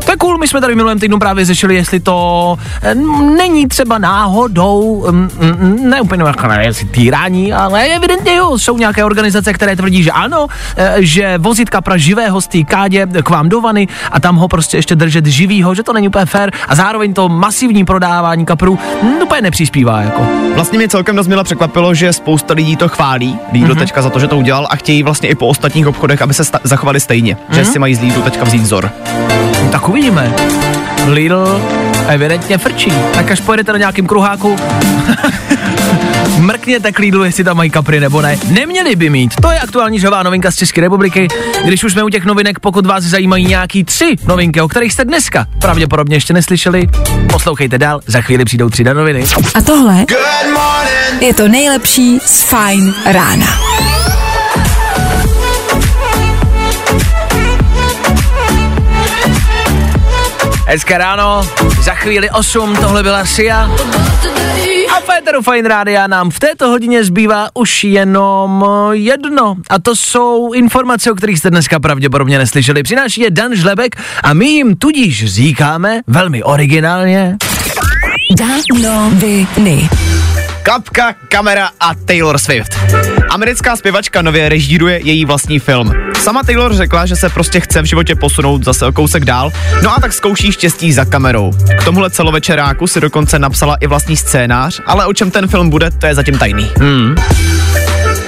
To 0.05 0.11
je 0.15 0.19
cool, 0.19 0.37
my 0.37 0.47
jsme 0.47 0.61
tady 0.61 0.73
v 0.73 0.75
minulém 0.77 0.99
týdnu 0.99 1.19
právě 1.19 1.45
řešili, 1.45 1.75
jestli 1.75 1.99
to 1.99 2.57
eh, 2.81 2.95
není 3.35 3.67
třeba 3.67 3.97
náhodou, 3.97 5.05
mm, 5.11 5.29
mm, 5.39 5.89
ne 5.89 6.01
úplně 6.01 6.23
jako 6.23 6.47
jestli 6.59 6.85
týrání, 6.85 7.53
ale 7.53 7.85
evidentně 7.85 8.35
jo, 8.35 8.57
jsou 8.57 8.77
nějaké 8.77 9.03
organizace, 9.03 9.53
které 9.53 9.75
tvrdí, 9.75 10.03
že 10.03 10.11
ano, 10.11 10.47
eh, 10.77 10.95
že 10.99 11.37
vozit 11.37 11.69
kapra 11.69 11.97
živého 11.97 12.41
z 12.41 12.49
kádě 12.67 13.07
k 13.23 13.29
vám 13.29 13.49
do 13.49 13.61
vany 13.61 13.87
a 14.11 14.19
tam 14.19 14.35
ho 14.35 14.47
prostě 14.47 14.77
ještě 14.77 14.95
držet 14.95 15.25
živýho, 15.25 15.75
že 15.75 15.83
to 15.83 15.93
není 15.93 16.07
úplně 16.07 16.25
fér 16.25 16.51
a 16.67 16.75
zároveň 16.75 17.13
to 17.13 17.29
masivní 17.29 17.85
prodávání 17.85 18.45
kaprů 18.45 18.79
mm, 19.03 19.09
úplně 19.23 19.41
nepřispívá 19.41 20.01
jako. 20.01 20.27
Vlastně 20.55 20.77
mě 20.77 20.87
celkem 20.87 21.15
dost 21.15 21.29
překvapilo, 21.43 21.93
že 21.93 22.13
spousta 22.13 22.53
lidí 22.53 22.75
to 22.75 22.87
chválí, 22.87 23.39
Lidl 23.53 23.73
mm-hmm. 23.73 23.79
teďka 23.79 24.01
za 24.01 24.09
to, 24.09 24.19
že 24.19 24.27
to 24.27 24.37
udělal 24.37 24.67
a 24.69 24.75
chtějí 24.75 25.03
vlastně 25.03 25.29
i 25.29 25.35
po 25.35 25.47
ostatních 25.47 25.87
obchodech, 25.87 26.21
aby 26.21 26.33
se 26.33 26.43
sta- 26.45 26.59
zachovali 26.63 26.99
stejně, 26.99 27.35
mm-hmm. 27.35 27.55
že 27.55 27.65
si 27.65 27.79
mají 27.79 27.95
z 27.95 28.01
Lidlu 28.01 28.21
teďka 28.21 28.43
vzít 28.43 28.61
vzor. 28.61 28.91
Tak 29.71 29.89
uvidíme. 30.05 30.33
Lidl 31.07 31.61
Evidentně 32.07 32.57
frčí. 32.57 32.91
Tak 33.13 33.31
až 33.31 33.41
pojedete 33.41 33.71
na 33.71 33.77
nějakým 33.77 34.07
kruháku, 34.07 34.55
mrkněte 36.37 36.91
k 36.91 36.99
Lidlu, 36.99 37.23
jestli 37.23 37.43
tam 37.43 37.57
mají 37.57 37.69
kapry 37.69 37.99
nebo 37.99 38.21
ne. 38.21 38.37
Neměli 38.47 38.95
by 38.95 39.09
mít. 39.09 39.35
To 39.41 39.51
je 39.51 39.59
aktuální 39.59 39.99
žová 39.99 40.23
novinka 40.23 40.51
z 40.51 40.55
České 40.55 40.81
republiky. 40.81 41.27
Když 41.65 41.83
už 41.83 41.91
jsme 41.91 42.03
u 42.03 42.09
těch 42.09 42.25
novinek, 42.25 42.59
pokud 42.59 42.85
vás 42.85 43.03
zajímají 43.03 43.45
nějaký 43.45 43.83
tři 43.83 44.15
novinky, 44.27 44.61
o 44.61 44.67
kterých 44.67 44.93
jste 44.93 45.05
dneska 45.05 45.47
pravděpodobně 45.61 46.15
ještě 46.15 46.33
neslyšeli, 46.33 46.87
poslouchejte 47.31 47.77
dál, 47.77 48.01
za 48.07 48.21
chvíli 48.21 48.45
přijdou 48.45 48.69
tři 48.69 48.83
noviny. 48.83 49.23
A 49.55 49.61
tohle 49.61 50.05
je 51.19 51.33
to 51.33 51.47
nejlepší 51.47 52.19
z 52.25 52.43
Fine 52.43 52.93
rána. 53.05 53.47
Hezké 60.67 60.97
ráno, 60.97 61.47
za 61.81 61.93
chvíli 61.93 62.29
8, 62.29 62.75
tohle 62.75 63.03
byla 63.03 63.25
Sia. 63.25 63.71
A 64.97 64.99
Féteru 64.99 65.41
Fine 65.41 65.69
Rádia 65.69 66.07
nám 66.07 66.29
v 66.29 66.39
této 66.39 66.69
hodině 66.69 67.03
zbývá 67.03 67.49
už 67.53 67.83
jenom 67.83 68.65
jedno. 68.91 69.55
A 69.69 69.79
to 69.79 69.95
jsou 69.95 70.53
informace, 70.53 71.11
o 71.11 71.15
kterých 71.15 71.39
jste 71.39 71.49
dneska 71.49 71.79
pravděpodobně 71.79 72.37
neslyšeli. 72.37 72.83
Přináší 72.83 73.21
je 73.21 73.31
Dan 73.31 73.55
Žlebek 73.55 73.95
a 74.23 74.33
my 74.33 74.45
jim 74.45 74.75
tudíž 74.75 75.25
říkáme 75.25 76.01
velmi 76.07 76.43
originálně. 76.43 77.37
Danoviny. 78.37 79.89
Kapka, 80.65 81.15
kamera 81.29 81.69
a 81.79 81.95
Taylor 81.95 82.37
Swift. 82.37 82.77
Americká 83.29 83.75
zpěvačka 83.75 84.21
nově 84.21 84.49
režíruje 84.49 84.99
její 85.03 85.25
vlastní 85.25 85.59
film. 85.59 85.93
Sama 86.21 86.43
Taylor 86.43 86.73
řekla, 86.73 87.05
že 87.05 87.15
se 87.15 87.29
prostě 87.29 87.59
chce 87.59 87.81
v 87.81 87.85
životě 87.85 88.15
posunout 88.15 88.63
zase 88.63 88.85
o 88.85 88.91
kousek 88.91 89.25
dál, 89.25 89.51
no 89.83 89.95
a 89.95 89.99
tak 89.99 90.13
zkouší 90.13 90.51
štěstí 90.51 90.93
za 90.93 91.05
kamerou. 91.05 91.51
K 91.79 91.83
tomuhle 91.83 92.09
celovečeráku 92.09 92.87
si 92.87 93.01
dokonce 93.01 93.39
napsala 93.39 93.75
i 93.75 93.87
vlastní 93.87 94.17
scénář, 94.17 94.81
ale 94.85 95.05
o 95.05 95.13
čem 95.13 95.31
ten 95.31 95.47
film 95.47 95.69
bude, 95.69 95.91
to 95.91 96.05
je 96.05 96.15
zatím 96.15 96.37
tajný. 96.37 96.71
Hmm. 96.79 97.15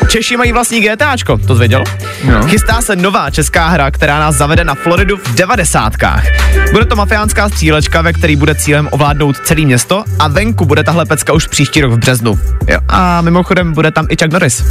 Češi 0.08 0.38
mají 0.38 0.52
vlastní 0.52 0.82
GTAčko, 0.82 1.38
to 1.38 1.56
zvěděl? 1.56 1.84
No. 2.24 2.48
Chystá 2.48 2.82
se 2.82 2.96
nová 2.96 3.30
česká 3.30 3.68
hra, 3.68 3.92
která 3.92 4.20
nás 4.20 4.36
zavede 4.36 4.64
na 4.64 4.76
Floridu 4.76 5.18
v 5.18 5.36
devadesátkách. 5.36 6.26
Bude 6.72 6.86
to 6.86 6.96
mafiánská 6.96 7.50
střílečka, 7.50 8.02
ve 8.02 8.14
který 8.14 8.36
bude 8.36 8.56
cílem 8.56 8.90
ovládnout 8.92 9.38
celé 9.38 9.62
město 9.62 10.04
a 10.20 10.28
venku 10.28 10.66
bude 10.66 10.84
tahle 10.84 11.06
pecka 11.06 11.34
už 11.34 11.48
příští 11.48 11.82
rok 11.82 11.92
v 11.92 11.98
březnu. 11.98 12.40
Jo. 12.68 12.80
A 12.88 13.22
mimochodem 13.22 13.74
bude 13.74 13.92
tam 13.92 14.06
i 14.10 14.16
Chuck 14.18 14.34
Norris. 14.34 14.64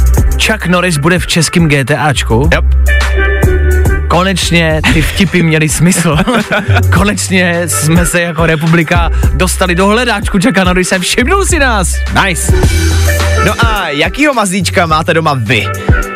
Chuck 0.45 0.67
Norris 0.67 0.97
bude 0.97 1.19
v 1.19 1.27
českém 1.27 1.67
GTAčku. 1.67 2.49
Yep. 2.53 2.65
Konečně 4.07 4.81
ty 4.93 5.01
vtipy 5.01 5.43
měly 5.43 5.69
smysl. 5.69 6.17
Konečně 6.93 7.63
jsme 7.67 8.05
se 8.05 8.21
jako 8.21 8.45
republika 8.45 9.09
dostali 9.33 9.75
do 9.75 9.87
hledáčku 9.87 10.37
Chucka 10.43 10.63
Norrise. 10.63 10.99
Všimnul 10.99 11.45
si 11.45 11.59
nás. 11.59 11.95
Nice. 12.25 12.53
No 13.45 13.53
a 13.65 13.89
jakýho 13.89 14.33
mazlíčka 14.33 14.85
máte 14.85 15.13
doma 15.13 15.33
vy? 15.33 15.67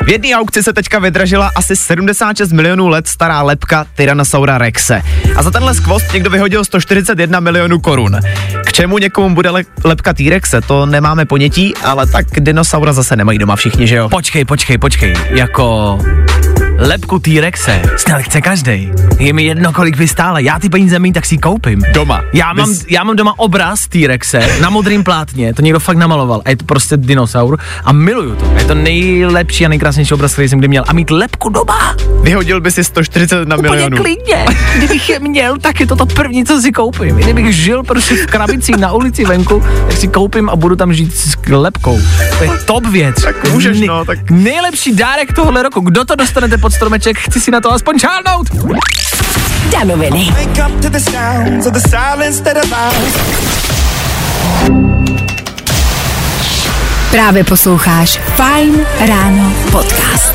V 0.05 0.09
jedné 0.09 0.29
aukci 0.35 0.63
se 0.63 0.73
teďka 0.73 0.99
vydražila 0.99 1.51
asi 1.55 1.75
76 1.75 2.51
milionů 2.51 2.87
let 2.87 3.07
stará 3.07 3.41
lepka 3.41 3.85
Tyrannosaura 3.95 4.57
Rexe. 4.57 5.01
A 5.35 5.43
za 5.43 5.51
tenhle 5.51 5.73
skvost 5.75 6.13
někdo 6.13 6.29
vyhodil 6.29 6.65
141 6.65 7.39
milionů 7.39 7.79
korun. 7.79 8.19
K 8.65 8.73
čemu 8.73 8.97
někomu 8.97 9.35
bude 9.35 9.49
le- 9.49 9.63
lepka 9.83 10.13
T-Rexe, 10.13 10.61
to 10.61 10.85
nemáme 10.85 11.25
ponětí, 11.25 11.73
ale 11.83 12.07
tak 12.07 12.25
dinosaura 12.39 12.93
zase 12.93 13.15
nemají 13.15 13.37
doma 13.39 13.55
všichni, 13.55 13.87
že 13.87 13.95
jo? 13.95 14.09
Počkej, 14.09 14.45
počkej, 14.45 14.77
počkej. 14.77 15.13
Jako 15.29 15.97
lepku 16.81 17.19
T-Rexe 17.19 17.81
snad 17.97 18.21
chce 18.21 18.41
každý. 18.41 18.91
Je 19.19 19.33
mi 19.33 19.43
jedno, 19.43 19.73
kolik 19.73 19.97
by 19.97 20.07
stála. 20.07 20.39
Já 20.39 20.59
ty 20.59 20.69
peníze 20.69 20.99
mít, 20.99 21.13
tak 21.13 21.25
si 21.25 21.37
koupím. 21.37 21.81
Doma. 21.93 22.21
Já 22.33 22.53
mám, 22.53 22.69
Vys- 22.69 22.85
já 22.89 23.03
mám 23.03 23.15
doma 23.15 23.33
obraz 23.39 23.87
T-Rexe 23.87 24.57
na 24.61 24.69
modrým 24.69 25.03
plátně, 25.03 25.53
to 25.53 25.61
někdo 25.61 25.79
fakt 25.79 25.97
namaloval. 25.97 26.41
A 26.45 26.49
je 26.49 26.55
to 26.57 26.65
prostě 26.65 26.97
dinosaur 26.97 27.59
a 27.83 27.91
miluju 27.91 28.35
to. 28.35 28.45
Je 28.57 28.63
to 28.65 28.75
nejlepší 28.75 29.65
a 29.65 29.69
nejkrásnější 29.69 30.13
obraz, 30.13 30.33
který 30.33 30.49
jsem 30.49 30.59
kdy 30.59 30.67
měl. 30.67 30.83
A 30.87 30.93
mít 30.93 31.11
lepku 31.11 31.49
doma, 31.49 31.95
Vyhodil 32.23 32.61
by 32.61 32.71
si 32.71 32.83
141 32.83 33.55
úplně 33.57 33.69
milionů. 33.71 33.97
klidně. 33.97 34.45
Kdybych 34.77 35.09
je 35.09 35.19
měl, 35.19 35.57
tak 35.57 35.79
je 35.79 35.87
to 35.87 35.95
to 35.95 36.05
první, 36.05 36.45
co 36.45 36.61
si 36.61 36.71
koupím. 36.71 37.19
I 37.19 37.23
Kdybych 37.23 37.55
žil 37.55 37.83
prostě 37.83 38.15
v 38.15 38.25
krabici 38.25 38.71
na 38.77 38.91
ulici 38.91 39.25
venku, 39.25 39.63
tak 39.87 39.97
si 39.97 40.07
koupím 40.07 40.49
a 40.49 40.55
budu 40.55 40.75
tam 40.75 40.93
žít 40.93 41.15
s 41.17 41.37
lepkou. 41.49 41.99
To 42.37 42.43
je 42.43 42.49
top 42.65 42.85
věc. 42.87 43.15
Tak 43.23 43.49
můžeš, 43.51 43.79
no, 43.81 44.05
tak- 44.05 44.31
Nejlepší 44.31 44.95
dárek 44.95 45.33
tohle 45.33 45.63
roku. 45.63 45.79
Kdo 45.79 46.05
to 46.05 46.15
dostanete 46.15 46.57
pod 46.57 46.70
stromeček, 46.71 47.19
chci 47.19 47.41
si 47.41 47.51
na 47.51 47.61
to 47.61 47.71
aspoň 47.71 47.99
čárnout. 47.99 48.47
Danoviny. 49.71 50.33
Právě 57.11 57.43
posloucháš 57.43 58.19
Fine 58.35 58.85
ráno 59.07 59.53
podcast. 59.71 60.33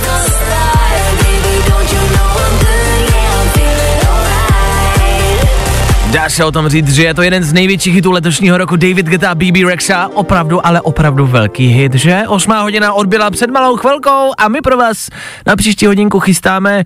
Dá 6.17 6.29
se 6.29 6.45
o 6.45 6.53
tom 6.53 6.69
říct, 6.69 6.95
že 6.95 7.05
je 7.05 7.15
to 7.15 7.23
jeden 7.23 7.43
z 7.43 7.53
největších 7.53 7.95
hitů 7.95 8.13
letošního 8.13 8.59
roku 8.59 8.77
David 8.77 9.07
Guetta 9.07 9.35
BB 9.35 9.57
Rexa. 9.69 10.09
Opravdu, 10.15 10.67
ale 10.67 10.81
opravdu 10.81 11.27
velký 11.27 11.67
hit, 11.67 11.95
že? 11.95 12.23
Osmá 12.29 12.61
hodina 12.61 12.93
odbyla 12.93 13.31
před 13.31 13.51
malou 13.51 13.77
chvilkou 13.77 14.33
a 14.39 14.49
my 14.49 14.61
pro 14.61 14.77
vás 14.77 15.09
na 15.47 15.57
příští 15.57 15.87
hodinku 15.87 16.21
chystáme 16.21 16.85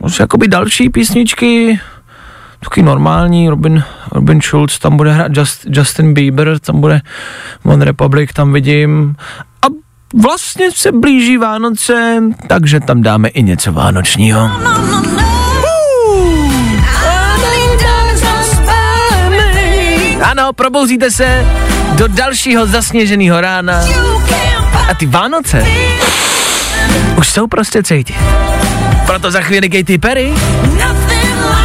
už 0.00 0.20
jakoby 0.20 0.48
další 0.48 0.90
písničky, 0.90 1.80
taky 2.64 2.82
normální, 2.82 3.48
Robin, 3.48 3.84
Robin 4.12 4.40
Schulz, 4.40 4.78
tam 4.78 4.96
bude 4.96 5.12
hrát 5.12 5.36
Just, 5.36 5.66
Justin 5.70 6.14
Bieber, 6.14 6.58
tam 6.58 6.80
bude 6.80 7.00
One 7.64 7.84
Republic, 7.84 8.30
tam 8.32 8.52
vidím 8.52 9.16
a 9.62 9.66
vlastně 10.22 10.70
se 10.74 10.92
blíží 10.92 11.36
Vánoce, 11.36 12.22
takže 12.46 12.80
tam 12.80 13.02
dáme 13.02 13.28
i 13.28 13.42
něco 13.42 13.72
vánočního. 13.72 14.50
Ano, 20.22 20.52
probouzíte 20.52 21.10
se 21.10 21.46
do 21.94 22.08
dalšího 22.08 22.66
zasněženého 22.66 23.40
rána 23.40 23.84
a 24.90 24.94
ty 24.94 25.06
Vánoce 25.06 25.66
už 27.16 27.28
jsou 27.28 27.46
prostě 27.46 27.82
cítit. 27.82 28.16
Proto 29.06 29.30
za 29.30 29.40
chvíli 29.40 29.70
Katy 29.70 29.98
Perry 29.98 30.32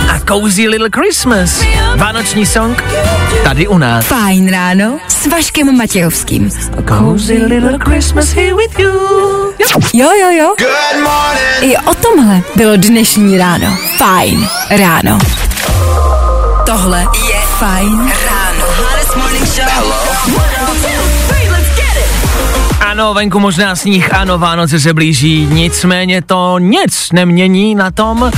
a 0.10 0.20
Cozy 0.28 0.68
Little 0.68 0.90
Christmas, 0.96 1.62
vánoční 1.96 2.46
song, 2.46 2.84
tady 3.44 3.68
u 3.68 3.78
nás. 3.78 4.06
Fajn 4.06 4.52
ráno 4.52 5.00
s 5.08 5.28
Vaškem 5.28 5.78
Matějovským. 5.78 6.52
Cozy 6.88 7.38
Little 7.38 7.78
Christmas 7.80 8.34
here 8.34 8.54
with 8.54 8.80
you. 8.80 8.90
Jo, 9.94 10.10
jo, 10.22 10.30
jo. 10.30 10.56
Good 10.60 11.04
morning 11.04 11.74
I 11.74 11.78
o 11.78 11.94
tomhle 11.94 12.42
bylo 12.56 12.76
dnešní 12.76 13.38
ráno. 13.38 13.78
Fajn 13.98 14.48
ráno. 14.70 15.18
Tohle 16.66 17.00
je 17.00 17.40
Fajn 17.60 18.12
ráno. 18.26 18.37
Ano, 22.80 23.14
venku 23.14 23.40
možná 23.40 23.76
sníh, 23.76 24.14
ano, 24.14 24.38
Vánoce 24.38 24.80
se 24.80 24.94
blíží, 24.94 25.48
nicméně 25.52 26.22
to 26.22 26.60
nic 26.60 27.12
nemění 27.12 27.76
na 27.76 27.92
tom, 27.92 28.32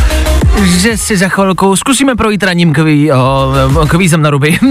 že 0.63 0.97
si 0.97 1.17
za 1.17 1.29
chvilku 1.29 1.75
zkusíme 1.75 2.15
projít 2.15 2.43
raním 2.43 2.73
kví, 2.73 3.11
o, 3.11 3.53
kvízem 3.87 4.21
na 4.21 4.29
ruby. 4.29 4.59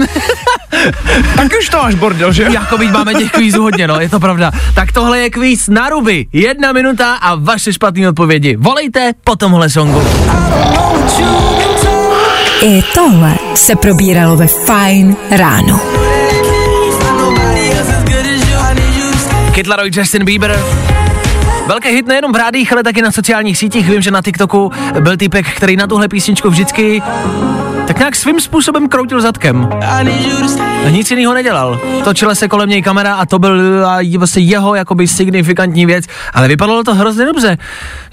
Tak 1.35 1.47
už 1.59 1.69
to 1.69 1.77
máš 1.77 1.95
bordel, 1.95 2.31
že 2.33 2.43
jako 2.43 2.77
byť 2.77 2.91
máme 2.91 3.13
těch 3.13 3.31
kvízů 3.31 3.61
hodně, 3.61 3.87
no, 3.87 3.99
je 3.99 4.09
to 4.09 4.19
pravda. 4.19 4.51
Tak 4.75 4.91
tohle 4.91 5.19
je 5.19 5.29
kvíz 5.29 5.67
na 5.67 5.89
ruby. 5.89 6.27
Jedna 6.33 6.71
minuta 6.71 7.15
a 7.15 7.35
vaše 7.35 7.73
špatné 7.73 8.09
odpovědi. 8.09 8.55
Volejte 8.55 9.13
po 9.23 9.35
tomhle 9.35 9.69
songu. 9.69 10.01
I 11.19 11.48
tohle 12.93 13.35
se 13.55 13.75
probíralo 13.75 14.35
ve 14.35 14.47
Fajn 14.47 15.15
ráno. 15.31 15.81
Kid 19.53 19.67
Justin 19.91 20.25
Bieber. 20.25 20.59
Velký 21.67 21.89
hit 21.89 22.07
nejenom 22.07 22.33
v 22.33 22.35
rádích, 22.35 22.73
ale 22.73 22.83
taky 22.83 23.01
na 23.01 23.11
sociálních 23.11 23.57
sítích. 23.57 23.89
Vím, 23.89 24.01
že 24.01 24.11
na 24.11 24.21
TikToku 24.21 24.71
byl 24.99 25.17
týpek, 25.17 25.45
který 25.55 25.75
na 25.75 25.87
tuhle 25.87 26.07
písničku 26.07 26.49
vždycky 26.49 27.01
tak 27.89 27.99
nějak 27.99 28.15
svým 28.15 28.39
způsobem 28.39 28.89
kroutil 28.89 29.21
zadkem. 29.21 29.69
A 30.85 30.89
nic 30.89 31.11
jiného 31.11 31.33
nedělal. 31.33 31.79
Točila 32.03 32.35
se 32.35 32.47
kolem 32.47 32.69
něj 32.69 32.81
kamera 32.81 33.13
a 33.13 33.25
to 33.25 33.39
byl 33.39 33.59
vlastně 34.17 34.43
jeho 34.43 34.75
jakoby 34.75 35.07
signifikantní 35.07 35.85
věc, 35.85 36.05
ale 36.33 36.47
vypadalo 36.47 36.83
to 36.83 36.95
hrozně 36.95 37.25
dobře. 37.25 37.57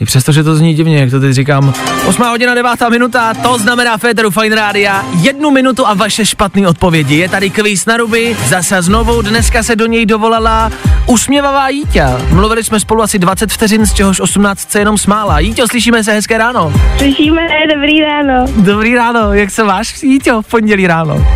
I 0.01 0.05
přesto, 0.05 0.33
že 0.33 0.43
to 0.43 0.57
zní 0.57 0.75
divně, 0.75 1.01
jak 1.01 1.11
to 1.11 1.21
teď 1.21 1.33
říkám. 1.33 1.75
8 2.07 2.23
hodina 2.23 2.55
9 2.55 2.71
minuta, 2.91 3.35
to 3.35 3.59
znamená 3.59 3.99
Féteru 3.99 4.31
Fine 4.31 4.57
Rádia. 4.57 5.05
Jednu 5.21 5.51
minutu 5.51 5.87
a 5.87 5.95
vaše 5.95 6.27
špatné 6.27 6.69
odpovědi. 6.69 7.17
Je 7.17 7.29
tady 7.29 7.51
kvíz 7.51 7.87
na 7.87 7.97
ruby, 7.97 8.37
zase 8.47 8.83
znovu, 8.83 9.23
dneska 9.23 9.63
se 9.63 9.77
do 9.77 9.87
něj 9.87 10.07
dovolala 10.07 10.71
usměvavá 11.07 11.69
Jíťa. 11.69 12.21
Mluvili 12.31 12.65
jsme 12.65 12.81
spolu 12.81 13.03
asi 13.03 13.19
20 13.19 13.53
vteřin, 13.53 13.87
z 13.87 13.95
čehož 13.95 14.21
18 14.21 14.71
se 14.71 14.79
jenom 14.79 14.99
smála. 14.99 15.39
Jíťo, 15.39 15.69
slyšíme 15.69 16.05
se 16.05 16.13
hezké 16.13 16.39
ráno. 16.39 16.73
Slyšíme, 16.99 17.43
dobrý 17.75 18.01
ráno. 18.01 18.47
Dobrý 18.57 18.95
ráno, 18.95 19.35
jak 19.35 19.51
se 19.51 19.66
máš, 19.67 20.03
Jíťo, 20.03 20.43
v 20.43 20.51
pondělí 20.51 20.87
ráno? 20.87 21.27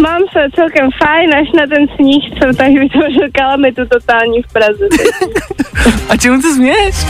Mám 0.00 0.22
se 0.32 0.38
celkem 0.54 0.88
fajn, 1.04 1.34
až 1.34 1.48
na 1.56 1.66
ten 1.66 1.86
sníh, 1.96 2.24
co 2.30 2.56
tady 2.56 2.78
vytvořil 2.78 3.28
kalamitu 3.32 3.82
totální 3.86 4.42
v 4.42 4.52
Praze. 4.52 4.84
A 6.08 6.16
čemu 6.16 6.42
se 6.42 6.54
směješ? 6.54 6.96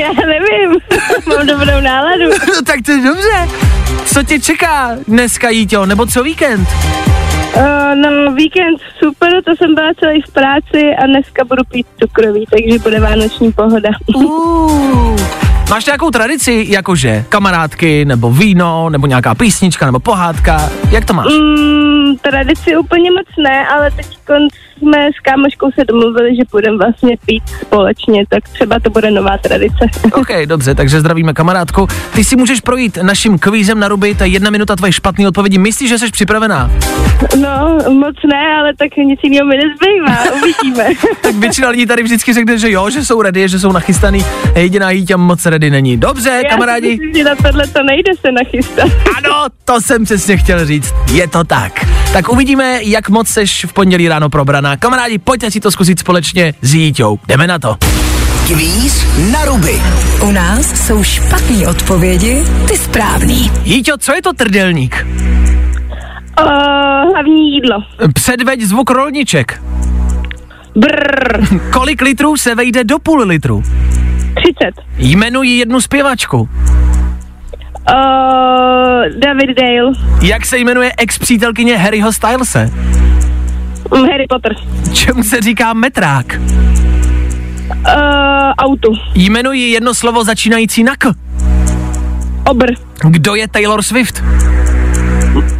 Já 0.00 0.12
nevím, 0.26 0.80
mám 1.26 1.46
dobrou 1.46 1.80
náladu. 1.80 2.24
No 2.48 2.62
tak 2.66 2.80
to 2.86 2.92
je 2.92 2.98
dobře. 2.98 3.48
Co 4.06 4.22
tě 4.22 4.40
čeká 4.40 4.96
dneska, 5.08 5.50
Jíťo, 5.50 5.86
nebo 5.86 6.06
co 6.06 6.22
víkend? 6.22 6.68
Uh, 7.56 7.94
no, 7.94 8.34
víkend 8.34 8.80
super, 8.98 9.42
to 9.44 9.56
jsem 9.56 9.74
byla 9.74 9.94
celý 10.00 10.22
v 10.22 10.32
práci 10.32 10.94
a 11.02 11.06
dneska 11.06 11.44
budu 11.44 11.62
pít 11.64 11.86
cukroví, 12.02 12.44
takže 12.50 12.78
bude 12.78 13.00
vánoční 13.00 13.52
pohoda. 13.52 13.90
Uh, 14.14 15.16
máš 15.72 15.86
nějakou 15.86 16.10
tradici, 16.10 16.66
jakože 16.68 17.24
kamarádky, 17.28 18.04
nebo 18.04 18.30
víno, 18.30 18.90
nebo 18.90 19.06
nějaká 19.06 19.34
písnička, 19.34 19.86
nebo 19.86 20.00
pohádka? 20.00 20.70
Jak 20.90 21.04
to 21.04 21.14
máš? 21.14 21.26
Mm, 21.32 22.16
tradici 22.16 22.76
úplně 22.76 23.10
moc 23.10 23.26
ne, 23.44 23.68
ale 23.68 23.90
teď 23.90 24.18
jsme 24.82 24.98
s 25.16 25.20
kámoškou 25.22 25.70
se 25.78 25.84
domluvili, 25.84 26.36
že 26.36 26.42
půjdeme 26.50 26.76
vlastně 26.78 27.16
pít 27.26 27.42
společně, 27.60 28.24
tak 28.28 28.48
třeba 28.48 28.80
to 28.80 28.90
bude 28.90 29.10
nová 29.10 29.38
tradice. 29.38 29.84
OK, 30.12 30.28
dobře, 30.46 30.74
takže 30.74 31.00
zdravíme 31.00 31.32
kamarádku. 31.32 31.86
Ty 32.14 32.24
si 32.24 32.36
můžeš 32.36 32.60
projít 32.60 32.98
naším 33.02 33.38
kvízem 33.38 33.80
na 33.80 33.88
ruby, 33.88 34.16
je 34.20 34.26
jedna 34.26 34.50
minuta 34.50 34.76
tvoje 34.76 34.92
špatné 34.92 35.28
odpovědi. 35.28 35.58
Myslíš, 35.58 35.88
že 35.88 35.98
jsi 35.98 36.10
připravená? 36.10 36.70
No, 37.40 37.78
moc 37.92 38.16
ne, 38.30 38.56
ale 38.60 38.72
tak 38.78 38.96
nic 38.96 39.20
jiného 39.22 39.46
mi 39.46 39.54
nezbývá, 39.56 40.36
uvidíme. 40.42 40.84
tak 41.22 41.34
většina 41.34 41.68
lidí 41.68 41.86
tady 41.86 42.02
vždycky 42.02 42.32
řekne, 42.32 42.58
že 42.58 42.70
jo, 42.70 42.90
že 42.90 43.04
jsou 43.04 43.22
ready, 43.22 43.48
že 43.48 43.58
jsou 43.58 43.72
nachystaný. 43.72 44.24
Jediná 44.56 44.90
Jíťa 44.90 45.16
moc 45.16 45.46
ready 45.46 45.70
není. 45.70 45.96
Dobře, 45.96 46.40
Já 46.44 46.50
kamarádi. 46.50 46.88
myslím, 46.88 47.14
že 47.14 47.24
na 47.24 47.34
tohle 47.34 47.66
to 47.66 47.82
nejde 47.82 48.12
se 48.20 48.32
nachystat. 48.32 48.88
Ano, 49.16 49.46
to 49.64 49.80
jsem 49.80 50.04
přesně 50.04 50.36
chtěl 50.36 50.66
říct. 50.66 50.94
Je 51.12 51.28
to 51.28 51.44
tak. 51.44 51.86
Tak 52.12 52.28
uvidíme, 52.32 52.78
jak 52.82 53.08
moc 53.08 53.28
seš 53.28 53.64
v 53.64 53.72
pondělí 53.72 54.08
ráno 54.08 54.28
probraná. 54.28 54.71
Kamarádi, 54.76 55.18
pojďte 55.18 55.50
si 55.50 55.60
to 55.60 55.70
zkusit 55.70 55.98
společně 55.98 56.54
s 56.62 56.74
Jíťou. 56.74 57.18
Jdeme 57.28 57.46
na 57.46 57.58
to. 57.58 57.76
Kvíz 58.46 59.06
na 59.32 59.44
ruby. 59.44 59.82
U 60.22 60.30
nás 60.32 60.86
jsou 60.86 61.04
špatné 61.04 61.68
odpovědi, 61.68 62.44
ty 62.68 62.76
správný. 62.76 63.50
Jíťo, 63.64 63.96
co 63.98 64.12
je 64.14 64.22
to 64.22 64.32
trdelník? 64.32 65.06
Uh, 66.40 66.46
hlavní 67.12 67.50
jídlo. 67.54 67.76
Předveď 68.14 68.60
zvuk 68.60 68.90
rolniček. 68.90 69.62
Brrr, 70.76 71.46
Kolik 71.72 72.02
litrů 72.02 72.36
se 72.36 72.54
vejde 72.54 72.84
do 72.84 72.98
půl 72.98 73.20
litru? 73.22 73.62
30. 74.34 74.52
Jmenuji 74.98 75.58
jednu 75.58 75.80
zpěvačku. 75.80 76.40
Uh, 76.40 76.48
David 79.18 79.50
Dale. 79.60 79.92
Jak 80.22 80.46
se 80.46 80.58
jmenuje 80.58 80.92
ex-přítelkyně 80.98 81.76
Harryho 81.76 82.12
Stylese? 82.12 82.70
Harry 83.90 84.26
Potter. 84.28 84.54
Čemu 84.92 85.22
se 85.22 85.40
říká 85.40 85.72
metrák? 85.72 86.40
Uh, 87.70 87.92
autu. 88.58 88.92
Jmenuji 89.14 89.70
jedno 89.70 89.94
slovo 89.94 90.24
začínající 90.24 90.84
na 90.84 90.96
k. 90.96 91.14
Obr. 92.50 92.66
Kdo 93.04 93.34
je 93.34 93.48
Taylor 93.48 93.82
Swift? 93.82 94.22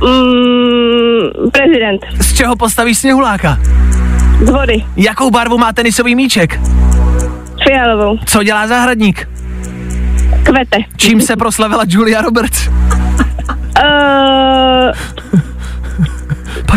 Mm, 0.00 1.50
prezident. 1.52 2.00
Z 2.20 2.36
čeho 2.36 2.56
postaví 2.56 2.94
sněhuláka? 2.94 3.58
Z 4.44 4.50
vody. 4.50 4.84
Jakou 4.96 5.30
barvu 5.30 5.58
má 5.58 5.72
tenisový 5.72 6.14
míček? 6.14 6.60
Fialovou. 7.68 8.18
Co 8.26 8.42
dělá 8.42 8.66
zahradník? 8.66 9.28
Kvete. 10.42 10.76
Čím 10.96 11.20
se 11.20 11.36
proslavila 11.36 11.84
Julia 11.88 12.22
Roberts? 12.22 12.68
Uh, 12.68 12.72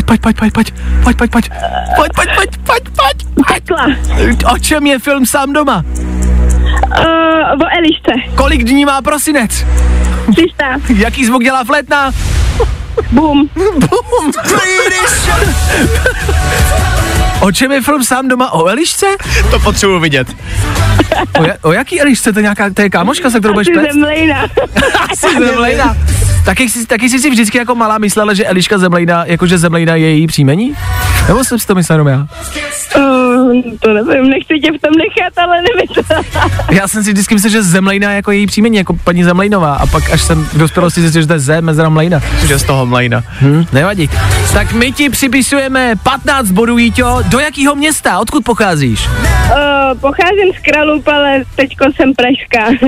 Pojď, 0.06 0.22
pojď, 0.22 0.38
pojď, 0.38 0.54
pojď, 0.54 0.74
pojď, 1.04 1.18
pojď, 1.18 1.32
pojď, 1.32 1.46
pojď, 1.46 1.50
pojď, 1.96 2.12
pojď, 2.16 2.30
pojď, 2.36 2.50
pojď, 2.66 2.84
pojď. 2.96 3.46
pekla. 3.48 3.86
O 4.54 4.58
čem 4.58 4.88
je 4.88 5.00
film 5.00 5.26
Sám 5.26 5.54
doma? 5.54 5.84
Uh, 5.86 7.62
o 7.62 7.66
Elišce. 7.78 8.12
Kolik 8.36 8.64
dní 8.64 8.86
má 8.86 9.02
prosinec? 9.02 9.66
300. 10.36 10.66
Jaký 10.96 11.26
zvuk 11.26 11.44
dělá 11.44 11.64
flétna? 11.64 12.12
Boom. 13.12 13.50
Bum. 13.56 14.32
O 17.40 17.52
čem 17.52 17.72
je 17.72 17.82
film 17.82 18.04
Sám 18.04 18.28
doma? 18.28 18.52
O 18.54 18.66
Elišce? 18.68 19.06
To 19.52 19.60
potřebuji 19.60 20.00
vidět. 20.00 20.28
O, 21.40 21.44
ja, 21.44 21.54
o 21.62 21.72
jaký 21.72 22.02
Elišce? 22.02 22.34
To 22.34 22.40
je 22.40 22.44
nějaká, 22.44 22.70
to 22.70 22.82
je 22.82 22.90
kámoška, 22.90 23.30
se 23.30 23.40
kterou 23.40 23.54
budeš 23.54 23.68
Asi 23.68 23.80
pést? 23.86 23.94
zemlejna. 23.94 24.46
Asi 25.12 25.28
Zemlejna. 25.46 25.98
Taky 26.46 26.70
jsi, 26.70 26.86
taky 26.86 27.10
jsi 27.10 27.20
si 27.20 27.30
vždycky 27.30 27.58
jako 27.58 27.76
malá 27.76 27.98
myslela, 27.98 28.34
že 28.34 28.46
Eliška 28.46 28.78
Zemlejna, 28.78 29.26
jakože 29.26 29.58
Zemlejna 29.58 29.96
je 29.96 30.10
její 30.10 30.28
příjmení? 30.28 30.74
Nebo 31.28 31.44
jsem 31.44 31.60
si 31.60 31.68
to 31.68 31.76
myslel 31.76 31.96
jenom 31.96 32.08
já? 32.08 32.28
Uh, 32.98 33.45
to 33.80 33.94
nevím, 33.94 34.30
nechci 34.30 34.60
tě 34.60 34.72
v 34.72 34.82
tom 34.82 34.92
nechat, 34.98 35.38
ale 35.38 35.58
nevím 35.62 35.88
to. 35.96 36.40
Já 36.72 36.88
jsem 36.88 37.04
si 37.04 37.12
vždycky 37.14 37.34
myslel, 37.34 37.52
že 37.52 37.64
Zemlejna 37.64 38.10
je 38.10 38.16
jako 38.16 38.32
její 38.32 38.46
příjmení, 38.48 38.78
jako 38.78 38.96
paní 39.04 39.24
Zemlejnová. 39.24 39.76
A 39.76 39.88
pak 39.88 40.12
až 40.12 40.22
jsem 40.22 40.46
v 40.46 40.58
dospělosti 40.58 41.02
zjistil, 41.02 41.22
že 41.22 41.28
to 41.28 41.34
je 41.34 41.40
Z 41.40 41.62
mezera 41.62 41.90
Mlejna. 41.90 42.20
Že 42.48 42.60
z 42.60 42.64
toho 42.64 42.86
mlejna. 42.86 43.24
Hm, 43.42 43.66
nevadí. 43.74 44.10
Tak 44.54 44.74
my 44.74 44.92
ti 44.92 45.10
připisujeme 45.10 45.94
15 46.04 46.52
bodů, 46.52 46.78
Jíťo. 46.78 47.20
Do 47.30 47.40
jakého 47.40 47.76
města? 47.76 48.20
Odkud 48.20 48.44
pocházíš? 48.44 49.08
Uh, 49.08 50.00
pocházím 50.00 50.54
z 50.60 50.72
Kralup, 50.72 51.08
ale 51.08 51.44
teďko 51.56 51.86
jsem 51.96 52.14
pražská. 52.14 52.88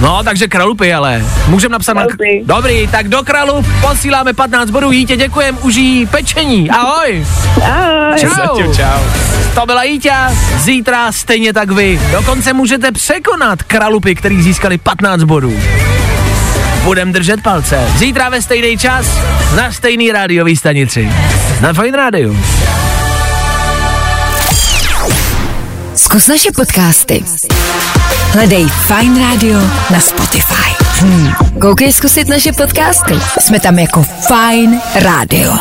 No, 0.00 0.22
takže 0.24 0.48
Kralupy, 0.48 0.94
ale. 0.94 1.24
Můžeme 1.48 1.72
napsat 1.72 1.92
Kralupy. 1.92 2.44
na... 2.46 2.54
Dobrý, 2.56 2.88
tak 2.88 3.08
do 3.08 3.22
Kralup 3.22 3.66
posíláme 3.80 4.32
15 4.32 4.70
bodů. 4.70 4.92
Jítě, 4.92 5.16
děkujem, 5.16 5.58
užij 5.62 6.06
pečení. 6.10 6.70
Ahoj. 6.70 7.26
Ahoj. 7.64 8.20
Čau. 8.20 8.28
Zatím 8.28 8.74
čau. 8.74 9.00
To 9.54 9.66
byla 9.66 9.82
Jíťa, 9.96 10.34
zítra 10.58 11.12
stejně 11.12 11.52
tak 11.52 11.70
vy. 11.70 12.00
Dokonce 12.12 12.52
můžete 12.52 12.92
překonat 12.92 13.62
Kralupy, 13.62 14.14
který 14.14 14.42
získali 14.42 14.78
15 14.78 15.22
bodů. 15.22 15.52
Budem 16.84 17.12
držet 17.12 17.42
palce. 17.42 17.88
Zítra 17.96 18.28
ve 18.28 18.42
stejný 18.42 18.78
čas 18.78 19.06
na 19.56 19.72
stejný 19.72 20.12
rádiový 20.12 20.56
stanici. 20.56 21.08
Na 21.60 21.72
Fine 21.72 21.96
Rádiu. 21.96 22.36
Zkus 25.94 26.26
naše 26.26 26.52
podcasty. 26.52 27.24
Hledej 28.32 28.66
Fine 28.68 29.20
Radio 29.20 29.58
na 29.90 30.00
Spotify. 30.00 30.84
Hmm. 31.00 31.32
Koukej 31.60 31.92
zkusit 31.92 32.28
naše 32.28 32.52
podcasty. 32.52 33.14
Jsme 33.40 33.60
tam 33.60 33.78
jako 33.78 34.02
Fine 34.02 34.80
Radio. 34.94 35.52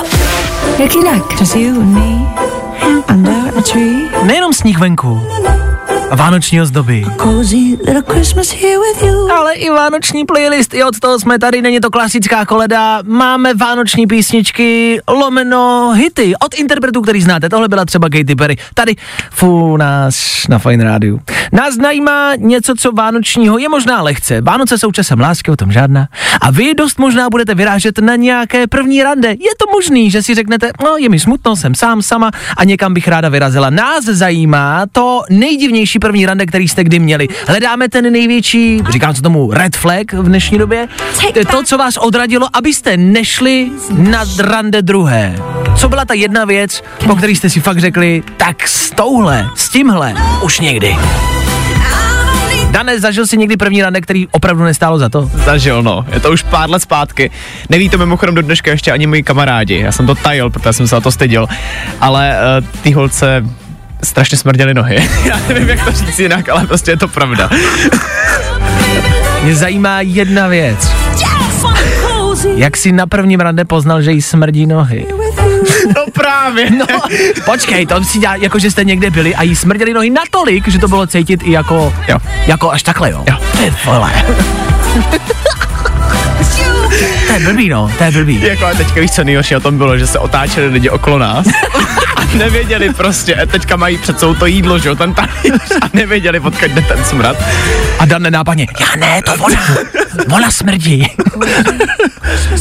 Jak 0.79 0.95
jinak? 0.95 1.23
Nejenom 4.25 4.53
sníh 4.53 4.77
venku 4.77 5.21
vánoční 6.11 6.61
ozdoby, 6.61 7.05
ale 9.37 9.53
i 9.53 9.69
vánoční 9.69 10.25
playlist. 10.25 10.73
I 10.73 10.83
od 10.83 10.99
toho 10.99 11.19
jsme 11.19 11.39
tady, 11.39 11.61
není 11.61 11.79
to 11.79 11.89
klasická 11.89 12.45
koleda. 12.45 12.99
Máme 13.03 13.53
vánoční 13.53 14.07
písničky, 14.07 14.99
lomeno 15.07 15.91
hity 15.95 16.33
od 16.45 16.53
interpretů, 16.53 17.01
který 17.01 17.21
znáte. 17.21 17.49
Tohle 17.49 17.67
byla 17.67 17.85
třeba 17.85 18.09
Katy 18.09 18.35
Perry. 18.35 18.57
Tady 18.73 18.95
fu 19.31 19.77
nás 19.77 20.43
na 20.49 20.59
Fine 20.59 20.83
Rádiu. 20.83 21.19
Nás 21.51 21.75
zajímá 21.75 22.35
něco, 22.35 22.73
co 22.77 22.91
vánočního 22.91 23.57
je 23.57 23.69
možná 23.69 24.01
lehce. 24.01 24.41
Vánoce 24.41 24.77
jsou 24.77 24.91
časem 24.91 25.19
lásky, 25.19 25.51
o 25.51 25.55
tom 25.55 25.71
žádná. 25.71 26.07
A 26.41 26.51
vy 26.51 26.73
dost 26.73 26.99
možná 26.99 27.29
budete 27.29 27.55
vyrážet 27.55 27.99
na 27.99 28.15
nějaké 28.15 28.67
první 28.67 29.03
rande. 29.03 29.29
Je 29.29 29.55
to 29.59 29.71
možný, 29.71 30.11
že 30.11 30.23
si 30.23 30.35
řeknete, 30.35 30.71
no 30.83 30.97
je 30.97 31.09
mi 31.09 31.19
smutno, 31.19 31.55
jsem 31.55 31.75
sám 31.75 32.01
sama 32.01 32.31
a 32.57 32.63
někam 32.63 32.93
bych 32.93 33.07
ráda 33.07 33.29
vyrazila. 33.29 33.69
Nás 33.69 34.05
zajímá 34.05 34.85
to 34.91 35.21
nejdivnější 35.29 35.94
první 35.99 36.25
rande, 36.25 36.45
který 36.45 36.67
jste 36.67 36.83
kdy 36.83 36.99
měli. 36.99 37.27
Hledáme 37.47 37.89
ten 37.89 38.11
největší, 38.11 38.83
říkám 38.89 39.15
se 39.15 39.21
tomu 39.21 39.51
red 39.51 39.75
flag 39.75 40.13
v 40.13 40.23
dnešní 40.23 40.57
době. 40.57 40.87
To, 41.51 41.63
co 41.63 41.77
vás 41.77 41.97
odradilo, 41.97 42.47
abyste 42.53 42.97
nešli 42.97 43.69
na 43.97 44.25
rande 44.39 44.81
druhé. 44.81 45.35
Co 45.75 45.89
byla 45.89 46.05
ta 46.05 46.13
jedna 46.13 46.45
věc, 46.45 46.83
po 47.07 47.15
který 47.15 47.35
jste 47.35 47.49
si 47.49 47.59
fakt 47.59 47.79
řekli, 47.79 48.23
tak 48.37 48.67
s 48.67 48.91
touhle, 48.91 49.49
s 49.55 49.69
tímhle, 49.69 50.13
už 50.43 50.59
někdy. 50.59 50.97
Dane, 52.71 52.99
zažil 52.99 53.27
jsi 53.27 53.37
někdy 53.37 53.57
první 53.57 53.81
rande, 53.81 54.01
který 54.01 54.27
opravdu 54.31 54.63
nestálo 54.63 54.99
za 54.99 55.09
to? 55.09 55.31
Zažil, 55.33 55.83
no. 55.83 56.05
Je 56.13 56.19
to 56.19 56.31
už 56.31 56.43
pár 56.43 56.69
let 56.69 56.81
zpátky. 56.81 57.31
Neví 57.69 57.89
to 57.89 57.97
mimochodem 57.97 58.35
do 58.35 58.41
dneška 58.41 58.71
ještě 58.71 58.91
ani 58.91 59.07
moji 59.07 59.23
kamarádi. 59.23 59.79
Já 59.79 59.91
jsem 59.91 60.05
to 60.05 60.15
tajil, 60.15 60.49
protože 60.49 60.73
jsem 60.73 60.87
se 60.87 60.95
na 60.95 61.01
to 61.01 61.11
styděl. 61.11 61.47
Ale 62.01 62.35
uh, 62.61 62.81
ty 62.81 62.91
holce 62.91 63.45
strašně 64.05 64.37
smrděly 64.37 64.73
nohy. 64.73 65.09
Já 65.25 65.39
nevím, 65.47 65.69
jak 65.69 65.85
to 65.85 65.91
říct 65.91 66.19
jinak, 66.19 66.49
ale 66.49 66.67
prostě 66.67 66.91
je 66.91 66.97
to 66.97 67.07
pravda. 67.07 67.49
Mě 69.43 69.55
zajímá 69.55 70.01
jedna 70.01 70.47
věc. 70.47 70.91
Jak 72.55 72.77
jsi 72.77 72.91
na 72.91 73.07
prvním 73.07 73.39
rande 73.39 73.65
poznal, 73.65 74.01
že 74.01 74.11
jí 74.11 74.21
smrdí 74.21 74.65
nohy? 74.65 75.05
No 75.95 76.05
právě. 76.13 76.69
No, 76.77 76.85
počkej, 77.45 77.85
to 77.85 78.03
si 78.03 78.19
dělá, 78.19 78.35
jako 78.35 78.59
že 78.59 78.71
jste 78.71 78.83
někde 78.83 79.09
byli 79.09 79.35
a 79.35 79.43
jí 79.43 79.55
smrděli 79.55 79.93
nohy 79.93 80.09
natolik, 80.09 80.67
že 80.67 80.79
to 80.79 80.87
bylo 80.87 81.07
cítit 81.07 81.41
i 81.43 81.51
jako, 81.51 81.93
Jo. 82.07 82.17
jako 82.47 82.71
až 82.71 82.83
takhle, 82.83 83.11
jo. 83.11 83.23
Jo. 83.29 83.37
Ty 83.57 83.73
vole. 83.85 84.11
To 87.27 87.33
je 87.33 87.39
blbý, 87.39 87.69
no, 87.69 87.91
to 87.97 88.03
je 88.03 88.11
blbý. 88.11 88.41
Jako 88.41 88.65
a 88.65 88.73
teďka 88.73 89.01
víš, 89.01 89.11
co 89.11 89.23
nejhorší 89.23 89.55
o 89.55 89.59
tom 89.59 89.77
bylo, 89.77 89.97
že 89.97 90.07
se 90.07 90.19
otáčeli 90.19 90.67
lidi 90.67 90.89
okolo 90.89 91.17
nás 91.17 91.47
a 92.15 92.25
nevěděli 92.33 92.93
prostě, 92.93 93.35
a 93.35 93.45
teďka 93.45 93.75
mají 93.75 93.97
před 93.97 94.19
sebou 94.19 94.33
to 94.33 94.45
jídlo, 94.45 94.79
že 94.79 94.89
jo, 94.89 94.95
ten 94.95 95.13
talíř 95.13 95.71
a 95.81 95.89
nevěděli, 95.93 96.39
odkud 96.39 96.71
jde 96.71 96.81
ten 96.81 97.05
smrad. 97.05 97.37
A 97.99 98.05
Dan 98.05 98.21
nenápadně, 98.21 98.67
já 98.79 98.95
ne, 98.95 99.21
to 99.21 99.33
ona, 99.43 99.59
ona 100.35 100.51
smrdí. 100.51 101.07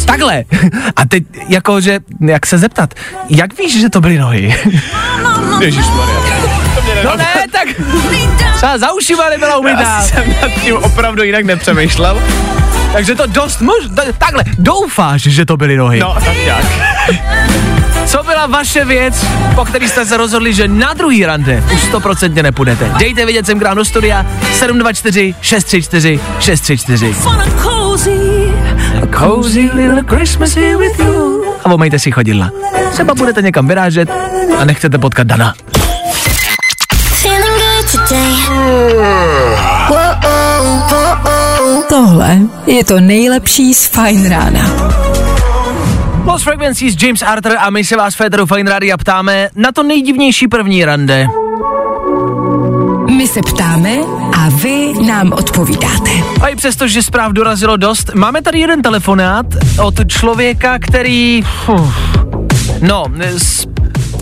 Takhle. 0.06 0.44
A 0.96 1.04
teď, 1.08 1.24
jakože, 1.48 1.98
jak 2.26 2.46
se 2.46 2.58
zeptat, 2.58 2.94
jak 3.30 3.58
víš, 3.58 3.80
že 3.80 3.88
to 3.88 4.00
byly 4.00 4.18
nohy? 4.18 4.54
Ježišmarja. 5.60 6.14
No 7.04 7.16
ne, 7.16 7.26
tak 7.52 7.68
třeba 8.56 8.78
za 8.78 8.92
ušima 8.92 9.28
nebyla 9.30 9.56
umytá. 9.56 9.80
Já 9.82 10.02
jsem 10.02 10.34
nad 10.42 10.50
tím 10.62 10.76
opravdu 10.76 11.22
jinak 11.22 11.44
nepřemýšlel. 11.44 12.22
Takže 12.92 13.14
to 13.14 13.26
dost 13.26 13.60
mož... 13.60 13.76
Takhle, 14.18 14.44
doufáš, 14.58 15.22
že 15.22 15.44
to 15.44 15.56
byly 15.56 15.76
nohy. 15.76 16.00
No, 16.00 16.14
tak 16.24 16.36
nějak. 16.44 16.64
Co 18.06 18.22
byla 18.22 18.46
vaše 18.46 18.84
věc, 18.84 19.26
po 19.54 19.64
který 19.64 19.88
jste 19.88 20.06
se 20.06 20.16
rozhodli, 20.16 20.54
že 20.54 20.68
na 20.68 20.92
druhý 20.94 21.26
rande 21.26 21.64
už 21.74 21.80
stoprocentně 21.80 22.42
nepůjdete? 22.42 22.90
Dejte 22.98 23.24
vědět 23.24 23.46
sem 23.46 23.58
k 23.58 23.62
nám 23.62 23.76
do 23.76 23.84
studia 23.84 24.26
724 24.52 25.34
634 25.40 26.20
634. 26.40 27.14
A 29.02 29.18
cozy 29.18 29.70
little 29.74 30.02
Christmas 30.16 30.54
here 30.54 30.76
with 30.76 30.98
you. 30.98 31.44
A 31.64 31.72
omejte 31.72 31.98
si 31.98 32.12
chodidla. 32.12 32.50
Třeba 32.92 33.14
budete 33.14 33.42
někam 33.42 33.68
vyrážet 33.68 34.10
a 34.58 34.64
nechcete 34.64 34.98
potkat 34.98 35.26
Dana. 35.26 35.54
Tohle 41.88 42.38
je 42.66 42.84
to 42.84 43.00
nejlepší 43.00 43.74
z 43.74 43.86
Fine 43.86 44.28
Rána. 44.28 44.60
Lost 46.24 46.44
Frequencies, 46.44 47.02
James 47.02 47.22
Arthur 47.22 47.56
a 47.58 47.70
my 47.70 47.84
se 47.84 47.96
vás 47.96 48.14
Federu 48.14 48.46
Fine 48.46 48.70
Rádia 48.70 48.96
ptáme 48.96 49.48
na 49.56 49.72
to 49.72 49.82
nejdivnější 49.82 50.48
první 50.48 50.84
rande. 50.84 51.26
My 53.16 53.26
se 53.26 53.40
ptáme 53.42 53.90
a 54.36 54.48
vy 54.48 54.92
nám 55.06 55.32
odpovídáte. 55.32 56.10
A 56.42 56.48
i 56.48 56.56
přesto, 56.56 56.88
že 56.88 57.02
zpráv 57.02 57.32
dorazilo 57.32 57.76
dost, 57.76 58.14
máme 58.14 58.42
tady 58.42 58.60
jeden 58.60 58.82
telefonát 58.82 59.46
od 59.82 59.94
člověka, 60.08 60.78
který... 60.78 61.44
Uf, 61.68 61.94
no, 62.80 63.04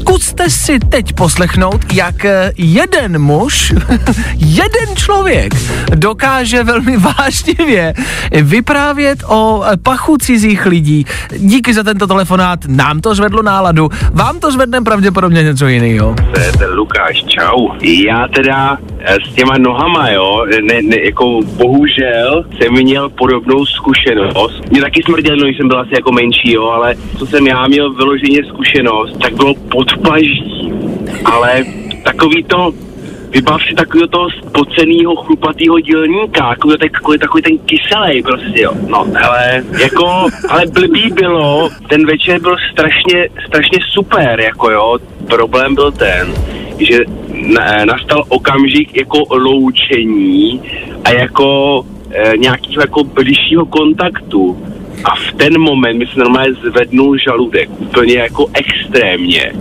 zkuste 0.02 0.50
si 0.50 0.78
teď 0.78 1.12
poslechnout, 1.12 1.92
jak 1.94 2.24
eh, 2.24 2.52
jeden 2.58 3.22
muž, 3.22 3.72
jeden 4.36 4.96
člověk 4.96 5.54
dokáže 5.94 6.64
velmi 6.64 6.96
vážnivě 7.18 7.94
vyprávět 8.42 9.18
o 9.28 9.62
eh, 9.64 9.76
pachu 9.76 10.16
cizích 10.16 10.66
lidí. 10.66 11.06
Díky 11.38 11.74
za 11.74 11.82
tento 11.82 12.06
telefonát, 12.06 12.60
nám 12.68 13.00
to 13.00 13.14
zvedlo 13.14 13.42
náladu, 13.42 13.88
vám 14.12 14.40
to 14.40 14.50
zvedne 14.50 14.80
pravděpodobně 14.80 15.42
něco 15.42 15.66
jiného. 15.68 16.14
To 16.34 16.40
je 16.40 16.52
ten 16.52 16.70
Lukáš, 16.74 17.24
čau. 17.24 17.68
Já 17.82 18.28
teda 18.34 18.78
eh, 19.00 19.16
s 19.30 19.34
těma 19.34 19.58
nohama, 19.58 20.10
jo, 20.10 20.46
ne, 20.68 20.82
ne, 20.82 20.96
jako 21.04 21.40
bohužel 21.56 22.44
jsem 22.58 22.72
měl 22.72 23.08
podobnou 23.08 23.66
zkušenost. 23.66 24.70
Mě 24.70 24.80
taky 24.80 25.02
smrděl, 25.02 25.36
no, 25.36 25.44
když 25.44 25.56
jsem 25.56 25.68
byl 25.68 25.80
asi 25.80 25.90
jako 25.94 26.12
menší, 26.12 26.52
jo, 26.52 26.64
ale 26.66 26.94
co 27.18 27.26
jsem 27.26 27.46
já 27.46 27.66
měl 27.66 27.92
vyloženě 27.92 28.38
zkušenost, 28.48 29.18
tak 29.22 29.34
bylo 29.36 29.54
pod 29.54 29.91
paží. 29.94 30.72
Ale 31.24 31.64
takový 32.04 32.44
to, 32.44 32.72
vybav 33.30 33.62
si 33.62 33.74
takového 33.74 34.08
toho 34.08 34.30
spocenýho, 34.30 35.16
chlupatýho 35.16 35.80
dělníka, 35.80 36.48
takový, 36.48 36.76
takový, 36.78 37.18
takový 37.18 37.42
ten 37.42 37.58
kyselý 37.58 38.22
prostě, 38.22 38.60
jo. 38.60 38.72
No, 38.88 39.06
ale 39.28 39.64
jako, 39.82 40.26
ale 40.48 40.66
blbý 40.66 41.10
bylo, 41.14 41.70
ten 41.88 42.06
večer 42.06 42.40
byl 42.40 42.56
strašně, 42.72 43.28
strašně 43.46 43.78
super, 43.90 44.40
jako 44.40 44.70
jo. 44.70 44.98
Problém 45.26 45.74
byl 45.74 45.92
ten, 45.92 46.34
že 46.78 46.98
na, 47.54 47.84
nastal 47.84 48.24
okamžik 48.28 48.96
jako 48.96 49.18
loučení 49.30 50.62
a 51.04 51.10
jako 51.10 51.82
e, 52.10 52.36
nějakého 52.36 52.80
jako 52.80 53.04
bližšího 53.04 53.66
kontaktu. 53.66 54.66
A 55.04 55.14
v 55.14 55.32
ten 55.36 55.60
moment 55.60 55.98
mi 55.98 56.06
se 56.06 56.18
normálně 56.18 56.54
zvednul 56.54 57.18
žaludek, 57.18 57.70
úplně 57.70 58.14
jako 58.14 58.46
extrémně. 58.54 59.52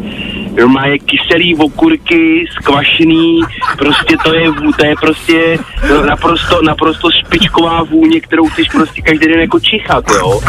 Normálně 0.57 0.99
kyselý 0.99 1.55
okurky, 1.55 2.45
skvašený, 2.51 3.41
prostě 3.77 4.15
to 4.23 4.33
je, 4.35 4.51
to 4.79 4.85
je 4.85 4.95
prostě 5.01 5.57
no, 5.89 6.05
naprosto, 6.05 6.61
naprosto 6.61 7.11
špičková 7.11 7.83
vůně, 7.83 8.21
kterou 8.21 8.47
chceš 8.47 8.67
prostě 8.69 9.01
každý 9.01 9.27
den 9.27 9.39
jako 9.39 9.59
čichat, 9.59 10.05
jo. 10.09 10.41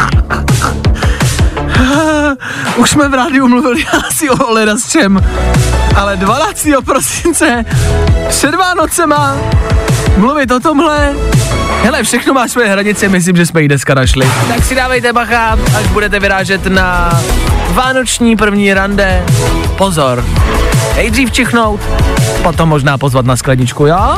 Už 2.77 2.89
jsme 2.89 3.09
v 3.09 3.13
rádiu 3.13 3.47
mluvili 3.47 3.85
asi 4.07 4.29
o 4.29 4.51
leda 4.51 4.77
s 4.77 4.89
čem, 4.89 5.21
ale 5.95 6.17
12. 6.17 6.67
prosince 6.85 7.65
před 8.29 8.55
Vánocema 8.55 9.35
mluvit 10.17 10.51
o 10.51 10.59
tomhle, 10.59 11.13
hele, 11.83 12.03
všechno 12.03 12.33
má 12.33 12.47
svoje 12.47 12.67
hranice, 12.67 13.09
myslím, 13.09 13.35
že 13.35 13.45
jsme 13.45 13.61
jí 13.61 13.67
dneska 13.67 13.93
našli. 13.93 14.27
Tak 14.47 14.63
si 14.63 14.75
dávejte 14.75 15.13
bacha, 15.13 15.57
až 15.77 15.87
budete 15.87 16.19
vyrážet 16.19 16.65
na 16.65 17.21
vánoční 17.69 18.35
první 18.35 18.73
rande. 18.73 19.23
Pozor, 19.77 20.25
nejdřív 20.95 21.31
čichnout, 21.31 21.81
potom 22.43 22.69
možná 22.69 22.97
pozvat 22.97 23.25
na 23.25 23.35
skleničku, 23.35 23.85
jo? 23.85 24.17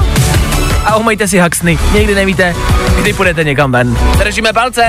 A 0.85 0.95
umejte 0.95 1.27
si 1.27 1.37
haxny, 1.37 1.79
někdy 1.93 2.15
nevíte, 2.15 2.55
kdy 3.01 3.13
půjdete 3.13 3.43
někam 3.43 3.71
ven. 3.71 3.97
Držíme 4.17 4.53
palce. 4.53 4.83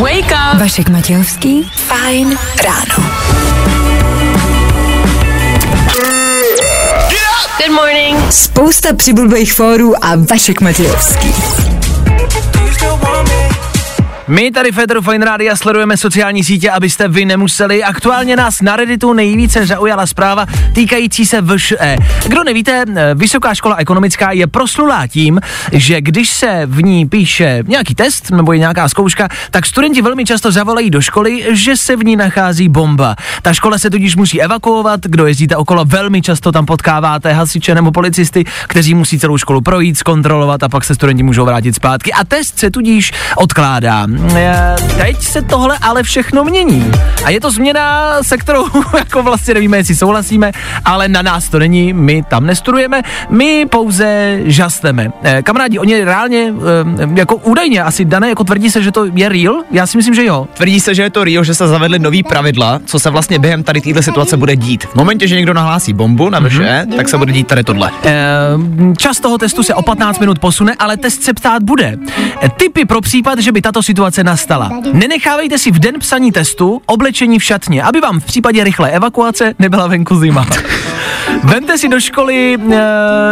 Wake 0.00 0.32
up! 0.32 0.60
Vašek 0.60 0.88
Matějovský, 0.88 1.70
Fine 1.74 2.36
ráno. 2.64 3.10
Good 7.58 7.76
morning. 7.76 8.32
Spousta 8.32 8.94
přibulbých 8.94 9.52
fórů 9.52 10.04
a 10.04 10.16
Vašek 10.30 10.60
Matějovský. 10.60 11.34
My 14.30 14.50
tady 14.50 14.72
Federu 14.72 15.02
Fine 15.02 15.24
Rádia 15.24 15.56
sledujeme 15.56 15.96
sociální 15.96 16.44
sítě, 16.44 16.70
abyste 16.70 17.08
vy 17.08 17.24
nemuseli. 17.24 17.84
Aktuálně 17.84 18.36
nás 18.36 18.60
na 18.60 18.76
Redditu 18.76 19.12
nejvíce 19.12 19.66
zaujala 19.66 20.06
zpráva 20.06 20.46
týkající 20.74 21.26
se 21.26 21.42
VŠE. 21.42 21.96
Kdo 22.26 22.44
nevíte, 22.44 22.84
eh, 22.96 23.14
Vysoká 23.14 23.54
škola 23.54 23.76
ekonomická 23.76 24.32
je 24.32 24.46
proslulá 24.46 25.06
tím, 25.06 25.40
že 25.72 26.00
když 26.00 26.30
se 26.30 26.62
v 26.66 26.82
ní 26.82 27.08
píše 27.08 27.62
nějaký 27.66 27.94
test 27.94 28.30
nebo 28.30 28.52
je 28.52 28.58
nějaká 28.58 28.88
zkouška, 28.88 29.28
tak 29.50 29.66
studenti 29.66 30.02
velmi 30.02 30.24
často 30.24 30.52
zavolají 30.52 30.90
do 30.90 31.00
školy, 31.00 31.44
že 31.50 31.76
se 31.76 31.96
v 31.96 32.04
ní 32.04 32.16
nachází 32.16 32.68
bomba. 32.68 33.16
Ta 33.42 33.52
škola 33.52 33.78
se 33.78 33.90
tudíž 33.90 34.16
musí 34.16 34.42
evakuovat, 34.42 35.00
kdo 35.00 35.26
jezdíte 35.26 35.56
okolo, 35.56 35.84
velmi 35.84 36.22
často 36.22 36.52
tam 36.52 36.66
potkáváte 36.66 37.32
hasiče 37.32 37.74
nebo 37.74 37.92
policisty, 37.92 38.44
kteří 38.66 38.94
musí 38.94 39.18
celou 39.18 39.38
školu 39.38 39.60
projít, 39.60 39.98
zkontrolovat 39.98 40.62
a 40.62 40.68
pak 40.68 40.84
se 40.84 40.94
studenti 40.94 41.22
můžou 41.22 41.44
vrátit 41.44 41.74
zpátky. 41.74 42.12
A 42.12 42.24
test 42.24 42.58
se 42.58 42.70
tudíž 42.70 43.12
odkládá. 43.36 44.06
Eh, 44.28 44.76
Teď 44.98 45.22
se 45.22 45.42
tohle 45.42 45.78
ale 45.82 46.02
všechno 46.02 46.44
mění. 46.44 46.90
A 47.24 47.30
je 47.30 47.40
to 47.40 47.50
změna, 47.50 48.16
se 48.22 48.36
kterou 48.36 48.66
jako 48.98 49.22
vlastně 49.22 49.54
nevíme, 49.54 49.76
jestli 49.76 49.94
souhlasíme, 49.94 50.52
ale 50.84 51.08
na 51.08 51.22
nás 51.22 51.48
to 51.48 51.58
není, 51.58 51.92
my 51.92 52.22
tam 52.28 52.46
nestudujeme, 52.46 53.02
my 53.28 53.66
pouze 53.70 54.38
žasteme. 54.44 55.12
Eh, 55.22 55.42
Kamarádi, 55.42 55.78
oni 55.78 56.04
reálně, 56.04 56.52
eh, 57.02 57.08
jako 57.14 57.36
údajně 57.36 57.82
asi 57.82 58.04
dané, 58.04 58.28
jako 58.28 58.44
tvrdí 58.44 58.70
se, 58.70 58.82
že 58.82 58.92
to 58.92 59.06
je 59.14 59.28
real? 59.28 59.62
Já 59.70 59.86
si 59.86 59.96
myslím, 59.96 60.14
že 60.14 60.24
jo. 60.24 60.48
Tvrdí 60.54 60.80
se, 60.80 60.94
že 60.94 61.02
je 61.02 61.10
to 61.10 61.24
Rio, 61.24 61.44
že 61.44 61.54
se 61.54 61.68
zavedly 61.68 61.98
nový 61.98 62.22
pravidla, 62.22 62.80
co 62.84 62.98
se 62.98 63.10
vlastně 63.10 63.38
během 63.38 63.62
tady 63.62 63.80
této 63.80 64.02
situace 64.02 64.36
bude 64.36 64.56
dít. 64.56 64.84
V 64.84 64.94
momentě, 64.94 65.28
že 65.28 65.36
někdo 65.36 65.54
nahlásí 65.54 65.92
bombu 65.92 66.30
na 66.30 66.40
VŠE, 66.40 66.86
tak 66.96 67.08
se 67.08 67.18
bude 67.18 67.32
dít 67.32 67.46
tady 67.46 67.64
tohle. 67.64 67.90
Čas 68.96 69.20
toho 69.20 69.38
testu 69.38 69.62
se 69.62 69.74
o 69.74 69.82
15 69.82 70.18
minut 70.18 70.38
posune, 70.38 70.74
ale 70.78 70.96
test 70.96 71.22
se 71.22 71.34
ptát 71.34 71.62
bude. 71.62 71.96
Tipy 72.56 72.84
pro 72.84 73.00
případ, 73.00 73.38
že 73.38 73.52
by 73.52 73.62
tato 73.62 73.82
situace 73.82 73.99
nastala. 74.24 74.70
Nenechávejte 74.92 75.58
si 75.58 75.70
v 75.70 75.78
den 75.78 75.94
psaní 75.98 76.32
testu 76.32 76.82
oblečení 76.86 77.38
v 77.38 77.44
šatně, 77.44 77.82
aby 77.82 78.00
vám 78.00 78.20
v 78.20 78.24
případě 78.24 78.64
rychlé 78.64 78.90
evakuace 78.90 79.54
nebyla 79.58 79.86
venku 79.86 80.16
zima. 80.16 80.46
Vemte 81.44 81.78
si 81.78 81.88
do 81.88 82.00
školy 82.00 82.54
e, 82.54 82.58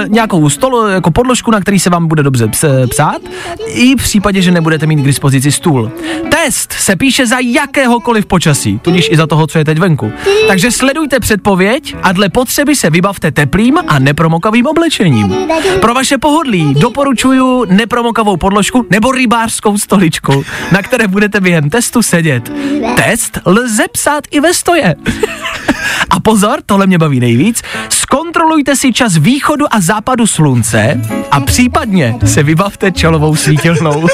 nějakou 0.08 0.48
stolu, 0.48 0.88
jako 0.88 1.10
podložku, 1.10 1.50
na 1.50 1.60
který 1.60 1.78
se 1.78 1.90
vám 1.90 2.06
bude 2.06 2.22
dobře 2.22 2.48
ps, 2.48 2.64
psát, 2.90 3.22
i 3.66 3.92
v 3.96 4.02
případě, 4.02 4.42
že 4.42 4.50
nebudete 4.50 4.86
mít 4.86 4.96
k 4.96 5.04
dispozici 5.04 5.52
stůl. 5.52 5.90
Test 6.30 6.72
se 6.72 6.96
píše 6.96 7.26
za 7.26 7.36
jakéhokoliv 7.38 8.26
počasí, 8.26 8.78
tudíž 8.78 9.08
i 9.10 9.16
za 9.16 9.26
toho, 9.26 9.46
co 9.46 9.58
je 9.58 9.64
teď 9.64 9.78
venku. 9.78 10.12
Takže 10.48 10.70
sledujte 10.70 11.20
předpověď 11.20 11.96
a 12.02 12.12
dle 12.12 12.28
potřeby 12.28 12.76
se 12.76 12.90
vybavte 12.90 13.30
teplým 13.30 13.78
a 13.88 13.98
nepromokavým 13.98 14.66
oblečením. 14.66 15.36
Pro 15.80 15.94
vaše 15.94 16.18
pohodlí 16.18 16.74
doporučuju 16.74 17.64
nepromokavou 17.64 18.36
podložku 18.36 18.86
nebo 18.90 19.12
rybářskou 19.12 19.78
stoličku, 19.78 20.44
na 20.72 20.82
které 20.82 21.08
budete 21.08 21.40
během 21.40 21.70
testu 21.70 22.02
sedět. 22.02 22.52
Test 22.96 23.38
lze 23.44 23.84
psát 23.92 24.24
i 24.30 24.40
ve 24.40 24.54
stoje. 24.54 24.94
A 26.10 26.20
pozor, 26.20 26.58
tohle 26.66 26.86
mě 26.86 26.98
baví 26.98 27.20
nejvíc, 27.20 27.62
zkontrolujte 27.98 28.76
si 28.76 28.92
čas 28.92 29.16
východu 29.16 29.66
a 29.70 29.80
západu 29.80 30.26
slunce 30.26 31.00
a 31.30 31.40
případně 31.40 32.14
se 32.24 32.42
vybavte 32.42 32.92
čelovou 32.92 33.36
svítilnou. 33.36 34.06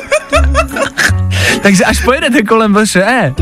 Takže 1.63 1.85
až 1.85 2.01
pojedete 2.05 2.43
kolem 2.43 2.75
VŠE 2.75 3.35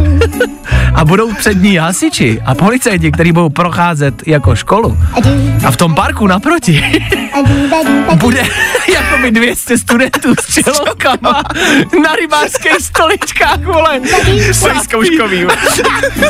a 0.94 1.04
budou 1.04 1.34
před 1.34 1.62
ní 1.62 1.76
hasiči 1.76 2.40
a 2.46 2.54
policajti, 2.54 3.12
kteří 3.12 3.32
budou 3.32 3.48
procházet 3.48 4.26
jako 4.26 4.56
školu. 4.56 4.98
A 5.64 5.70
v 5.70 5.76
tom 5.76 5.94
parku 5.94 6.26
naproti 6.26 6.84
by 9.22 9.30
200 9.30 9.78
studentů 9.78 10.34
s 10.40 10.54
čelovkama 10.64 11.42
na 12.02 12.16
rybářských 12.16 12.80
stoličkách, 12.80 13.64
vole. 13.64 14.00
Zkouškový. 14.82 15.46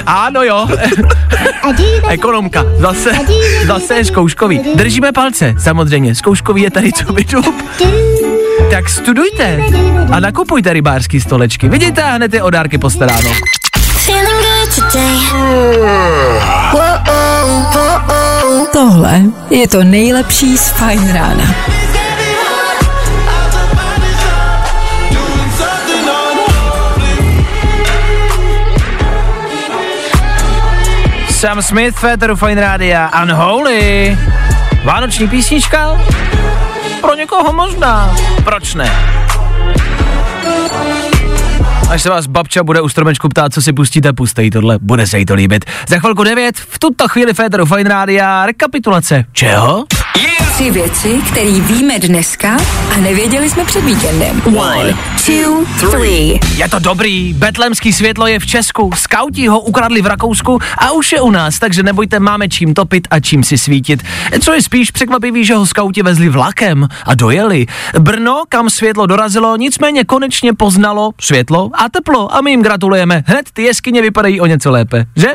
Ano 0.07 0.43
jo. 0.43 0.68
Ekonomka, 2.09 2.64
zase, 2.78 3.12
zase 3.66 3.95
je 3.95 4.05
zkouškový. 4.05 4.61
Držíme 4.74 5.12
palce, 5.12 5.55
samozřejmě, 5.59 6.14
zkouškový 6.14 6.62
je 6.62 6.70
tady 6.70 6.93
co 6.93 7.12
by 7.12 7.24
dub. 7.24 7.64
Tak 8.70 8.88
studujte 8.88 9.64
a 10.12 10.20
nakupujte 10.20 10.72
rybářský 10.72 11.20
stolečky. 11.20 11.68
Vidíte, 11.68 12.03
a 12.03 12.11
hned 12.11 12.34
je 12.34 12.43
o 12.43 12.51
dárky 12.51 12.78
postaráno. 12.78 13.30
Tohle 18.72 19.22
je 19.51 19.68
to 19.68 19.84
nejlepší 19.84 20.59
z 20.59 20.68
Fajn 20.68 21.12
rána. 21.12 21.55
Sam 31.43 31.62
Smith, 31.62 31.97
Féteru 31.97 32.36
Fine 32.36 32.61
Rádia, 32.61 33.11
Unholy. 33.22 34.18
Vánoční 34.84 35.28
písnička? 35.28 36.01
Pro 37.01 37.14
někoho 37.14 37.53
možná. 37.53 38.14
Proč 38.45 38.74
ne? 38.74 38.90
Až 41.90 42.03
se 42.03 42.11
vás 42.11 42.26
babča 42.26 42.62
bude 42.62 42.80
u 42.80 42.88
stromečku 42.88 43.28
ptát, 43.28 43.55
co 43.55 43.62
si 43.62 43.72
pustíte, 43.72 44.12
pustej 44.12 44.51
tohle, 44.51 44.78
bude 44.82 45.07
se 45.07 45.18
jí 45.18 45.26
to 45.26 45.34
líbit. 45.34 45.64
Za 45.88 45.99
chvilku 45.99 46.24
9, 46.24 46.57
v 46.57 46.78
tuto 46.78 47.09
chvíli 47.09 47.34
Féteru 47.34 47.66
Fine 47.66 47.90
Rádia, 47.90 48.47
rekapitulace. 48.47 49.24
Čeho? 49.32 49.84
Tři 50.52 50.70
věci, 50.70 51.20
které 51.30 51.50
víme 51.50 51.98
dneska 51.98 52.56
a 52.94 53.00
nevěděli 53.00 53.50
jsme 53.50 53.64
před 53.64 53.84
víkendem. 53.84 54.42
One, 54.56 54.96
two, 55.26 55.64
three. 55.90 56.40
Je 56.56 56.68
to 56.68 56.78
dobrý, 56.78 57.34
betlemský 57.34 57.92
světlo 57.92 58.26
je 58.26 58.38
v 58.38 58.46
Česku, 58.46 58.90
skauti 58.96 59.46
ho 59.46 59.60
ukradli 59.60 60.02
v 60.02 60.06
Rakousku 60.06 60.58
a 60.78 60.90
už 60.90 61.12
je 61.12 61.20
u 61.20 61.30
nás, 61.30 61.58
takže 61.58 61.82
nebojte, 61.82 62.20
máme 62.20 62.48
čím 62.48 62.74
topit 62.74 63.08
a 63.10 63.20
čím 63.20 63.44
si 63.44 63.58
svítit. 63.58 64.02
Co 64.40 64.52
je 64.52 64.62
spíš 64.62 64.90
překvapivý, 64.90 65.44
že 65.44 65.54
ho 65.54 65.66
skauti 65.66 66.02
vezli 66.02 66.28
vlakem 66.28 66.88
a 67.06 67.14
dojeli. 67.14 67.66
Brno, 67.98 68.42
kam 68.48 68.70
světlo 68.70 69.06
dorazilo, 69.06 69.56
nicméně 69.56 70.04
konečně 70.04 70.52
poznalo 70.52 71.10
světlo 71.20 71.70
a 71.74 71.88
teplo 71.88 72.34
a 72.34 72.40
my 72.40 72.50
jim 72.50 72.62
gratulujeme. 72.62 73.24
Hned 73.26 73.46
ty 73.52 73.62
jeskyně 73.62 74.02
vypadají 74.02 74.40
o 74.40 74.46
něco 74.46 74.70
lépe, 74.70 75.04
že? 75.16 75.28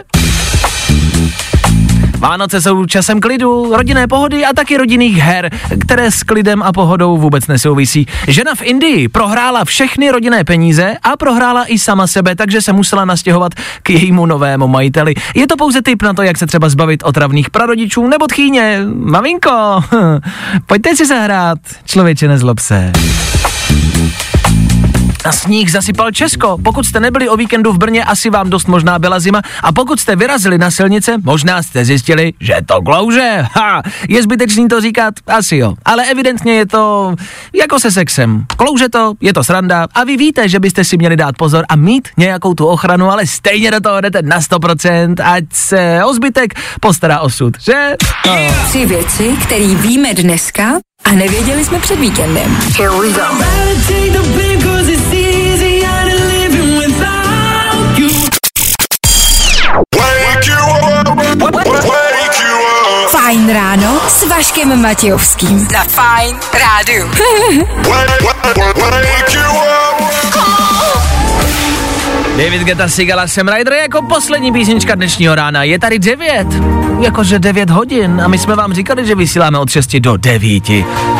Vánoce 2.20 2.62
jsou 2.62 2.86
časem 2.86 3.20
klidu, 3.20 3.76
rodinné 3.76 4.08
pohody 4.08 4.46
a 4.46 4.54
taky 4.54 4.78
rodinných 4.78 5.18
her, 5.18 5.50
které 5.80 6.12
s 6.12 6.24
klidem 6.24 6.64
a 6.64 6.72
pohodou 6.72 7.18
vůbec 7.18 7.48
nesouvisí. 7.48 8.06
Žena 8.28 8.56
v 8.56 8.62
Indii 8.62 9.08
prohrála 9.08 9.66
všechny 9.66 10.12
rodinné 10.12 10.44
peníze 10.44 10.96
a 11.04 11.18
prohrála 11.18 11.66
i 11.66 11.80
sama 11.80 12.08
sebe, 12.08 12.36
takže 12.36 12.62
se 12.62 12.74
musela 12.74 13.06
nastěhovat 13.06 13.54
k 13.84 13.90
jejímu 13.90 14.26
novému 14.26 14.68
majiteli. 14.68 15.14
Je 15.36 15.48
to 15.48 15.58
pouze 15.58 15.82
tip 15.82 16.02
na 16.02 16.14
to, 16.14 16.22
jak 16.22 16.38
se 16.38 16.48
třeba 16.48 16.70
zbavit 16.70 17.04
otravných 17.04 17.50
prarodičů 17.50 18.08
nebo 18.08 18.28
tchýně. 18.28 18.82
Maminko, 18.96 19.84
pojďte 20.66 20.96
si 20.96 21.06
zahrát, 21.06 21.60
člověče 21.86 22.28
nezlob 22.28 22.60
se. 22.60 22.92
A 25.26 25.32
sníh 25.32 25.72
zasypal 25.72 26.12
Česko. 26.12 26.58
Pokud 26.64 26.86
jste 26.86 27.00
nebyli 27.00 27.30
o 27.30 27.38
víkendu 27.38 27.74
v 27.74 27.78
Brně, 27.78 28.04
asi 28.04 28.30
vám 28.30 28.50
dost 28.50 28.68
možná 28.68 29.00
byla 29.00 29.20
zima. 29.20 29.42
A 29.64 29.72
pokud 29.72 30.00
jste 30.00 30.16
vyrazili 30.16 30.58
na 30.58 30.72
silnice, 30.72 31.18
možná 31.24 31.64
jste 31.64 31.86
zjistili, 31.86 32.34
že 32.40 32.56
to 32.66 32.82
klouže. 32.82 33.46
Ha, 33.52 33.82
je 34.10 34.24
zbytečný 34.24 34.68
to 34.68 34.82
říkat? 34.82 35.14
Asi 35.28 35.58
jo. 35.58 35.74
Ale 35.86 36.06
evidentně 36.06 36.54
je 36.54 36.66
to 36.66 37.16
jako 37.54 37.80
se 37.80 37.92
sexem. 37.92 38.46
Klouže 38.58 38.90
to, 38.90 39.14
je 39.22 39.34
to 39.34 39.44
sranda 39.44 39.88
a 39.96 40.04
vy 40.04 40.18
víte, 40.18 40.50
že 40.50 40.60
byste 40.60 40.84
si 40.84 40.98
měli 40.98 41.16
dát 41.16 41.36
pozor 41.38 41.66
a 41.70 41.76
mít 41.76 42.08
nějakou 42.18 42.54
tu 42.54 42.66
ochranu, 42.66 43.12
ale 43.12 43.28
stejně 43.28 43.72
do 43.72 43.80
toho 43.80 44.02
jdete 44.02 44.22
na 44.22 44.40
100%, 44.40 45.16
ať 45.24 45.44
se 45.54 46.02
o 46.06 46.14
zbytek 46.14 46.54
postará 46.82 47.20
osud, 47.20 47.54
že? 47.62 47.96
No. 48.26 48.36
Tři 48.68 48.86
věci, 48.86 49.36
které 49.44 49.66
víme 49.68 50.14
dneska 50.14 50.64
a 51.04 51.12
nevěděli 51.12 51.66
jsme 51.66 51.80
před 51.80 52.00
víkendem. 52.00 52.58
Here 52.78 52.90
we 52.90 53.12
go. 53.12 54.67
Fajn 63.28 63.54
ráno 63.54 64.00
s 64.08 64.24
Vaškem 64.30 64.82
Matějovským. 64.82 65.60
Za 65.60 65.84
Fajn 65.84 66.36
rádu. 66.54 67.12
David 72.38 72.62
Guetta 72.62 72.88
Sigala 72.88 73.28
Sam 73.28 73.48
Ryder 73.48 73.74
jako 73.74 74.02
poslední 74.02 74.52
písnička 74.52 74.96
dnešního 74.96 75.36
rána. 75.36 75.64
Je 75.64 75.80
tady 75.80 76.00
9, 76.00 76.48
jakože 77.00 77.40
9 77.40 77.70
hodin 77.70 78.22
a 78.22 78.28
my 78.28 78.38
jsme 78.38 78.56
vám 78.56 78.74
říkali, 78.74 79.06
že 79.06 79.16
vysíláme 79.16 79.60
od 79.60 79.70
6 79.70 79.96
do 79.96 80.18
9. 80.18 80.64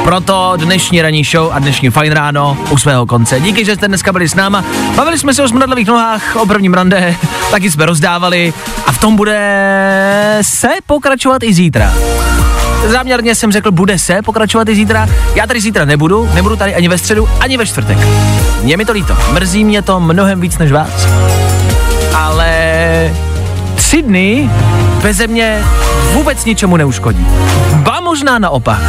Proto 0.08 0.54
dnešní 0.56 1.02
ranní 1.02 1.24
show 1.24 1.50
a 1.54 1.60
dnešní 1.60 1.90
fajn 1.90 2.12
ráno 2.12 2.58
u 2.70 2.78
svého 2.78 3.06
konce. 3.06 3.40
Díky, 3.40 3.66
že 3.66 3.76
jste 3.76 3.88
dneska 3.88 4.14
byli 4.14 4.30
s 4.30 4.36
náma. 4.36 4.64
Bavili 4.96 5.18
jsme 5.18 5.34
se 5.34 5.44
o 5.44 5.48
smradlavých 5.48 5.88
nohách, 5.88 6.36
o 6.36 6.46
prvním 6.46 6.74
rande, 6.74 7.16
taky 7.52 7.72
jsme 7.72 7.86
rozdávali 7.86 8.54
a 8.86 8.92
v 8.92 8.98
tom 8.98 9.16
bude 9.16 10.40
se 10.42 10.68
pokračovat 10.86 11.44
i 11.44 11.54
zítra. 11.54 11.94
Záměrně 12.86 13.36
jsem 13.36 13.52
řekl, 13.52 13.72
bude 13.72 14.00
se 14.00 14.22
pokračovat 14.22 14.70
i 14.70 14.76
zítra. 14.76 15.08
Já 15.36 15.48
tady 15.48 15.62
zítra 15.62 15.86
nebudu, 15.86 16.30
nebudu 16.34 16.56
tady 16.56 16.76
ani 16.76 16.88
ve 16.88 16.98
středu, 16.98 17.30
ani 17.40 17.58
ve 17.58 17.66
čtvrtek. 17.66 17.98
Mě 18.64 18.78
mi 18.78 18.86
to 18.86 18.92
líto, 18.92 19.18
mrzí 19.32 19.64
mě 19.64 19.82
to 19.82 20.00
mnohem 20.00 20.42
víc 20.42 20.58
než 20.58 20.72
vás. 20.72 21.08
Ale 22.16 23.14
tři 23.76 24.02
dny 24.02 24.50
beze 25.02 25.28
mě 25.28 25.64
vůbec 26.14 26.46
ničemu 26.46 26.78
neuškodí. 26.78 27.28
Ba 27.76 28.00
možná 28.00 28.40
naopak. 28.40 28.82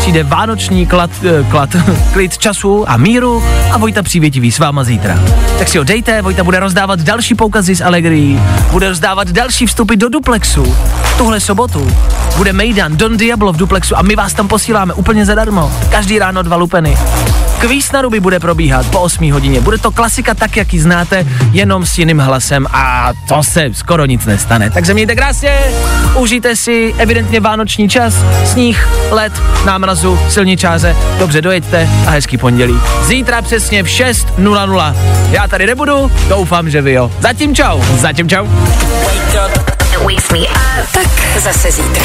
Přijde 0.00 0.24
vánoční 0.24 0.86
klad, 0.86 1.10
eh, 1.24 1.44
klad, 1.50 1.70
klid 2.12 2.38
času 2.38 2.90
a 2.90 2.96
míru 2.96 3.44
a 3.72 3.78
Vojta 3.78 4.02
přivětivý 4.02 4.52
s 4.52 4.58
váma 4.58 4.84
zítra. 4.84 5.18
Tak 5.58 5.68
si 5.68 5.78
ho 5.78 5.84
dejte, 5.84 6.22
Vojta 6.22 6.44
bude 6.44 6.60
rozdávat 6.60 7.00
další 7.00 7.34
poukazy 7.34 7.74
z 7.76 7.80
Allegri, 7.80 8.40
bude 8.70 8.88
rozdávat 8.88 9.28
další 9.28 9.66
vstupy 9.66 9.96
do 9.96 10.08
Duplexu. 10.08 10.76
Tuhle 11.18 11.40
sobotu 11.40 11.96
bude 12.36 12.52
Mejdan 12.52 12.96
Don 12.96 13.16
Diablo 13.16 13.52
v 13.52 13.56
Duplexu 13.56 13.98
a 13.98 14.02
my 14.02 14.16
vás 14.16 14.32
tam 14.32 14.48
posíláme 14.48 14.94
úplně 14.94 15.26
zadarmo. 15.26 15.72
Každý 15.90 16.18
ráno 16.18 16.42
dva 16.42 16.56
lupeny. 16.56 16.96
Kvíz 17.60 17.92
na 17.92 18.02
ruby 18.02 18.20
bude 18.20 18.40
probíhat 18.40 18.86
po 18.86 19.00
8 19.00 19.32
hodině. 19.32 19.60
Bude 19.60 19.78
to 19.78 19.90
klasika 19.90 20.34
tak, 20.34 20.56
jak 20.56 20.72
ji 20.74 20.80
znáte, 20.80 21.26
jenom 21.52 21.86
s 21.86 21.98
jiným 21.98 22.18
hlasem 22.18 22.66
a 22.72 23.12
to 23.28 23.42
se 23.42 23.70
skoro 23.72 24.06
nic 24.06 24.26
nestane. 24.26 24.70
Takže 24.70 24.94
mějte 24.94 25.14
krásně, 25.14 25.58
užijte 26.14 26.56
si 26.56 26.94
evidentně 26.98 27.40
vánoční 27.40 27.88
čas, 27.88 28.14
sníh, 28.44 28.88
led, 29.10 29.32
námrazu, 29.64 30.18
silničáře, 30.28 30.96
dobře 31.18 31.42
dojeďte 31.42 31.88
a 32.06 32.10
hezký 32.10 32.38
pondělí. 32.38 32.80
Zítra 33.02 33.42
přesně 33.42 33.82
v 33.82 33.86
6.00. 33.86 34.96
Já 35.30 35.48
tady 35.48 35.66
nebudu, 35.66 36.12
doufám, 36.28 36.70
že 36.70 36.82
vy 36.82 36.92
jo. 36.92 37.12
Zatím 37.20 37.54
čau. 37.54 37.80
Zatím 37.98 38.28
čau. 38.28 38.46
Tak 40.92 41.40
zase 41.40 41.70
zítra. 41.70 42.04